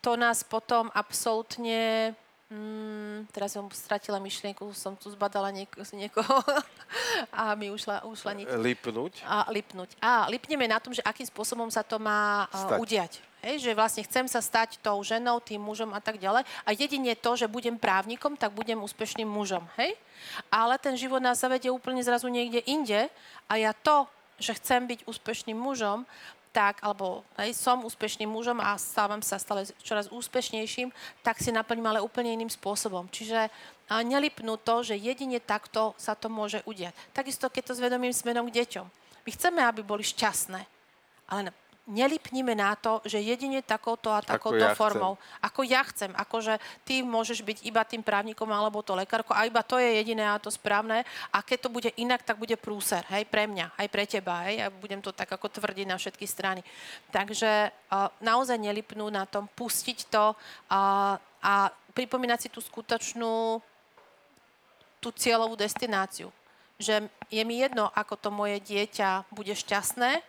to 0.00 0.16
nás 0.16 0.42
potom 0.44 0.88
absolútne 0.92 2.12
Mm, 2.50 3.30
teraz 3.30 3.54
som 3.54 3.70
stratila 3.70 4.18
myšlienku, 4.18 4.74
som 4.74 4.98
tu 4.98 5.06
zbadala 5.14 5.54
nieko, 5.54 5.86
niekoho 5.94 6.42
a 7.30 7.54
mi 7.54 7.70
ušla, 7.70 8.02
ušla 8.02 8.42
niť. 8.42 8.46
Lipnúť. 8.58 9.22
A 9.22 9.46
lipnúť. 9.54 9.94
A 10.02 10.26
lipneme 10.26 10.66
na 10.66 10.82
tom, 10.82 10.90
že 10.90 10.98
akým 11.06 11.30
spôsobom 11.30 11.70
sa 11.70 11.86
to 11.86 12.02
má 12.02 12.50
Stať. 12.50 12.74
uh, 12.74 12.82
udiať. 12.82 13.12
Hej, 13.46 13.70
že 13.70 13.78
vlastne 13.78 14.02
chcem 14.02 14.26
sa 14.26 14.42
stať 14.42 14.82
tou 14.82 14.98
ženou, 15.06 15.38
tým 15.38 15.62
mužom 15.62 15.94
a 15.94 16.02
tak 16.02 16.18
ďalej. 16.18 16.42
A 16.66 16.74
jedine 16.74 17.14
to, 17.14 17.38
že 17.38 17.46
budem 17.46 17.78
právnikom, 17.78 18.34
tak 18.34 18.50
budem 18.50 18.82
úspešným 18.82 19.30
mužom. 19.30 19.62
Hej? 19.78 19.94
Ale 20.50 20.74
ten 20.82 20.98
život 20.98 21.22
nás 21.22 21.38
zavedie 21.38 21.70
úplne 21.70 22.02
zrazu 22.02 22.26
niekde 22.26 22.66
inde 22.66 23.06
a 23.46 23.52
ja 23.62 23.70
to, 23.72 24.10
že 24.42 24.58
chcem 24.58 24.90
byť 24.90 25.06
úspešným 25.06 25.56
mužom, 25.56 26.02
tak, 26.50 26.82
alebo 26.82 27.22
hej, 27.38 27.54
som 27.54 27.86
úspešným 27.86 28.26
mužom 28.26 28.58
a 28.58 28.74
stávam 28.74 29.22
sa 29.22 29.38
stále 29.38 29.66
čoraz 29.82 30.10
úspešnejším, 30.10 30.90
tak 31.22 31.38
si 31.38 31.54
naplním 31.54 31.86
ale 31.86 32.02
úplne 32.02 32.34
iným 32.34 32.50
spôsobom. 32.50 33.06
Čiže 33.10 33.50
a 33.90 34.06
nelipnú 34.06 34.54
to, 34.54 34.86
že 34.86 34.94
jedine 34.94 35.42
takto 35.42 35.98
sa 35.98 36.14
to 36.14 36.30
môže 36.30 36.62
udiať. 36.62 36.94
Takisto, 37.10 37.50
keď 37.50 37.74
to 37.74 37.78
zvedomím 37.82 38.14
smerom 38.14 38.46
k 38.46 38.62
deťom. 38.62 38.86
My 39.26 39.30
chceme, 39.34 39.60
aby 39.66 39.82
boli 39.82 40.06
šťastné, 40.06 40.62
ale 41.26 41.50
nelipníme 41.88 42.52
na 42.52 42.76
to, 42.76 43.00
že 43.08 43.18
jedine 43.20 43.64
takouto 43.64 44.12
a 44.12 44.20
takouto 44.20 44.60
ja 44.60 44.72
chcem. 44.72 44.78
formou. 44.78 45.12
Ako 45.40 45.64
ja 45.64 45.80
chcem. 45.88 46.12
Akože 46.12 46.60
ty 46.84 47.00
môžeš 47.00 47.40
byť 47.40 47.58
iba 47.64 47.82
tým 47.82 48.04
právnikom 48.04 48.46
alebo 48.52 48.84
to 48.84 48.92
lekárkou 48.92 49.32
a 49.32 49.48
iba 49.48 49.64
to 49.64 49.80
je 49.80 49.98
jediné 50.00 50.28
a 50.28 50.40
to 50.40 50.52
správne. 50.52 51.02
A 51.32 51.38
keď 51.40 51.58
to 51.66 51.74
bude 51.74 51.90
inak, 51.96 52.22
tak 52.22 52.36
bude 52.36 52.54
prúser. 52.60 53.02
Hej, 53.10 53.26
pre 53.26 53.48
mňa, 53.48 53.74
aj 53.74 53.88
pre 53.88 54.04
teba. 54.06 54.46
Hej, 54.46 54.56
a 54.64 54.66
budem 54.70 55.00
to 55.00 55.10
tak 55.10 55.30
ako 55.32 55.48
tvrdiť 55.48 55.86
na 55.88 55.96
všetky 55.96 56.26
strany. 56.28 56.60
Takže 57.10 57.70
uh, 57.70 58.12
naozaj 58.20 58.60
nelipnú 58.60 59.10
na 59.10 59.26
tom, 59.26 59.50
pustiť 59.50 60.12
to 60.12 60.36
a, 60.70 61.16
a 61.42 61.54
pripomínať 61.96 62.38
si 62.46 62.48
tú 62.52 62.62
skutočnú 62.62 63.58
tú 65.00 65.08
cieľovú 65.16 65.56
destináciu. 65.56 66.28
Že 66.76 67.08
je 67.32 67.42
mi 67.44 67.60
jedno, 67.60 67.88
ako 67.92 68.14
to 68.20 68.28
moje 68.28 68.60
dieťa 68.60 69.32
bude 69.32 69.52
šťastné, 69.56 70.20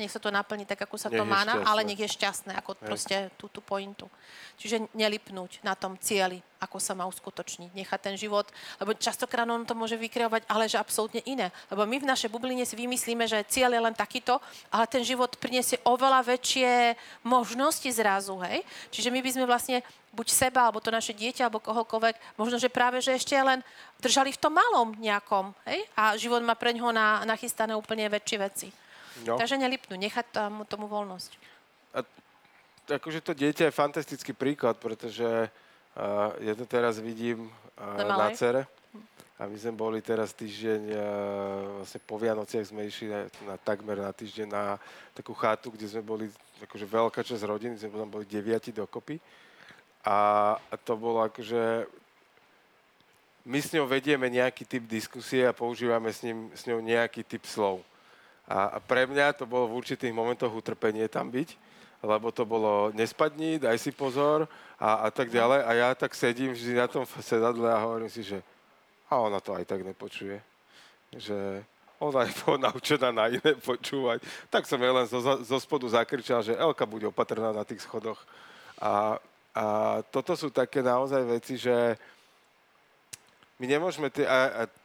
nech 0.00 0.10
sa 0.10 0.18
to 0.18 0.32
naplní 0.32 0.64
tak, 0.64 0.80
ako 0.80 0.96
sa 0.96 1.12
Nech 1.12 1.20
to 1.20 1.24
má, 1.28 1.44
na- 1.44 1.60
ale 1.60 1.84
šťastné. 1.84 1.88
nech 1.92 2.00
je 2.00 2.08
šťastné, 2.16 2.52
ako 2.56 2.70
proste 2.80 3.16
tú, 3.36 3.52
tú 3.52 3.60
pointu. 3.60 4.08
Čiže 4.56 4.92
nelipnúť 4.92 5.64
na 5.64 5.72
tom 5.72 5.96
cieli, 5.96 6.40
ako 6.60 6.76
sa 6.76 6.92
má 6.92 7.08
uskutočniť. 7.08 7.72
Nechať 7.72 8.00
ten 8.00 8.16
život, 8.20 8.44
lebo 8.76 8.92
častokrát 8.92 9.48
on 9.48 9.64
to 9.64 9.72
môže 9.72 9.96
vykreovať, 9.96 10.44
ale 10.44 10.68
že 10.68 10.76
absolútne 10.76 11.24
iné. 11.24 11.48
Lebo 11.72 11.88
my 11.88 11.96
v 11.96 12.08
našej 12.08 12.28
bubline 12.28 12.64
si 12.68 12.76
vymyslíme, 12.76 13.24
že 13.24 13.40
cieľ 13.48 13.72
je 13.72 13.84
len 13.88 13.96
takýto, 13.96 14.36
ale 14.68 14.84
ten 14.84 15.00
život 15.00 15.32
priniesie 15.40 15.80
oveľa 15.88 16.36
väčšie 16.36 16.92
možnosti 17.24 17.88
zrazu, 17.88 18.36
hej? 18.44 18.60
Čiže 18.92 19.08
my 19.08 19.20
by 19.24 19.30
sme 19.32 19.44
vlastne 19.48 19.80
buď 20.12 20.26
seba, 20.28 20.68
alebo 20.68 20.84
to 20.84 20.92
naše 20.92 21.16
dieťa, 21.16 21.48
alebo 21.48 21.64
kohokoľvek, 21.64 22.36
možno, 22.36 22.60
že 22.60 22.68
práve, 22.68 23.00
že 23.00 23.16
ešte 23.16 23.32
len 23.40 23.64
držali 24.02 24.34
v 24.34 24.42
tom 24.44 24.52
malom 24.52 24.92
nejakom, 25.00 25.56
hej? 25.64 25.88
A 25.96 26.20
život 26.20 26.44
má 26.44 26.52
pre 26.52 26.76
ňoho 26.76 26.92
na, 26.92 27.24
nachystané 27.24 27.72
úplne 27.72 28.04
väčšie 28.12 28.36
veci. 28.36 28.68
No. 29.26 29.36
Takže 29.36 29.60
nelipnú, 29.60 29.96
nechať 30.00 30.26
tomu, 30.32 30.64
tomu 30.64 30.86
voľnosť. 30.88 31.30
A 31.96 32.00
akože 32.96 33.20
to 33.20 33.32
dieťa 33.36 33.68
je 33.68 33.74
fantastický 33.74 34.32
príklad, 34.32 34.80
pretože 34.80 35.24
uh, 35.24 36.30
ja 36.40 36.54
to 36.56 36.64
teraz 36.64 36.98
vidím 36.98 37.50
uh, 37.76 38.04
Na 38.04 38.30
cere. 38.32 38.64
A 39.40 39.48
my 39.48 39.56
sme 39.56 39.72
boli 39.72 40.04
teraz 40.04 40.36
týždeň, 40.36 40.92
vlastne 41.80 42.00
po 42.04 42.20
Vianociach 42.20 42.60
sme 42.60 42.84
išli 42.84 43.08
na, 43.08 43.24
na 43.48 43.56
takmer 43.56 43.96
na 43.96 44.12
týždeň 44.12 44.44
na 44.44 44.76
takú 45.16 45.32
chatu, 45.32 45.72
kde 45.72 45.88
sme 45.88 46.04
boli, 46.04 46.28
akože 46.60 46.84
veľká 46.84 47.24
časť 47.24 47.48
rodiny, 47.48 47.80
sme 47.80 47.88
tam 47.88 48.12
boli 48.12 48.28
deviati 48.28 48.68
dokopy. 48.68 49.16
A, 50.04 50.52
a 50.60 50.74
to 50.76 50.92
bolo 50.92 51.24
akože, 51.24 51.88
my 53.48 53.58
s 53.64 53.72
ňou 53.72 53.88
vedieme 53.88 54.28
nejaký 54.28 54.68
typ 54.68 54.84
diskusie 54.84 55.48
a 55.48 55.56
používame 55.56 56.12
s, 56.12 56.20
ním, 56.20 56.52
s 56.52 56.68
ňou 56.68 56.84
nejaký 56.84 57.24
typ 57.24 57.48
slov. 57.48 57.80
A, 58.50 58.82
pre 58.82 59.06
mňa 59.06 59.38
to 59.38 59.46
bolo 59.46 59.70
v 59.70 59.78
určitých 59.78 60.10
momentoch 60.10 60.50
utrpenie 60.50 61.06
tam 61.06 61.30
byť, 61.30 61.54
lebo 62.02 62.34
to 62.34 62.42
bolo 62.42 62.90
nespadni, 62.90 63.62
daj 63.62 63.78
si 63.78 63.94
pozor 63.94 64.50
a, 64.74 65.06
a 65.06 65.08
tak 65.14 65.30
ďalej. 65.30 65.62
A 65.62 65.70
ja 65.78 65.88
tak 65.94 66.18
sedím 66.18 66.50
vždy 66.50 66.74
na 66.74 66.90
tom 66.90 67.06
sedadle 67.22 67.70
a 67.70 67.78
hovorím 67.78 68.10
si, 68.10 68.26
že 68.26 68.42
a 69.06 69.22
ona 69.22 69.38
to 69.38 69.54
aj 69.54 69.62
tak 69.70 69.86
nepočuje. 69.86 70.42
Že 71.14 71.62
ona 72.02 72.26
je 72.26 72.32
naučená 72.66 73.14
na 73.14 73.30
iné 73.30 73.54
počúvať. 73.54 74.24
Tak 74.50 74.66
som 74.66 74.82
jej 74.82 74.90
len 74.90 75.06
zo, 75.06 75.20
zo 75.22 75.58
spodu 75.62 75.86
zakričal, 75.86 76.42
že 76.42 76.58
Elka 76.58 76.82
bude 76.88 77.06
opatrná 77.06 77.54
na 77.54 77.62
tých 77.62 77.86
schodoch. 77.86 78.18
A, 78.82 79.22
a 79.54 79.64
toto 80.10 80.34
sú 80.34 80.50
také 80.50 80.82
naozaj 80.82 81.22
veci, 81.22 81.54
že 81.54 81.94
my 83.62 83.66
nemôžeme... 83.70 84.10
Tie, 84.10 84.26
a, 84.26 84.66
a 84.66 84.80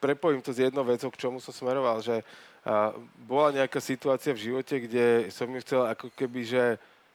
prepojím 0.00 0.40
to 0.40 0.48
s 0.48 0.64
jednou 0.64 0.80
vecou, 0.80 1.12
k 1.12 1.20
čomu 1.20 1.44
som 1.44 1.52
smeroval, 1.52 2.00
že 2.00 2.24
a, 2.64 2.96
bola 3.28 3.52
nejaká 3.52 3.78
situácia 3.78 4.32
v 4.32 4.50
živote, 4.50 4.74
kde 4.88 5.28
som 5.28 5.48
ju 5.52 5.60
chcel 5.60 5.84
ako 5.84 6.08
keby, 6.16 6.48
že, 6.48 6.64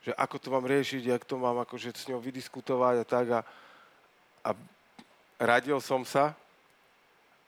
že 0.05 0.11
ako 0.13 0.37
to 0.37 0.47
mám 0.53 0.65
riešiť, 0.69 1.01
jak 1.09 1.23
to 1.25 1.35
mám 1.41 1.57
akože 1.65 1.91
s 1.97 2.07
ňou 2.07 2.21
vydiskutovať 2.21 2.95
a 3.01 3.05
tak 3.05 3.27
a, 3.33 3.41
a 4.45 4.49
radil 5.41 5.81
som 5.81 6.05
sa 6.05 6.37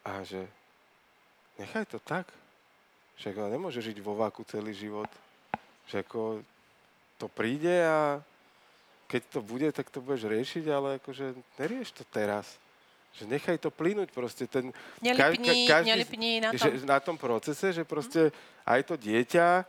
a 0.01 0.25
že 0.25 0.41
nechaj 1.61 1.85
to 1.85 2.01
tak. 2.01 2.25
Však 3.21 3.37
ona 3.37 3.53
nemôže 3.53 3.85
žiť 3.85 4.01
vo 4.01 4.17
váku 4.17 4.41
celý 4.49 4.73
život. 4.73 5.09
Že 5.85 6.01
ako 6.01 6.21
to 7.21 7.29
príde 7.29 7.85
a 7.85 8.17
keď 9.05 9.21
to 9.29 9.39
bude, 9.45 9.69
tak 9.75 9.93
to 9.93 10.01
budeš 10.01 10.25
riešiť, 10.25 10.65
ale 10.73 10.97
akože 10.97 11.37
nerieš 11.61 11.93
to 11.93 12.03
teraz. 12.09 12.57
Že 13.11 13.23
nechaj 13.27 13.57
to 13.59 13.69
plynúť 13.69 14.09
proste. 14.15 14.47
Ten, 14.47 14.71
Nelipni, 15.03 15.67
nelipni 15.67 16.39
na 16.39 16.55
že, 16.55 16.69
tom. 16.71 16.87
na 16.87 16.97
tom 17.03 17.17
procese, 17.19 17.75
že 17.75 17.83
proste 17.83 18.31
aj 18.63 18.87
to 18.87 18.95
dieťa 18.95 19.67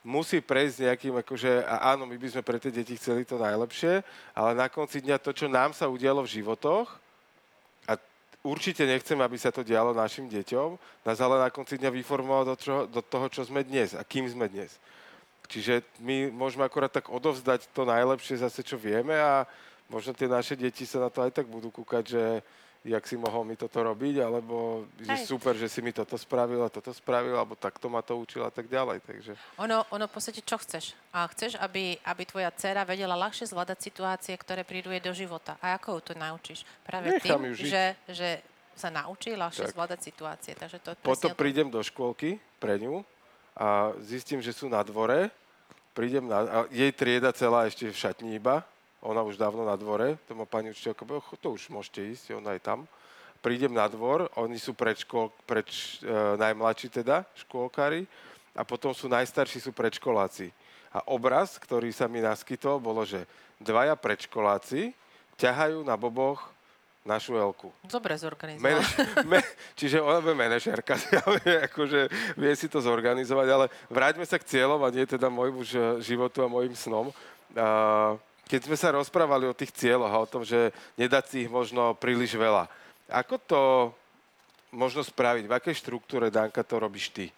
musí 0.00 0.40
prejsť 0.40 0.76
nejakým, 0.88 1.14
akože, 1.20 1.60
a 1.64 1.92
áno, 1.92 2.08
my 2.08 2.16
by 2.16 2.28
sme 2.32 2.42
pre 2.42 2.56
tie 2.56 2.72
deti 2.72 2.96
chceli 2.96 3.28
to 3.28 3.36
najlepšie, 3.36 4.00
ale 4.32 4.56
na 4.56 4.72
konci 4.72 5.04
dňa 5.04 5.20
to, 5.20 5.36
čo 5.36 5.44
nám 5.44 5.76
sa 5.76 5.92
udialo 5.92 6.24
v 6.24 6.40
životoch, 6.40 6.88
a 7.84 8.00
určite 8.40 8.88
nechcem, 8.88 9.20
aby 9.20 9.36
sa 9.36 9.52
to 9.52 9.60
dialo 9.60 9.92
našim 9.92 10.24
deťom, 10.24 10.80
nás 11.04 11.20
ale 11.20 11.36
na 11.36 11.52
konci 11.52 11.76
dňa 11.76 11.92
vyformovalo 11.92 12.44
do, 12.48 12.56
čo, 12.56 12.88
do 12.88 13.04
toho, 13.04 13.28
čo 13.28 13.44
sme 13.44 13.60
dnes 13.60 13.92
a 13.92 14.00
kým 14.00 14.24
sme 14.24 14.48
dnes. 14.48 14.80
Čiže 15.50 15.82
my 16.00 16.30
môžeme 16.32 16.64
akorát 16.64 16.94
tak 16.94 17.10
odovzdať 17.10 17.68
to 17.74 17.82
najlepšie 17.82 18.40
zase, 18.40 18.62
čo 18.62 18.78
vieme 18.78 19.18
a 19.18 19.44
možno 19.90 20.14
tie 20.14 20.30
naše 20.30 20.54
deti 20.54 20.86
sa 20.86 21.02
na 21.02 21.10
to 21.10 21.26
aj 21.26 21.34
tak 21.34 21.50
budú 21.50 21.74
kúkať, 21.74 22.04
že 22.06 22.24
jak 22.80 23.04
si 23.04 23.16
mohol 23.20 23.44
mi 23.44 23.56
toto 23.60 23.84
robiť, 23.84 24.24
alebo 24.24 24.88
že 24.96 25.12
Hej. 25.12 25.28
super, 25.28 25.52
že 25.52 25.68
si 25.68 25.84
mi 25.84 25.92
toto 25.92 26.16
spravil 26.16 26.64
a 26.64 26.72
toto 26.72 26.96
spravil, 26.96 27.36
alebo 27.36 27.52
takto 27.52 27.92
ma 27.92 28.00
to 28.00 28.16
učil 28.16 28.40
a 28.44 28.52
tak 28.52 28.72
ďalej. 28.72 29.04
Takže 29.04 29.32
Ono, 29.60 29.84
ono 29.92 30.04
v 30.08 30.12
podstate 30.12 30.40
čo 30.40 30.56
chceš? 30.56 30.96
A 31.12 31.28
chceš, 31.28 31.60
aby, 31.60 32.00
aby 32.00 32.22
tvoja 32.24 32.48
dcera 32.56 32.88
vedela 32.88 33.20
ľahšie 33.20 33.52
zvládať 33.52 33.78
situácie, 33.84 34.32
ktoré 34.40 34.64
prídu 34.64 34.88
jej 34.88 35.04
do 35.04 35.12
života. 35.12 35.60
A 35.60 35.76
ako 35.76 36.00
ju 36.00 36.12
to 36.12 36.14
naučíš? 36.16 36.64
Práve 36.86 37.20
Nechám 37.20 37.44
tým, 37.44 37.52
že, 37.52 38.00
že 38.08 38.40
sa 38.72 38.88
naučí 38.88 39.36
ľahšie 39.36 39.68
Tak. 39.68 39.72
zvládať 39.76 40.00
situácie. 40.00 40.52
Takže 40.56 40.78
to 40.80 40.96
potom 41.04 41.36
prídem 41.36 41.68
do 41.68 41.84
škôlky 41.84 42.40
pre 42.56 42.80
ňu 42.80 43.04
a 43.52 43.92
zistím, 44.00 44.40
že 44.40 44.56
sú 44.56 44.72
na 44.72 44.80
dvore 44.80 45.28
prídem 46.00 46.24
na... 46.24 46.38
A 46.40 46.58
jej 46.70 46.90
trieda 46.94 47.34
celá 47.34 47.66
ešte 47.66 47.90
v 47.90 47.96
šatni 47.96 48.40
iba, 48.40 48.64
ona 49.00 49.24
už 49.24 49.40
dávno 49.40 49.64
na 49.64 49.76
dvore, 49.80 50.20
to 50.28 50.36
má 50.36 50.44
pani 50.44 50.70
učiteľka, 50.70 51.08
to 51.40 51.48
už 51.56 51.72
môžete 51.72 52.00
ísť, 52.12 52.24
ona 52.36 52.56
je 52.56 52.62
tam. 52.62 52.84
Prídem 53.40 53.72
na 53.72 53.88
dvor, 53.88 54.28
oni 54.36 54.60
sú 54.60 54.76
predškol, 54.76 55.32
preč, 55.48 55.96
e, 56.04 56.36
najmladší 56.36 56.92
teda, 56.92 57.24
škôlkári, 57.40 58.04
a 58.52 58.62
potom 58.66 58.92
sú 58.92 59.08
najstarší, 59.08 59.62
sú 59.64 59.72
predškoláci. 59.72 60.52
A 60.92 61.00
obraz, 61.08 61.56
ktorý 61.56 61.94
sa 61.94 62.10
mi 62.10 62.20
naskytol, 62.20 62.82
bolo, 62.82 63.06
že 63.06 63.24
dvaja 63.62 63.96
predškoláci 63.96 64.92
ťahajú 65.40 65.80
na 65.86 65.96
boboch 65.96 66.52
našu 67.00 67.32
Elku. 67.38 67.72
Dobre 67.88 68.12
zorganizovala. 68.20 68.84
me, 69.30 69.40
čiže 69.72 70.04
ona 70.04 70.20
bude 70.20 70.36
manažerka, 70.36 71.00
akože 71.72 72.12
vie 72.36 72.52
si 72.52 72.68
to 72.68 72.84
zorganizovať, 72.84 73.48
ale 73.48 73.66
vráťme 73.88 74.26
sa 74.28 74.36
k 74.36 74.44
cieľom 74.44 74.84
a 74.84 74.92
nie 74.92 75.08
teda 75.08 75.32
môjmu 75.32 75.64
životu 76.04 76.44
a 76.44 76.52
môjim 76.52 76.76
snom. 76.76 77.08
Uh, 77.56 78.20
keď 78.50 78.66
sme 78.66 78.74
sa 78.74 78.90
rozprávali 78.90 79.46
o 79.46 79.54
tých 79.54 79.70
cieľoch 79.70 80.10
a 80.10 80.18
o 80.18 80.26
tom, 80.26 80.42
že 80.42 80.74
nedať 80.98 81.24
si 81.30 81.36
ich 81.46 81.50
možno 81.50 81.94
príliš 81.94 82.34
veľa, 82.34 82.66
ako 83.06 83.34
to 83.38 83.62
možno 84.74 85.06
spraviť? 85.06 85.46
V 85.46 85.54
akej 85.54 85.74
štruktúre, 85.78 86.34
Danka, 86.34 86.66
to 86.66 86.82
robíš 86.82 87.14
ty? 87.14 87.30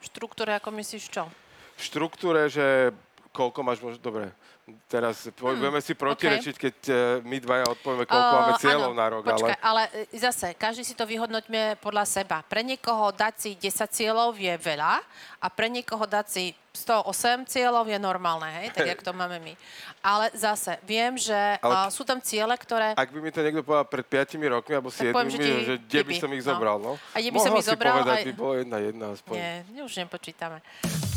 V 0.00 0.04
štruktúre, 0.08 0.56
ako 0.56 0.72
myslíš 0.72 1.04
čo? 1.12 1.28
V 1.76 1.82
štruktúre, 1.84 2.48
že 2.48 2.96
koľko 3.36 3.60
máš 3.60 3.84
možno... 3.84 4.00
Dobre, 4.00 4.32
teraz 4.90 5.26
hmm, 5.26 5.36
budeme 5.36 5.80
si 5.80 5.92
protirečiť, 5.94 6.54
okay. 6.54 6.64
keď 6.70 6.76
uh, 6.90 6.96
my 7.22 7.36
dvaja 7.38 7.66
odpovieme, 7.70 8.04
koľko 8.04 8.26
uh, 8.26 8.36
máme 8.36 8.52
cieľov 8.58 8.92
áno, 8.92 8.98
na 8.98 9.06
rok. 9.08 9.22
Počkaj, 9.26 9.56
ale... 9.62 9.82
ale 9.94 10.06
e, 10.10 10.18
zase, 10.18 10.52
každý 10.58 10.82
si 10.82 10.94
to 10.98 11.04
vyhodnoťme 11.06 11.78
podľa 11.78 12.04
seba. 12.06 12.42
Pre 12.44 12.60
niekoho 12.60 13.14
dať 13.14 13.34
si 13.38 13.50
10 13.56 13.90
cieľov 13.90 14.36
je 14.36 14.54
veľa 14.58 15.02
a 15.40 15.46
pre 15.48 15.72
niekoho 15.72 16.04
dať 16.04 16.26
si 16.28 16.44
108 16.70 17.50
cieľov 17.50 17.90
je 17.90 17.98
normálne, 17.98 18.46
hej, 18.62 18.70
tak 18.70 18.86
jak 18.86 19.02
to 19.02 19.10
máme 19.10 19.42
my. 19.42 19.54
Ale 20.06 20.30
zase, 20.38 20.78
viem, 20.86 21.18
že 21.18 21.34
ale, 21.34 21.74
uh, 21.74 21.90
sú 21.90 22.06
tam 22.06 22.22
ciele, 22.22 22.54
ktoré... 22.54 22.94
Ak 22.94 23.10
by 23.10 23.18
mi 23.18 23.34
to 23.34 23.42
niekto 23.42 23.66
povedal 23.66 23.90
pred 23.90 24.06
5 24.06 24.38
rokmi 24.38 24.72
alebo 24.78 24.90
7, 24.94 25.10
poviem, 25.10 25.30
že, 25.34 25.38
ti, 25.42 25.50
že 25.66 25.74
kde 25.82 26.00
by 26.06 26.12
som 26.14 26.30
ich 26.30 26.44
no. 26.46 26.48
zobral, 26.54 26.76
no? 26.78 26.92
A 27.10 27.18
kde 27.18 27.30
by 27.34 27.38
som 27.42 27.52
ich 27.58 27.66
zobral? 27.66 28.06
povedať, 28.06 28.22
aj... 28.22 28.26
by 28.30 28.34
bolo 28.38 28.52
jedna 28.54 28.78
jedna 28.78 29.06
aspoň. 29.18 29.34
Nie, 29.34 29.82
už 29.82 29.94
nepočítame. 30.06 30.62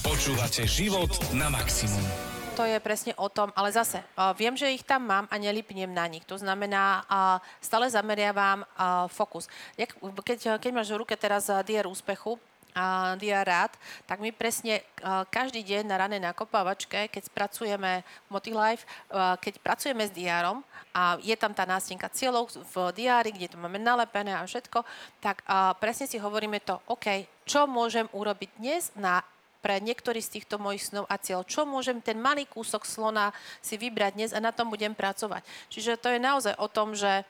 Počúvate 0.02 0.66
život 0.66 1.14
na 1.38 1.54
maximum 1.54 2.33
to 2.54 2.70
je 2.70 2.78
presne 2.78 3.18
o 3.18 3.34
tom, 3.34 3.50
ale 3.58 3.74
zase, 3.74 3.98
uh, 4.14 4.30
viem, 4.38 4.54
že 4.54 4.70
ich 4.70 4.86
tam 4.86 5.10
mám 5.10 5.26
a 5.34 5.42
nelipnem 5.42 5.90
na 5.90 6.06
nich. 6.06 6.22
To 6.30 6.38
znamená, 6.38 7.02
uh, 7.10 7.42
stále 7.58 7.90
zameriavam 7.90 8.62
uh, 8.62 9.10
fokus. 9.10 9.50
Keď, 9.74 10.62
keď 10.62 10.72
máš 10.72 10.94
v 10.94 11.02
ruke 11.02 11.18
teraz 11.18 11.50
uh, 11.50 11.66
úspechu, 11.90 12.38
a 12.74 13.14
diarát, 13.22 13.70
tak 14.10 14.18
my 14.18 14.34
presne 14.34 14.82
každý 15.30 15.62
deň 15.62 15.86
na 15.86 16.02
ranej 16.02 16.26
nakopávačke, 16.26 17.06
keď 17.06 17.30
spracujeme 17.30 18.02
Motilife, 18.34 18.82
keď 19.14 19.62
pracujeme 19.62 20.10
s 20.10 20.10
diárom 20.10 20.66
a 20.90 21.22
je 21.22 21.38
tam 21.38 21.54
tá 21.54 21.70
nástenka 21.70 22.10
cieľov 22.10 22.50
v 22.50 22.90
diári, 22.98 23.30
kde 23.30 23.54
to 23.54 23.62
máme 23.62 23.78
nalepené 23.78 24.34
a 24.34 24.42
všetko, 24.42 24.82
tak 25.22 25.46
presne 25.78 26.10
si 26.10 26.18
hovoríme 26.18 26.66
to, 26.66 26.82
OK, 26.90 27.30
čo 27.46 27.70
môžem 27.70 28.10
urobiť 28.10 28.50
dnes 28.58 28.90
na 28.98 29.22
pre 29.64 29.80
niektorý 29.80 30.20
z 30.20 30.38
týchto 30.38 30.60
mojich 30.60 30.92
snov 30.92 31.08
a 31.08 31.16
cieľ. 31.16 31.48
Čo 31.48 31.64
môžem 31.64 32.04
ten 32.04 32.20
malý 32.20 32.44
kúsok 32.44 32.84
slona 32.84 33.32
si 33.64 33.80
vybrať 33.80 34.12
dnes 34.20 34.32
a 34.36 34.44
na 34.44 34.52
tom 34.52 34.68
budem 34.68 34.92
pracovať. 34.92 35.48
Čiže 35.72 35.96
to 35.96 36.12
je 36.12 36.20
naozaj 36.20 36.60
o 36.60 36.68
tom, 36.68 36.92
že 36.92 37.24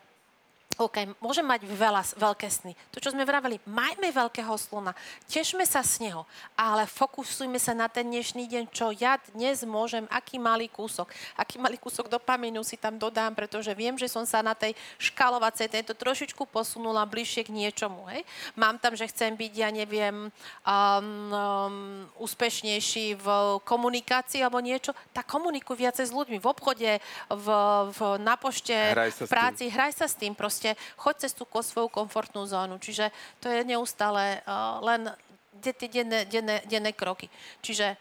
OK, 0.74 1.06
môžem 1.22 1.46
mať 1.46 1.70
veľa, 1.70 2.02
veľké 2.18 2.50
sny. 2.50 2.74
To, 2.90 2.98
čo 2.98 3.14
sme 3.14 3.22
vraveli, 3.22 3.62
majme 3.70 4.10
veľkého 4.10 4.58
slona, 4.58 4.98
tešme 5.30 5.62
sa 5.70 5.86
z 5.86 6.10
neho, 6.10 6.26
ale 6.58 6.90
fokusujme 6.90 7.62
sa 7.62 7.78
na 7.78 7.86
ten 7.86 8.10
dnešný 8.10 8.50
deň, 8.50 8.64
čo 8.74 8.90
ja 8.90 9.22
dnes 9.38 9.62
môžem, 9.70 10.10
aký 10.10 10.42
malý 10.42 10.66
kúsok, 10.66 11.14
aký 11.38 11.62
malý 11.62 11.78
kúsok 11.78 12.10
dopamínu 12.10 12.66
si 12.66 12.74
tam 12.82 12.98
dodám, 12.98 13.38
pretože 13.38 13.70
viem, 13.78 13.94
že 14.02 14.10
som 14.10 14.26
sa 14.26 14.42
na 14.42 14.58
tej 14.58 14.74
škalovacej 14.98 15.70
tento 15.70 15.94
trošičku 15.94 16.50
posunula 16.50 17.06
bližšie 17.06 17.46
k 17.46 17.54
niečomu. 17.54 18.10
Hej? 18.10 18.26
Mám 18.58 18.82
tam, 18.82 18.98
že 18.98 19.06
chcem 19.14 19.38
byť, 19.38 19.54
ja 19.54 19.70
neviem, 19.70 20.26
um, 20.26 21.06
um, 21.30 22.10
úspešnejší 22.18 23.22
v 23.22 23.28
komunikácii 23.62 24.42
alebo 24.42 24.58
niečo, 24.58 24.98
tak 25.14 25.30
komunikuj 25.30 25.78
viacej 25.78 26.10
s 26.10 26.16
ľuďmi 26.16 26.42
v 26.42 26.50
obchode, 26.50 26.92
v, 27.30 27.48
v, 27.94 28.00
na 28.18 28.36
pošte, 28.42 28.74
v 28.98 29.30
práci, 29.30 29.70
hraj 29.70 29.94
sa 29.94 30.10
s 30.10 30.18
tým 30.18 30.34
proste 30.34 30.63
proste 30.64 30.80
choď 30.96 31.16
cez 31.20 31.32
tú 31.36 31.44
svoju 31.44 31.92
komfortnú 31.92 32.48
zónu. 32.48 32.80
Čiže 32.80 33.12
to 33.44 33.52
je 33.52 33.68
neustále 33.68 34.40
uh, 34.48 34.80
len 34.80 35.12
tie 35.60 35.88
denné, 35.92 36.24
denné, 36.24 36.64
denné 36.64 36.92
kroky. 36.96 37.28
Čiže 37.60 38.00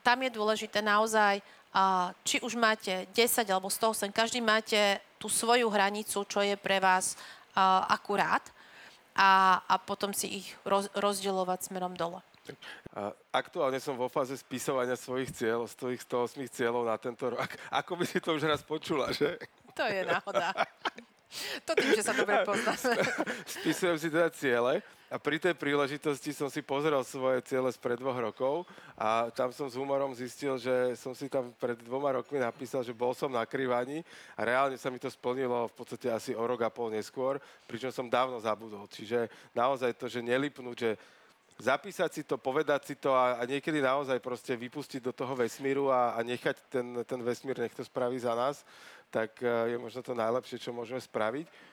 tam 0.00 0.24
je 0.24 0.30
dôležité 0.32 0.80
naozaj, 0.80 1.44
uh, 1.76 2.16
či 2.24 2.40
už 2.40 2.56
máte 2.56 3.06
10 3.12 3.44
alebo 3.52 3.68
108, 3.68 4.08
každý 4.08 4.40
máte 4.40 5.00
tú 5.20 5.28
svoju 5.28 5.68
hranicu, 5.68 6.24
čo 6.24 6.40
je 6.40 6.56
pre 6.56 6.80
vás 6.80 7.14
uh, 7.54 7.84
akurát 7.92 8.42
a, 9.12 9.60
a 9.68 9.74
potom 9.76 10.16
si 10.16 10.42
ich 10.42 10.48
roz, 10.64 10.88
rozdielovať 10.96 11.68
smerom 11.68 11.92
dole. 11.92 12.24
Aktuálne 13.30 13.78
som 13.78 13.94
vo 13.94 14.10
fáze 14.10 14.34
spisovania 14.34 14.98
svojich 14.98 15.30
cieľov, 15.30 15.70
z 15.70 15.94
tých 15.94 16.02
108 16.10 16.42
cieľov 16.50 16.82
na 16.90 16.98
tento 16.98 17.30
rok. 17.30 17.46
Ako 17.70 17.94
by 17.94 18.04
si 18.08 18.18
to 18.18 18.34
už 18.34 18.42
raz 18.50 18.66
počula, 18.66 19.14
že? 19.14 19.38
To 19.78 19.86
je 19.86 20.02
náhoda. 20.02 20.50
To 21.64 21.72
tým, 21.72 21.96
že 21.96 22.04
sa 22.04 22.12
dobre 22.12 22.44
poznáme. 22.44 22.76
Spisujem 23.60 23.96
si 23.96 24.08
teda 24.12 24.28
ciele 24.28 24.84
a 25.12 25.20
pri 25.20 25.36
tej 25.36 25.52
príležitosti 25.52 26.32
som 26.32 26.48
si 26.48 26.64
pozrel 26.64 27.00
svoje 27.04 27.44
ciele 27.44 27.68
z 27.68 27.76
pred 27.76 28.00
dvoch 28.00 28.16
rokov 28.16 28.64
a 28.96 29.28
tam 29.32 29.52
som 29.52 29.68
s 29.68 29.76
humorom 29.76 30.16
zistil, 30.16 30.56
že 30.56 30.96
som 30.96 31.12
si 31.12 31.28
tam 31.28 31.52
pred 31.60 31.76
dvoma 31.84 32.16
rokmi 32.16 32.40
napísal, 32.40 32.80
že 32.80 32.96
bol 32.96 33.12
som 33.12 33.28
na 33.28 33.44
krývaní 33.44 34.00
a 34.36 34.40
reálne 34.44 34.80
sa 34.80 34.88
mi 34.88 34.96
to 34.96 35.12
splnilo 35.12 35.68
v 35.68 35.74
podstate 35.76 36.08
asi 36.08 36.32
o 36.32 36.40
rok 36.44 36.64
a 36.64 36.72
pol 36.72 36.88
neskôr, 36.88 37.36
pričom 37.68 37.92
som 37.92 38.08
dávno 38.08 38.40
zabudol. 38.40 38.88
Čiže 38.88 39.28
naozaj 39.52 39.96
to, 40.00 40.08
že 40.08 40.24
nelipnúť, 40.24 40.76
že 40.80 40.90
zapísať 41.60 42.10
si 42.10 42.22
to, 42.24 42.40
povedať 42.40 42.80
si 42.88 42.94
to 42.96 43.12
a, 43.12 43.36
a 43.36 43.42
niekedy 43.44 43.84
naozaj 43.84 44.16
proste 44.18 44.56
vypustiť 44.56 45.04
do 45.04 45.12
toho 45.12 45.36
vesmíru 45.36 45.92
a, 45.92 46.16
a 46.16 46.24
nechať 46.24 46.56
ten, 46.72 46.86
ten 47.04 47.20
vesmír, 47.20 47.60
nech 47.60 47.76
to 47.76 47.84
spraví 47.84 48.16
za 48.16 48.32
nás, 48.32 48.64
tak 49.12 49.44
eh, 49.44 49.76
je 49.76 49.76
možno 49.76 50.00
to 50.00 50.16
najlepšie, 50.16 50.56
čo 50.56 50.72
môžeme 50.72 50.98
spraviť 50.98 51.71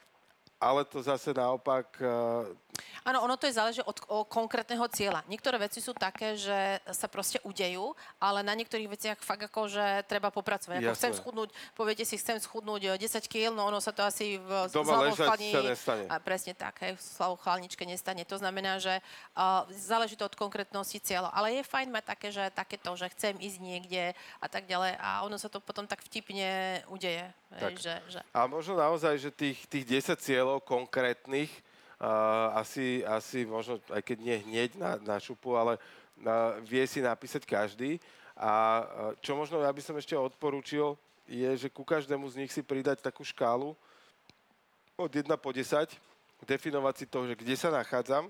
ale 0.60 0.84
to 0.86 1.00
zase 1.00 1.32
naopak... 1.32 1.88
Eh, 2.04 2.70
Áno, 3.04 3.24
ono 3.24 3.36
to 3.36 3.48
je 3.48 3.56
záleží 3.56 3.82
od, 3.84 3.96
konkrétneho 4.28 4.84
cieľa. 4.92 5.24
Niektoré 5.28 5.60
veci 5.60 5.84
sú 5.84 5.92
také, 5.92 6.40
že 6.40 6.80
sa 6.92 7.08
proste 7.12 7.40
udejú, 7.44 7.92
ale 8.20 8.40
na 8.44 8.56
niektorých 8.56 8.92
veciach 8.92 9.20
fakt 9.20 9.44
ako, 9.52 9.68
že 9.68 10.04
treba 10.08 10.32
popracovať. 10.32 10.84
Ako 10.84 10.96
chcem 10.96 11.14
schudnúť, 11.16 11.50
poviete 11.76 12.04
si, 12.08 12.20
chcem 12.20 12.40
schudnúť 12.40 13.00
10 13.00 13.00
eh, 13.00 13.20
kg, 13.24 13.56
no 13.56 13.68
ono 13.72 13.80
sa 13.80 13.96
to 13.96 14.04
asi 14.04 14.40
v 14.40 14.52
Doma 14.72 15.08
ležať 15.08 15.28
sa 15.28 15.62
nestane. 15.64 16.04
A 16.12 16.16
presne 16.20 16.54
tak, 16.56 16.76
hej, 16.84 17.00
v 17.00 17.02
slavu 17.02 17.36
chladničke 17.40 17.84
nestane. 17.88 18.28
To 18.28 18.36
znamená, 18.36 18.84
že 18.84 19.00
uh, 19.00 19.64
záleží 19.72 20.20
to 20.20 20.28
od 20.28 20.36
konkrétnosti 20.36 21.00
cieľa. 21.00 21.32
Ale 21.32 21.56
je 21.56 21.64
fajn 21.68 21.88
mať 21.88 22.04
také, 22.04 22.28
že 22.36 22.52
takéto, 22.52 22.92
že 23.00 23.12
chcem 23.16 23.36
ísť 23.40 23.58
niekde 23.64 24.04
a 24.44 24.48
tak 24.52 24.68
ďalej 24.68 25.00
a 25.00 25.24
ono 25.24 25.40
sa 25.40 25.48
to 25.48 25.64
potom 25.64 25.88
tak 25.88 26.04
vtipne 26.04 26.84
udeje. 26.92 27.32
Tak. 27.50 27.82
Že, 27.82 27.94
že... 28.06 28.20
A 28.30 28.46
možno 28.46 28.78
naozaj, 28.78 29.18
že 29.18 29.34
tých, 29.34 29.66
tých 29.66 29.86
10 30.06 30.22
cieľov 30.22 30.58
cieľov 30.60 30.60
konkrétnych, 30.62 31.50
uh, 31.98 32.54
asi, 32.54 33.02
asi 33.02 33.42
možno, 33.42 33.82
aj 33.90 34.06
keď 34.06 34.18
nie 34.22 34.38
hneď 34.46 34.70
na, 34.78 34.92
na 35.02 35.18
šupu, 35.18 35.58
ale 35.58 35.82
uh, 35.82 36.62
vie 36.62 36.86
si 36.86 37.02
napísať 37.02 37.50
každý. 37.50 37.98
A 38.38 38.86
uh, 38.86 38.86
čo 39.18 39.34
možno 39.34 39.58
ja 39.66 39.74
by 39.74 39.82
som 39.82 39.98
ešte 39.98 40.14
odporúčil, 40.14 40.94
je, 41.26 41.50
že 41.58 41.70
ku 41.74 41.82
každému 41.82 42.26
z 42.30 42.38
nich 42.46 42.54
si 42.54 42.62
pridať 42.62 43.02
takú 43.02 43.26
škálu 43.26 43.74
od 44.98 45.10
1 45.10 45.26
po 45.38 45.50
10, 45.50 45.90
definovať 46.46 46.96
si 47.02 47.06
to, 47.06 47.26
že 47.30 47.38
kde 47.38 47.56
sa 47.58 47.70
nachádzam 47.70 48.30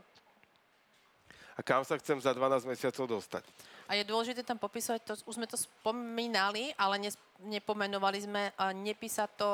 a 1.55 1.59
kam 1.59 1.83
sa 1.83 1.99
chcem 1.99 2.19
za 2.19 2.31
12 2.31 2.67
mesiacov 2.67 3.19
dostať. 3.19 3.43
A 3.89 3.97
je 3.97 4.05
dôležité 4.05 4.45
tam 4.45 4.61
popísať, 4.61 5.01
to, 5.01 5.17
už 5.25 5.41
sme 5.41 5.49
to 5.49 5.57
spomínali, 5.57 6.69
ale 6.77 7.01
ne, 7.01 7.11
nepomenovali 7.41 8.21
sme, 8.21 8.53
nepísať 8.85 9.29
to, 9.33 9.49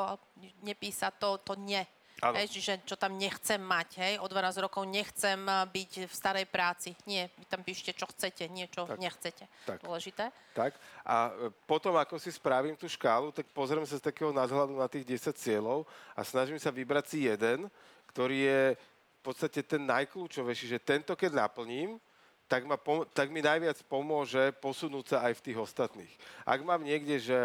nepísať 0.59 1.13
to, 1.15 1.29
to 1.39 1.55
nie. 1.63 1.79
Hej, 2.23 2.47
čiže 2.47 2.73
čo 2.87 2.95
tam 2.95 3.19
nechcem 3.19 3.59
mať, 3.59 3.99
hej, 3.99 4.13
o 4.23 4.27
12 4.27 4.63
rokov 4.63 4.87
nechcem 4.87 5.35
byť 5.45 5.91
v 6.07 6.13
starej 6.15 6.47
práci. 6.47 6.95
Nie, 7.03 7.27
vy 7.35 7.43
tam 7.43 7.59
píšte, 7.59 7.91
čo 7.91 8.07
chcete, 8.07 8.47
niečo 8.47 8.87
tak, 8.87 8.99
nechcete. 9.03 9.43
Tak, 9.67 9.83
Dôležité. 9.83 10.31
Tak, 10.55 10.79
a 11.03 11.35
eh, 11.35 11.51
potom, 11.67 11.91
ako 11.99 12.15
si 12.15 12.31
spravím 12.31 12.79
tú 12.79 12.87
škálu, 12.87 13.35
tak 13.35 13.51
pozriem 13.51 13.83
sa 13.83 13.99
z 13.99 14.07
takého 14.07 14.31
nadhľadu 14.31 14.79
na 14.79 14.87
tých 14.87 15.03
10 15.03 15.35
cieľov 15.35 15.83
a 16.15 16.23
snažím 16.23 16.55
sa 16.55 16.71
vybrať 16.71 17.05
si 17.11 17.27
jeden, 17.27 17.67
ktorý 18.15 18.37
je 18.47 18.61
v 18.79 19.21
podstate 19.21 19.59
ten 19.67 19.83
najkľúčovejší, 19.83 20.65
že 20.71 20.79
tento, 20.79 21.11
keď 21.19 21.35
naplním, 21.35 21.99
tak, 22.45 22.65
ma, 22.65 22.77
tak 23.13 23.27
mi 23.33 23.41
najviac 23.41 23.81
pomôže 23.89 24.53
posunúť 24.61 25.05
sa 25.15 25.17
aj 25.25 25.33
v 25.41 25.43
tých 25.49 25.57
ostatných. 25.57 26.13
Ak 26.45 26.61
mám 26.61 26.85
niekde, 26.85 27.17
že, 27.17 27.41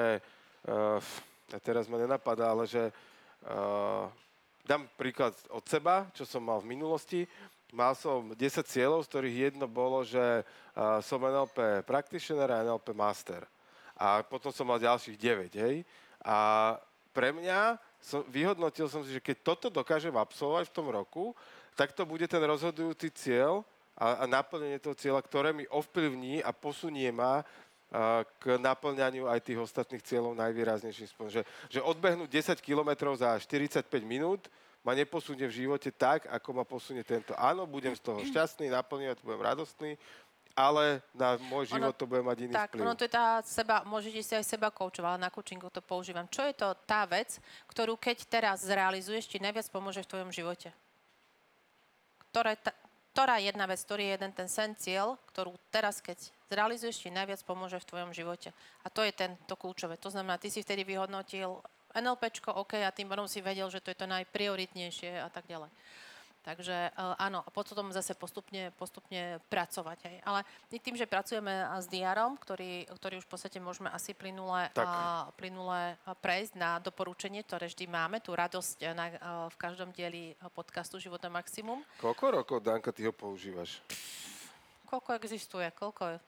uh, 0.68 1.00
a 1.50 1.58
teraz 1.60 1.88
ma 1.88 1.96
nenapadá, 1.96 2.52
ale 2.52 2.68
že 2.68 2.92
uh, 3.48 4.04
dám 4.68 4.84
príklad 5.00 5.32
od 5.48 5.64
seba, 5.64 6.08
čo 6.12 6.28
som 6.28 6.44
mal 6.44 6.60
v 6.60 6.76
minulosti. 6.76 7.24
mal 7.72 7.96
som 7.96 8.34
10 8.34 8.36
cieľov, 8.66 9.06
z 9.06 9.10
ktorých 9.10 9.36
jedno 9.50 9.66
bolo, 9.70 10.04
že 10.04 10.44
uh, 10.44 11.00
som 11.00 11.22
NLP 11.22 11.86
practitioner 11.88 12.50
a 12.52 12.62
NLP 12.66 12.92
master. 12.92 13.48
A 13.96 14.20
potom 14.24 14.52
som 14.52 14.68
mal 14.68 14.80
ďalších 14.80 15.16
9, 15.16 15.60
hej. 15.60 15.84
A 16.20 16.76
pre 17.16 17.32
mňa, 17.32 17.80
som, 18.00 18.24
vyhodnotil 18.28 18.88
som 18.88 19.04
si, 19.04 19.12
že 19.12 19.20
keď 19.20 19.36
toto 19.44 19.66
dokážem 19.68 20.12
absolvovať 20.12 20.68
v 20.68 20.76
tom 20.76 20.88
roku, 20.88 21.24
tak 21.76 21.92
to 21.96 22.04
bude 22.04 22.24
ten 22.28 22.42
rozhodujúci 22.44 23.08
cieľ 23.12 23.64
a, 24.00 24.24
a 24.24 24.24
naplnenie 24.24 24.80
toho 24.80 24.96
cieľa, 24.96 25.20
ktoré 25.20 25.52
mi 25.52 25.68
ovplyvní 25.68 26.40
a 26.40 26.56
posunie 26.56 27.12
ma 27.12 27.44
k 28.38 28.54
naplňaniu 28.54 29.26
aj 29.26 29.42
tých 29.42 29.58
ostatných 29.58 30.06
cieľov 30.06 30.38
najvýraznejším 30.38 31.10
spôsobom. 31.10 31.34
Že, 31.34 31.42
že 31.66 31.80
odbehnúť 31.82 32.54
10 32.54 32.62
kilometrov 32.62 33.18
za 33.18 33.34
45 33.34 33.82
minút 34.06 34.46
ma 34.86 34.94
neposunie 34.94 35.44
v 35.50 35.66
živote 35.66 35.90
tak, 35.90 36.30
ako 36.30 36.48
ma 36.54 36.64
posunie 36.64 37.02
tento. 37.02 37.34
Áno, 37.34 37.66
budem 37.66 37.92
z 37.92 38.00
toho 38.00 38.22
šťastný, 38.22 38.70
naplňovať, 38.70 39.18
budem 39.26 39.42
radostný, 39.42 39.90
ale 40.54 41.02
na 41.12 41.34
môj 41.50 41.74
život 41.74 41.94
ono, 41.94 41.98
to 41.98 42.06
bude 42.06 42.22
mať 42.22 42.38
iný 42.46 42.52
tak, 42.54 42.70
vplyv. 42.74 42.82
ono 42.82 42.94
to 42.94 43.04
je 43.06 43.12
tá 43.12 43.42
seba, 43.42 43.82
môžete 43.82 44.22
si 44.22 44.32
aj 44.38 44.46
seba 44.46 44.70
koučovať, 44.70 45.10
ale 45.10 45.24
na 45.26 45.30
coachingu 45.30 45.66
to 45.68 45.82
používam. 45.82 46.30
Čo 46.30 46.46
je 46.46 46.54
to 46.54 46.74
tá 46.86 47.04
vec, 47.10 47.42
ktorú 47.70 47.98
keď 47.98 48.22
teraz 48.30 48.62
zrealizuješ, 48.62 49.30
ti 49.30 49.42
najviac 49.42 49.66
pomôže 49.68 50.06
v 50.06 50.10
tvojom 50.10 50.30
živote? 50.30 50.70
Ktorá, 52.30 52.54
ta, 52.54 52.70
ktorá 53.10 53.42
jedna 53.42 53.66
vec, 53.66 53.82
ktorý 53.82 54.02
je 54.06 54.14
jeden 54.14 54.32
ten 54.32 54.48
sen 54.48 54.72
cieľ, 54.78 55.18
ktorú 55.34 55.58
teraz, 55.74 55.98
keď 55.98 56.18
zrealizuješ, 56.46 57.06
ti 57.06 57.10
najviac 57.10 57.42
pomôže 57.42 57.82
v 57.82 57.88
tvojom 57.90 58.10
živote. 58.14 58.54
A 58.82 58.88
to 58.90 59.02
je 59.02 59.10
ten, 59.10 59.34
to 59.50 59.58
kľúčové. 59.58 59.98
To 59.98 60.10
znamená, 60.10 60.38
ty 60.38 60.46
si 60.46 60.62
vtedy 60.62 60.86
vyhodnotil 60.86 61.58
NLPčko, 61.90 62.54
OK, 62.54 62.78
a 62.78 62.94
tým 62.94 63.10
pádom 63.10 63.26
si 63.26 63.42
vedel, 63.42 63.66
že 63.66 63.82
to 63.82 63.90
je 63.90 63.98
to 63.98 64.06
najprioritnejšie 64.06 65.18
a 65.18 65.26
tak 65.26 65.50
ďalej. 65.50 65.70
Takže 66.40 66.96
uh, 66.96 67.20
áno, 67.20 67.44
a 67.44 67.50
potom 67.52 67.92
zase 67.92 68.16
postupne, 68.16 68.72
postupne 68.80 69.44
pracovať. 69.52 69.98
Hej. 70.08 70.16
Ale 70.24 70.40
tým, 70.72 70.96
že 70.96 71.04
pracujeme 71.04 71.68
s 71.76 71.84
diarom, 71.84 72.40
ktorý, 72.40 72.88
ktorý 72.96 73.20
už 73.20 73.28
v 73.28 73.32
podstate 73.36 73.58
môžeme 73.60 73.92
asi 73.92 74.16
plynule, 74.16 74.72
uh, 74.72 75.28
plynule 75.36 76.00
prejsť 76.24 76.56
na 76.56 76.80
doporučenie, 76.80 77.44
ktoré 77.44 77.68
vždy 77.68 77.84
máme, 77.92 78.24
tú 78.24 78.32
radosť 78.32 78.76
na, 78.96 79.06
v 79.52 79.56
každom 79.60 79.92
dieli 79.92 80.32
podcastu 80.56 80.96
Života 80.96 81.28
Maximum. 81.28 81.84
Koľko 82.00 82.24
rokov, 82.40 82.56
Danka, 82.64 82.88
ty 82.88 83.04
ho 83.04 83.12
používaš? 83.12 83.84
Koľko 84.88 85.20
existuje? 85.20 85.68
Koľko 85.76 86.18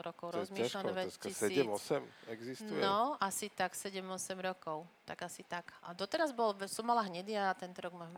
rokov 0.00 0.32
to 0.32 0.38
rozmýšľam. 0.44 0.84
7-8 1.20 2.32
existuje? 2.32 2.80
No, 2.80 3.16
asi 3.20 3.52
tak, 3.52 3.76
7-8 3.76 4.38
rokov. 4.40 4.88
Tak 5.04 5.28
asi 5.28 5.44
tak. 5.44 5.72
A 5.84 5.92
doteraz 5.92 6.32
bol, 6.32 6.56
som 6.70 6.86
mala 6.88 7.04
hnedý 7.04 7.36
a 7.36 7.52
tento 7.52 7.84
rok 7.84 7.92
mám 7.92 8.14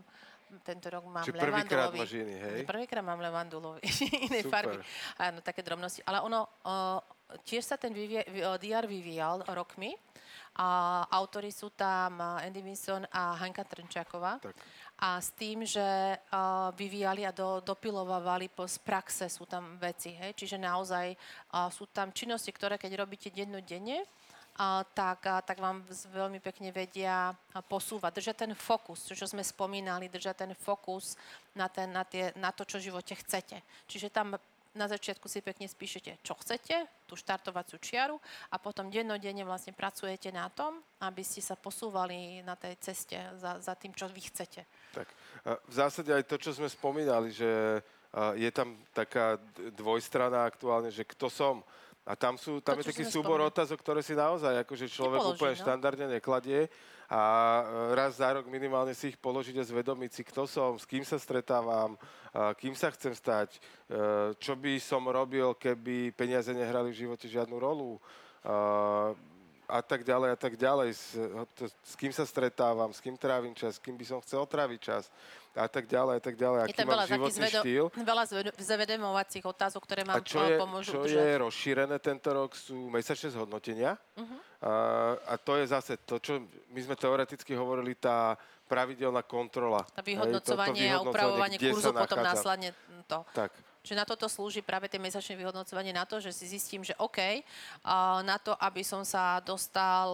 tento 0.62 0.86
rok 0.90 1.04
mám 1.10 1.26
Či 1.26 1.34
prvýkrát 1.34 1.90
máš 1.90 2.12
iný, 2.14 2.36
hej? 2.38 2.62
Prvýkrát 2.62 3.02
mám 3.02 3.18
levandulový, 3.18 3.82
inej 4.30 4.46
farby. 4.46 4.78
Áno, 5.18 5.42
také 5.42 5.60
drobnosti. 5.66 6.00
Ale 6.06 6.22
ono, 6.22 6.46
uh, 6.62 7.02
tiež 7.42 7.66
sa 7.66 7.76
ten 7.76 7.90
vyvie, 7.90 8.22
DR 8.62 8.86
vyvíjal 8.86 9.42
rokmi. 9.50 9.94
A 10.56 11.04
autori 11.12 11.52
sú 11.52 11.68
tam 11.76 12.16
Andy 12.16 12.64
Vinson 12.64 13.04
a 13.12 13.36
Hanka 13.36 13.60
Trnčáková. 13.60 14.40
Tak. 14.40 14.56
A 14.96 15.20
s 15.20 15.36
tým, 15.36 15.68
že 15.68 15.84
uh, 16.16 16.72
vyvíjali 16.72 17.28
a 17.28 17.32
do, 17.36 17.60
dopilovávali 17.60 18.48
po, 18.48 18.64
z 18.64 18.80
praxe 18.80 19.28
sú 19.28 19.44
tam 19.44 19.76
veci. 19.76 20.16
Hej? 20.16 20.32
Čiže 20.32 20.56
naozaj 20.56 21.12
uh, 21.12 21.68
sú 21.68 21.84
tam 21.92 22.08
činnosti, 22.08 22.48
ktoré 22.56 22.80
keď 22.80 23.04
robíte 23.04 23.28
dennodenne, 23.28 24.08
tak, 24.96 25.20
tak 25.22 25.58
vám 25.60 25.84
veľmi 26.12 26.40
pekne 26.40 26.72
vedia 26.72 27.36
posúvať. 27.68 28.20
Držať 28.20 28.36
ten 28.48 28.52
fokus, 28.56 29.04
čo 29.04 29.28
sme 29.28 29.44
spomínali, 29.44 30.08
držať 30.08 30.48
ten 30.48 30.52
fokus 30.56 31.20
na, 31.52 31.68
ten, 31.68 31.92
na, 31.92 32.08
tie, 32.08 32.32
na 32.40 32.50
to, 32.56 32.64
čo 32.64 32.80
v 32.80 32.88
živote 32.88 33.12
chcete. 33.12 33.60
Čiže 33.84 34.08
tam 34.08 34.40
na 34.76 34.86
začiatku 34.92 35.24
si 35.24 35.40
pekne 35.40 35.64
spíšete, 35.64 36.20
čo 36.20 36.36
chcete, 36.36 36.84
tú 37.08 37.16
štartovaciu 37.16 37.80
čiaru 37.80 38.20
a 38.52 38.60
potom 38.60 38.92
dennodenne 38.92 39.40
vlastne 39.40 39.72
pracujete 39.72 40.28
na 40.28 40.52
tom, 40.52 40.84
aby 41.00 41.24
ste 41.24 41.40
sa 41.40 41.56
posúvali 41.56 42.44
na 42.44 42.60
tej 42.60 42.76
ceste 42.84 43.16
za, 43.40 43.56
za 43.56 43.72
tým, 43.72 43.96
čo 43.96 44.04
vy 44.12 44.20
chcete. 44.28 44.68
Tak. 44.92 45.08
V 45.64 45.72
zásade 45.72 46.12
aj 46.12 46.28
to, 46.28 46.36
čo 46.36 46.52
sme 46.52 46.68
spomínali, 46.68 47.32
že 47.32 47.80
je 48.36 48.50
tam 48.52 48.76
taká 48.92 49.40
dvojstrana 49.76 50.44
aktuálne, 50.44 50.92
že 50.92 51.08
kto 51.08 51.32
som, 51.32 51.64
a 52.06 52.14
tam, 52.14 52.38
sú, 52.38 52.62
tam 52.62 52.78
to, 52.78 52.86
je 52.86 52.94
taký 52.94 53.04
súbor 53.04 53.42
otázok, 53.42 53.82
ktoré 53.82 53.98
si 53.98 54.14
naozaj 54.14 54.62
akože 54.62 54.86
človek 54.86 55.20
Nepoloží, 55.20 55.34
úplne 55.34 55.54
no? 55.58 55.62
štandardne 55.66 56.06
nekladie 56.14 56.60
a 57.10 57.22
e, 57.22 57.62
raz 57.98 58.22
za 58.22 58.30
rok 58.30 58.46
minimálne 58.46 58.94
si 58.94 59.10
ich 59.10 59.18
položiť 59.18 59.58
a 59.58 59.66
zvedomiť 59.66 60.10
si, 60.14 60.22
kto 60.22 60.46
som, 60.46 60.78
s 60.78 60.86
kým 60.86 61.02
sa 61.02 61.18
stretávam, 61.18 61.98
kým 62.62 62.78
sa 62.78 62.94
chcem 62.94 63.10
stať, 63.10 63.58
e, 63.58 63.58
čo 64.38 64.54
by 64.54 64.78
som 64.78 65.02
robil, 65.10 65.58
keby 65.58 66.14
peniaze 66.14 66.54
nehrali 66.54 66.94
v 66.94 67.00
živote 67.06 67.26
žiadnu 67.26 67.58
rolu 67.58 67.98
a 69.66 69.82
tak 69.82 70.06
ďalej 70.06 70.28
a 70.34 70.38
tak 70.38 70.54
ďalej. 70.54 70.88
S, 70.94 71.04
to, 71.58 71.66
s 71.66 71.94
kým 71.98 72.14
sa 72.14 72.22
stretávam, 72.22 72.90
s 72.94 73.02
kým 73.02 73.18
trávim 73.18 73.52
čas, 73.52 73.76
s 73.76 73.80
kým 73.82 73.98
by 73.98 74.06
som 74.06 74.18
chcel 74.22 74.46
tráviť 74.46 74.80
čas 74.80 75.10
a 75.56 75.66
tak 75.66 75.88
ďalej 75.88 76.14
a 76.20 76.22
tak 76.22 76.36
ďalej. 76.36 76.58
Aký 76.68 76.84
mám 76.84 77.08
životný 77.08 77.32
zvedo- 77.32 77.62
štýl. 77.64 77.84
Veľa 77.96 78.24
zvedomovacích 78.60 79.44
otázok, 79.48 79.80
ktoré 79.88 80.02
mám 80.04 80.20
a 80.20 80.22
čo 80.22 80.44
je, 80.44 80.56
pomôžu 80.60 80.90
čo 80.92 81.02
je 81.08 81.28
rozšírené 81.40 81.96
tento 81.98 82.28
rok 82.28 82.52
sú 82.52 82.92
mesačné 82.92 83.32
zhodnotenia. 83.32 83.96
Uh-huh. 84.14 84.38
A, 84.60 84.72
a 85.16 85.34
to 85.40 85.56
je 85.56 85.64
zase 85.68 85.96
to, 86.04 86.20
čo 86.20 86.44
my 86.70 86.80
sme 86.84 86.94
teoreticky 86.96 87.56
hovorili, 87.56 87.96
tá 87.96 88.36
pravidelná 88.68 89.24
kontrola. 89.24 89.86
Tá 89.94 90.04
vyhodnocovanie, 90.04 90.90
Hej, 90.90 91.00
to, 91.00 91.08
to 91.08 91.12
vyhodnocovanie 91.16 91.56
a 91.56 91.56
upravovanie 91.56 91.56
kurzu 91.56 91.90
potom 91.94 92.18
následne 92.20 92.68
to. 93.06 93.18
Tak. 93.32 93.50
Čiže 93.86 94.02
na 94.02 94.02
toto 94.02 94.26
slúži 94.26 94.66
práve 94.66 94.90
tie 94.90 94.98
mesačné 94.98 95.38
vyhodnocovanie 95.38 95.94
na 95.94 96.02
to, 96.02 96.18
že 96.18 96.34
si 96.34 96.50
zistím, 96.50 96.82
že 96.82 96.98
OK, 96.98 97.46
na 98.26 98.34
to, 98.42 98.58
aby 98.58 98.82
som 98.82 99.06
sa 99.06 99.38
dostal, 99.38 100.10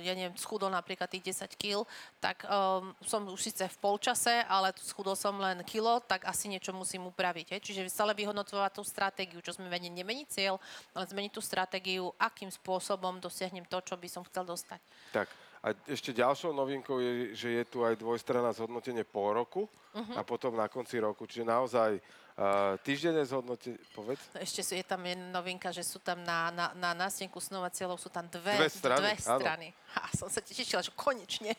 e, 0.00 0.08
ja 0.08 0.16
neviem, 0.16 0.32
schudol 0.40 0.72
napríklad 0.72 1.04
tých 1.04 1.36
10 1.36 1.52
kg, 1.60 1.84
tak 2.16 2.48
um, 2.48 2.96
som 3.04 3.28
už 3.28 3.36
síce 3.36 3.68
v 3.68 3.76
polčase, 3.76 4.40
ale 4.48 4.72
schudol 4.80 5.12
som 5.12 5.36
len 5.36 5.60
kilo, 5.68 6.00
tak 6.00 6.24
asi 6.24 6.48
niečo 6.48 6.72
musím 6.72 7.12
upraviť. 7.12 7.60
Čiže 7.60 7.92
stále 7.92 8.16
vyhodnocovať 8.16 8.72
tú 8.72 8.82
stratégiu, 8.88 9.44
čo 9.44 9.52
sme 9.52 9.68
vedeli, 9.68 9.92
nemeniť 9.92 10.26
cieľ, 10.32 10.56
ale 10.96 11.04
zmeniť 11.04 11.32
tú 11.36 11.44
stratégiu, 11.44 12.08
akým 12.16 12.48
spôsobom 12.48 13.20
dosiahnem 13.20 13.68
to, 13.68 13.84
čo 13.84 14.00
by 14.00 14.08
som 14.08 14.24
chcel 14.24 14.48
dostať. 14.48 14.80
Tak. 15.12 15.28
A 15.60 15.76
ešte 15.84 16.16
ďalšou 16.16 16.56
novinkou 16.56 17.04
je, 17.04 17.36
že 17.36 17.48
je 17.52 17.64
tu 17.68 17.84
aj 17.84 18.00
dvojstranná 18.00 18.48
zhodnotenie 18.56 19.04
po 19.04 19.28
roku 19.28 19.68
uh-huh. 19.92 20.16
a 20.16 20.24
potom 20.24 20.56
na 20.56 20.72
konci 20.72 20.96
roku. 20.96 21.28
Čiže 21.28 21.44
naozaj 21.44 22.00
uh, 22.40 22.80
týždenné 22.80 23.20
zhodnotenie, 23.28 23.76
povedz. 23.92 24.24
Ešte 24.40 24.64
sú, 24.64 24.72
je 24.72 24.82
tam 24.82 25.04
novinka, 25.30 25.68
že 25.68 25.84
sú 25.84 26.00
tam 26.00 26.24
na, 26.24 26.48
na, 26.50 26.66
na 26.72 26.90
nástenku 26.96 27.36
snova 27.38 27.68
cieľov 27.68 28.00
sú 28.00 28.08
tam 28.08 28.24
dve, 28.32 28.56
dve 28.56 28.72
strany. 28.72 29.12
Dve 29.12 29.14
strany. 29.20 29.68
Ha, 29.92 30.02
som 30.16 30.32
sa 30.32 30.40
tešila, 30.40 30.80
že 30.80 30.90
konečne. 30.96 31.52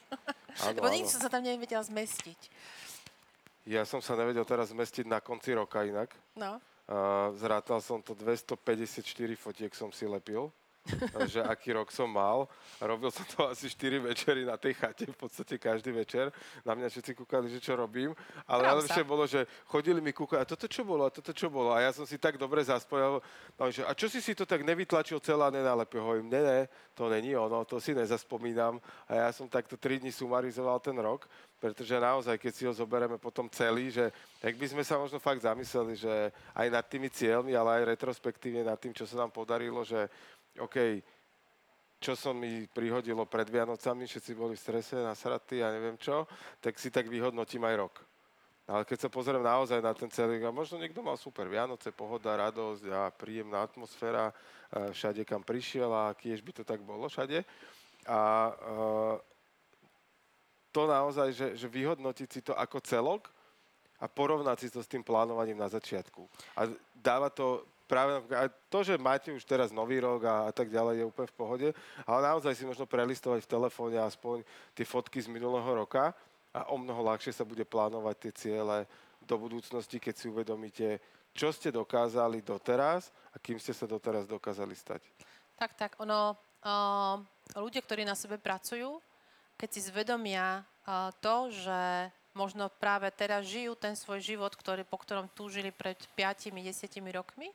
Lebo 0.74 0.90
nikdy 0.90 1.08
som 1.08 1.22
sa 1.22 1.30
tam 1.30 1.46
nevedela 1.46 1.86
zmestiť. 1.86 2.40
Ja 3.70 3.86
som 3.86 4.02
sa 4.02 4.18
nevedel 4.18 4.42
teraz 4.42 4.74
zmestiť 4.74 5.06
na 5.06 5.22
konci 5.22 5.54
roka 5.54 5.86
inak. 5.86 6.10
No. 6.34 6.58
Uh, 6.90 7.30
zrátal 7.38 7.78
som 7.80 8.02
to 8.02 8.18
254 8.18 9.06
fotiek 9.38 9.72
som 9.72 9.94
si 9.94 10.04
lepil 10.10 10.52
že 11.30 11.42
aký 11.46 11.78
rok 11.78 11.94
som 11.94 12.10
mal. 12.10 12.50
Robil 12.82 13.14
som 13.14 13.26
to 13.30 13.46
asi 13.48 13.70
4 13.70 14.02
večery 14.02 14.42
na 14.46 14.58
tej 14.58 14.74
chate, 14.74 15.06
v 15.06 15.18
podstate 15.18 15.62
každý 15.62 15.94
večer. 15.94 16.34
Na 16.66 16.74
mňa 16.74 16.90
všetci 16.90 17.12
kúkali, 17.14 17.48
že 17.54 17.62
čo 17.62 17.78
robím. 17.78 18.18
Ale 18.50 18.66
najlepšie 18.66 19.04
bolo, 19.06 19.30
že 19.30 19.46
chodili 19.70 20.02
mi 20.02 20.10
kúkať, 20.10 20.42
a 20.42 20.46
toto 20.46 20.66
čo 20.66 20.82
bolo, 20.82 21.06
a 21.06 21.14
toto 21.14 21.32
čo 21.32 21.48
bolo. 21.54 21.70
A 21.74 21.86
ja 21.86 21.92
som 21.94 22.06
si 22.10 22.18
tak 22.18 22.42
dobre 22.42 22.66
zaspojal. 22.66 23.22
No, 23.58 23.64
že, 23.70 23.86
a 23.86 23.94
čo 23.94 24.10
si 24.10 24.20
si 24.20 24.34
to 24.34 24.50
tak 24.50 24.66
nevytlačil 24.66 25.22
celá 25.22 25.54
nenálepie? 25.54 26.02
Hovorím, 26.02 26.34
ne, 26.34 26.42
ne, 26.42 26.60
to 26.98 27.10
není 27.10 27.38
ono, 27.38 27.62
to 27.66 27.78
si 27.78 27.94
nezaspomínam. 27.94 28.82
A 29.06 29.28
ja 29.28 29.30
som 29.30 29.46
takto 29.46 29.78
3 29.78 30.02
dní 30.02 30.12
sumarizoval 30.12 30.82
ten 30.82 30.98
rok 30.98 31.30
pretože 31.62 31.94
naozaj, 31.94 32.42
keď 32.42 32.54
si 32.58 32.66
ho 32.66 32.74
zoberieme 32.74 33.22
potom 33.22 33.46
celý, 33.46 33.94
že 33.94 34.10
tak 34.42 34.58
by 34.58 34.66
sme 34.66 34.82
sa 34.82 34.98
možno 34.98 35.22
fakt 35.22 35.46
zamysleli, 35.46 35.94
že 35.94 36.34
aj 36.58 36.68
nad 36.74 36.82
tými 36.90 37.06
cieľmi, 37.14 37.54
ale 37.54 37.78
aj 37.78 37.94
retrospektívne 37.94 38.66
nad 38.66 38.82
tým, 38.82 38.98
čo 38.98 39.06
sa 39.06 39.22
nám 39.22 39.30
podarilo, 39.30 39.86
že 39.86 40.10
OK, 40.60 41.00
čo 42.02 42.18
som 42.18 42.34
mi 42.34 42.66
prihodilo 42.66 43.30
pred 43.30 43.46
Vianocami, 43.46 44.10
všetci 44.10 44.32
boli 44.34 44.58
v 44.58 44.64
strese, 44.66 44.98
nasratí 44.98 45.62
a 45.62 45.70
neviem 45.70 45.96
čo, 46.02 46.26
tak 46.58 46.82
si 46.82 46.90
tak 46.90 47.06
vyhodnotím 47.06 47.62
aj 47.70 47.76
rok. 47.78 47.96
Ale 48.66 48.88
keď 48.88 49.06
sa 49.06 49.10
pozriem 49.12 49.44
naozaj 49.44 49.84
na 49.84 49.94
ten 49.94 50.10
celý, 50.10 50.42
a 50.42 50.50
možno 50.50 50.80
niekto 50.82 51.04
mal 51.04 51.20
super 51.20 51.46
Vianoce, 51.46 51.92
pohoda, 51.92 52.40
radosť 52.40 52.84
a 52.90 53.12
príjemná 53.12 53.68
atmosféra 53.68 54.34
všade, 54.72 55.28
kam 55.28 55.44
prišiel 55.44 55.92
a 55.92 56.16
kiež 56.16 56.42
by 56.42 56.52
to 56.56 56.64
tak 56.64 56.80
bolo 56.82 57.06
všade. 57.12 57.44
A 58.08 58.20
uh, 58.50 59.16
to 60.72 60.88
naozaj, 60.88 61.36
že, 61.36 61.48
že 61.60 61.68
vyhodnotiť 61.68 62.30
si 62.32 62.42
to 62.42 62.56
ako 62.56 62.80
celok 62.82 63.28
a 64.02 64.08
porovnať 64.08 64.58
si 64.58 64.68
to 64.72 64.80
s 64.82 64.90
tým 64.90 65.04
plánovaním 65.04 65.60
na 65.60 65.68
začiatku. 65.68 66.26
A 66.58 66.72
dáva 66.96 67.30
to 67.30 67.68
práve 67.92 68.24
to, 68.72 68.88
že 68.88 68.96
máte 68.96 69.36
už 69.36 69.44
teraz 69.44 69.76
nový 69.76 70.00
rok 70.00 70.24
a, 70.24 70.48
a 70.48 70.52
tak 70.56 70.72
ďalej, 70.72 71.04
je 71.04 71.10
úplne 71.12 71.28
v 71.28 71.36
pohode, 71.36 71.68
ale 72.08 72.20
naozaj 72.24 72.56
si 72.56 72.64
možno 72.64 72.88
prelistovať 72.88 73.44
v 73.44 73.52
telefóne 73.52 74.00
aspoň 74.00 74.48
tie 74.72 74.88
fotky 74.88 75.20
z 75.20 75.28
minulého 75.28 75.68
roka 75.68 76.16
a 76.56 76.72
o 76.72 76.80
mnoho 76.80 77.04
ľahšie 77.12 77.36
sa 77.36 77.44
bude 77.44 77.68
plánovať 77.68 78.16
tie 78.16 78.32
ciele 78.32 78.88
do 79.20 79.36
budúcnosti, 79.36 80.00
keď 80.00 80.14
si 80.16 80.32
uvedomíte, 80.32 81.04
čo 81.36 81.52
ste 81.52 81.68
dokázali 81.68 82.40
doteraz 82.40 83.12
a 83.36 83.38
kým 83.44 83.60
ste 83.60 83.76
sa 83.76 83.84
doteraz 83.84 84.24
dokázali 84.24 84.72
stať? 84.72 85.04
Tak, 85.60 85.76
tak, 85.76 85.92
ono, 86.00 86.40
uh, 86.64 87.20
ľudia, 87.60 87.84
ktorí 87.84 88.08
na 88.08 88.16
sebe 88.16 88.40
pracujú, 88.40 89.04
keď 89.60 89.70
si 89.70 89.84
zvedomia 89.84 90.64
uh, 90.64 91.12
to, 91.20 91.52
že 91.52 92.10
možno 92.32 92.72
práve 92.72 93.12
teraz 93.12 93.44
žijú 93.44 93.76
ten 93.76 93.96
svoj 94.00 94.24
život, 94.24 94.56
ktorý, 94.56 94.88
po 94.88 94.96
ktorom 94.96 95.28
túžili 95.36 95.76
pred 95.76 96.00
5-10 96.16 96.56
rokmi, 97.12 97.52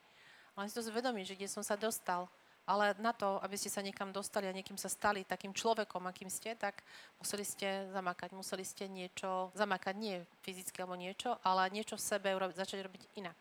ale 0.57 0.73
si 0.73 0.75
to 0.75 0.89
zvedomí, 0.89 1.23
že 1.23 1.37
kde 1.37 1.53
som 1.53 1.61
sa 1.61 1.77
dostal. 1.77 2.25
Ale 2.67 2.99
na 2.99 3.15
to, 3.15 3.39
aby 3.47 3.55
ste 3.55 3.71
sa 3.71 3.79
niekam 3.79 4.11
dostali 4.11 4.51
a 4.51 4.57
niekým 4.57 4.75
sa 4.75 4.91
stali 4.91 5.23
takým 5.23 5.55
človekom, 5.55 6.03
akým 6.03 6.27
ste, 6.27 6.59
tak 6.59 6.83
museli 7.23 7.47
ste 7.47 7.87
zamakať, 7.95 8.35
museli 8.35 8.67
ste 8.67 8.91
niečo, 8.91 9.55
zamakať 9.55 9.95
nie 9.95 10.19
fyzicky 10.43 10.83
alebo 10.83 10.99
niečo, 10.99 11.39
ale 11.47 11.71
niečo 11.71 11.95
v 11.95 12.03
sebe 12.03 12.35
urobiť, 12.35 12.59
začať 12.59 12.83
robiť 12.83 13.03
inak, 13.23 13.39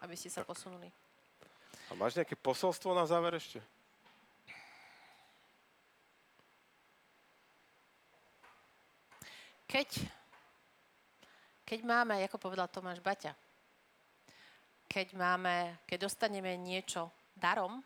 aby 0.00 0.16
ste 0.16 0.32
sa 0.32 0.48
posunuli. 0.48 0.88
A 1.92 1.92
máš 1.92 2.16
nejaké 2.16 2.40
posolstvo 2.40 2.96
na 2.96 3.04
záver 3.04 3.36
ešte? 3.36 3.60
Keď, 9.68 10.08
keď 11.68 11.80
máme, 11.84 12.16
ako 12.24 12.38
povedal 12.40 12.70
Tomáš 12.72 13.04
Baťa, 13.04 13.36
keď 14.94 15.18
máme, 15.18 15.74
keď 15.90 16.06
dostaneme 16.06 16.54
niečo 16.54 17.10
darom, 17.34 17.82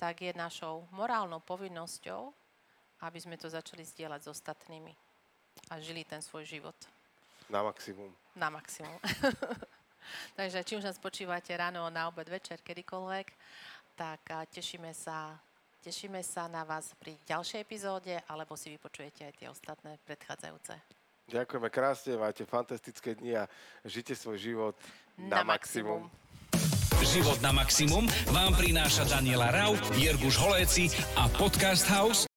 tak 0.00 0.24
je 0.24 0.32
našou 0.32 0.88
morálnou 0.96 1.44
povinnosťou, 1.44 2.32
aby 3.04 3.18
sme 3.20 3.36
to 3.36 3.52
začali 3.52 3.84
zdieľať 3.84 4.24
s 4.24 4.32
ostatnými 4.32 4.96
a 5.68 5.76
žili 5.84 6.08
ten 6.08 6.24
svoj 6.24 6.48
život. 6.48 6.74
Na 7.52 7.60
maximum. 7.60 8.08
Na 8.32 8.48
maximum. 8.48 8.96
Takže 10.38 10.64
či 10.64 10.80
už 10.80 10.88
nás 10.88 10.96
počívate 10.96 11.52
ráno, 11.52 11.84
na 11.92 12.08
obed, 12.08 12.24
večer, 12.24 12.64
kedykoľvek, 12.64 13.28
tak 13.92 14.48
tešíme 14.48 14.96
sa, 14.96 15.36
tešíme 15.84 16.24
sa 16.24 16.48
na 16.48 16.64
vás 16.64 16.96
pri 16.96 17.20
ďalšej 17.28 17.60
epizóde, 17.60 18.16
alebo 18.32 18.56
si 18.56 18.72
vypočujete 18.72 19.28
aj 19.28 19.34
tie 19.36 19.48
ostatné 19.52 20.00
predchádzajúce. 20.08 20.72
Ďakujeme 21.28 21.68
krásne, 21.68 22.16
máte 22.16 22.48
fantastické 22.48 23.12
dni 23.12 23.36
a 23.36 23.44
žite 23.84 24.16
svoj 24.16 24.40
život 24.40 24.74
na, 25.20 25.44
na 25.44 25.56
maximum. 25.56 26.08
maximum. 26.08 26.26
Život 26.98 27.38
na 27.44 27.52
maximum 27.52 28.04
vám 28.32 28.52
prináša 28.56 29.06
Daniela 29.06 29.52
Rau, 29.52 29.76
Jirguš 29.96 30.36
Holéci 30.40 30.88
a 31.16 31.28
Podcast 31.30 31.86
House 31.88 32.27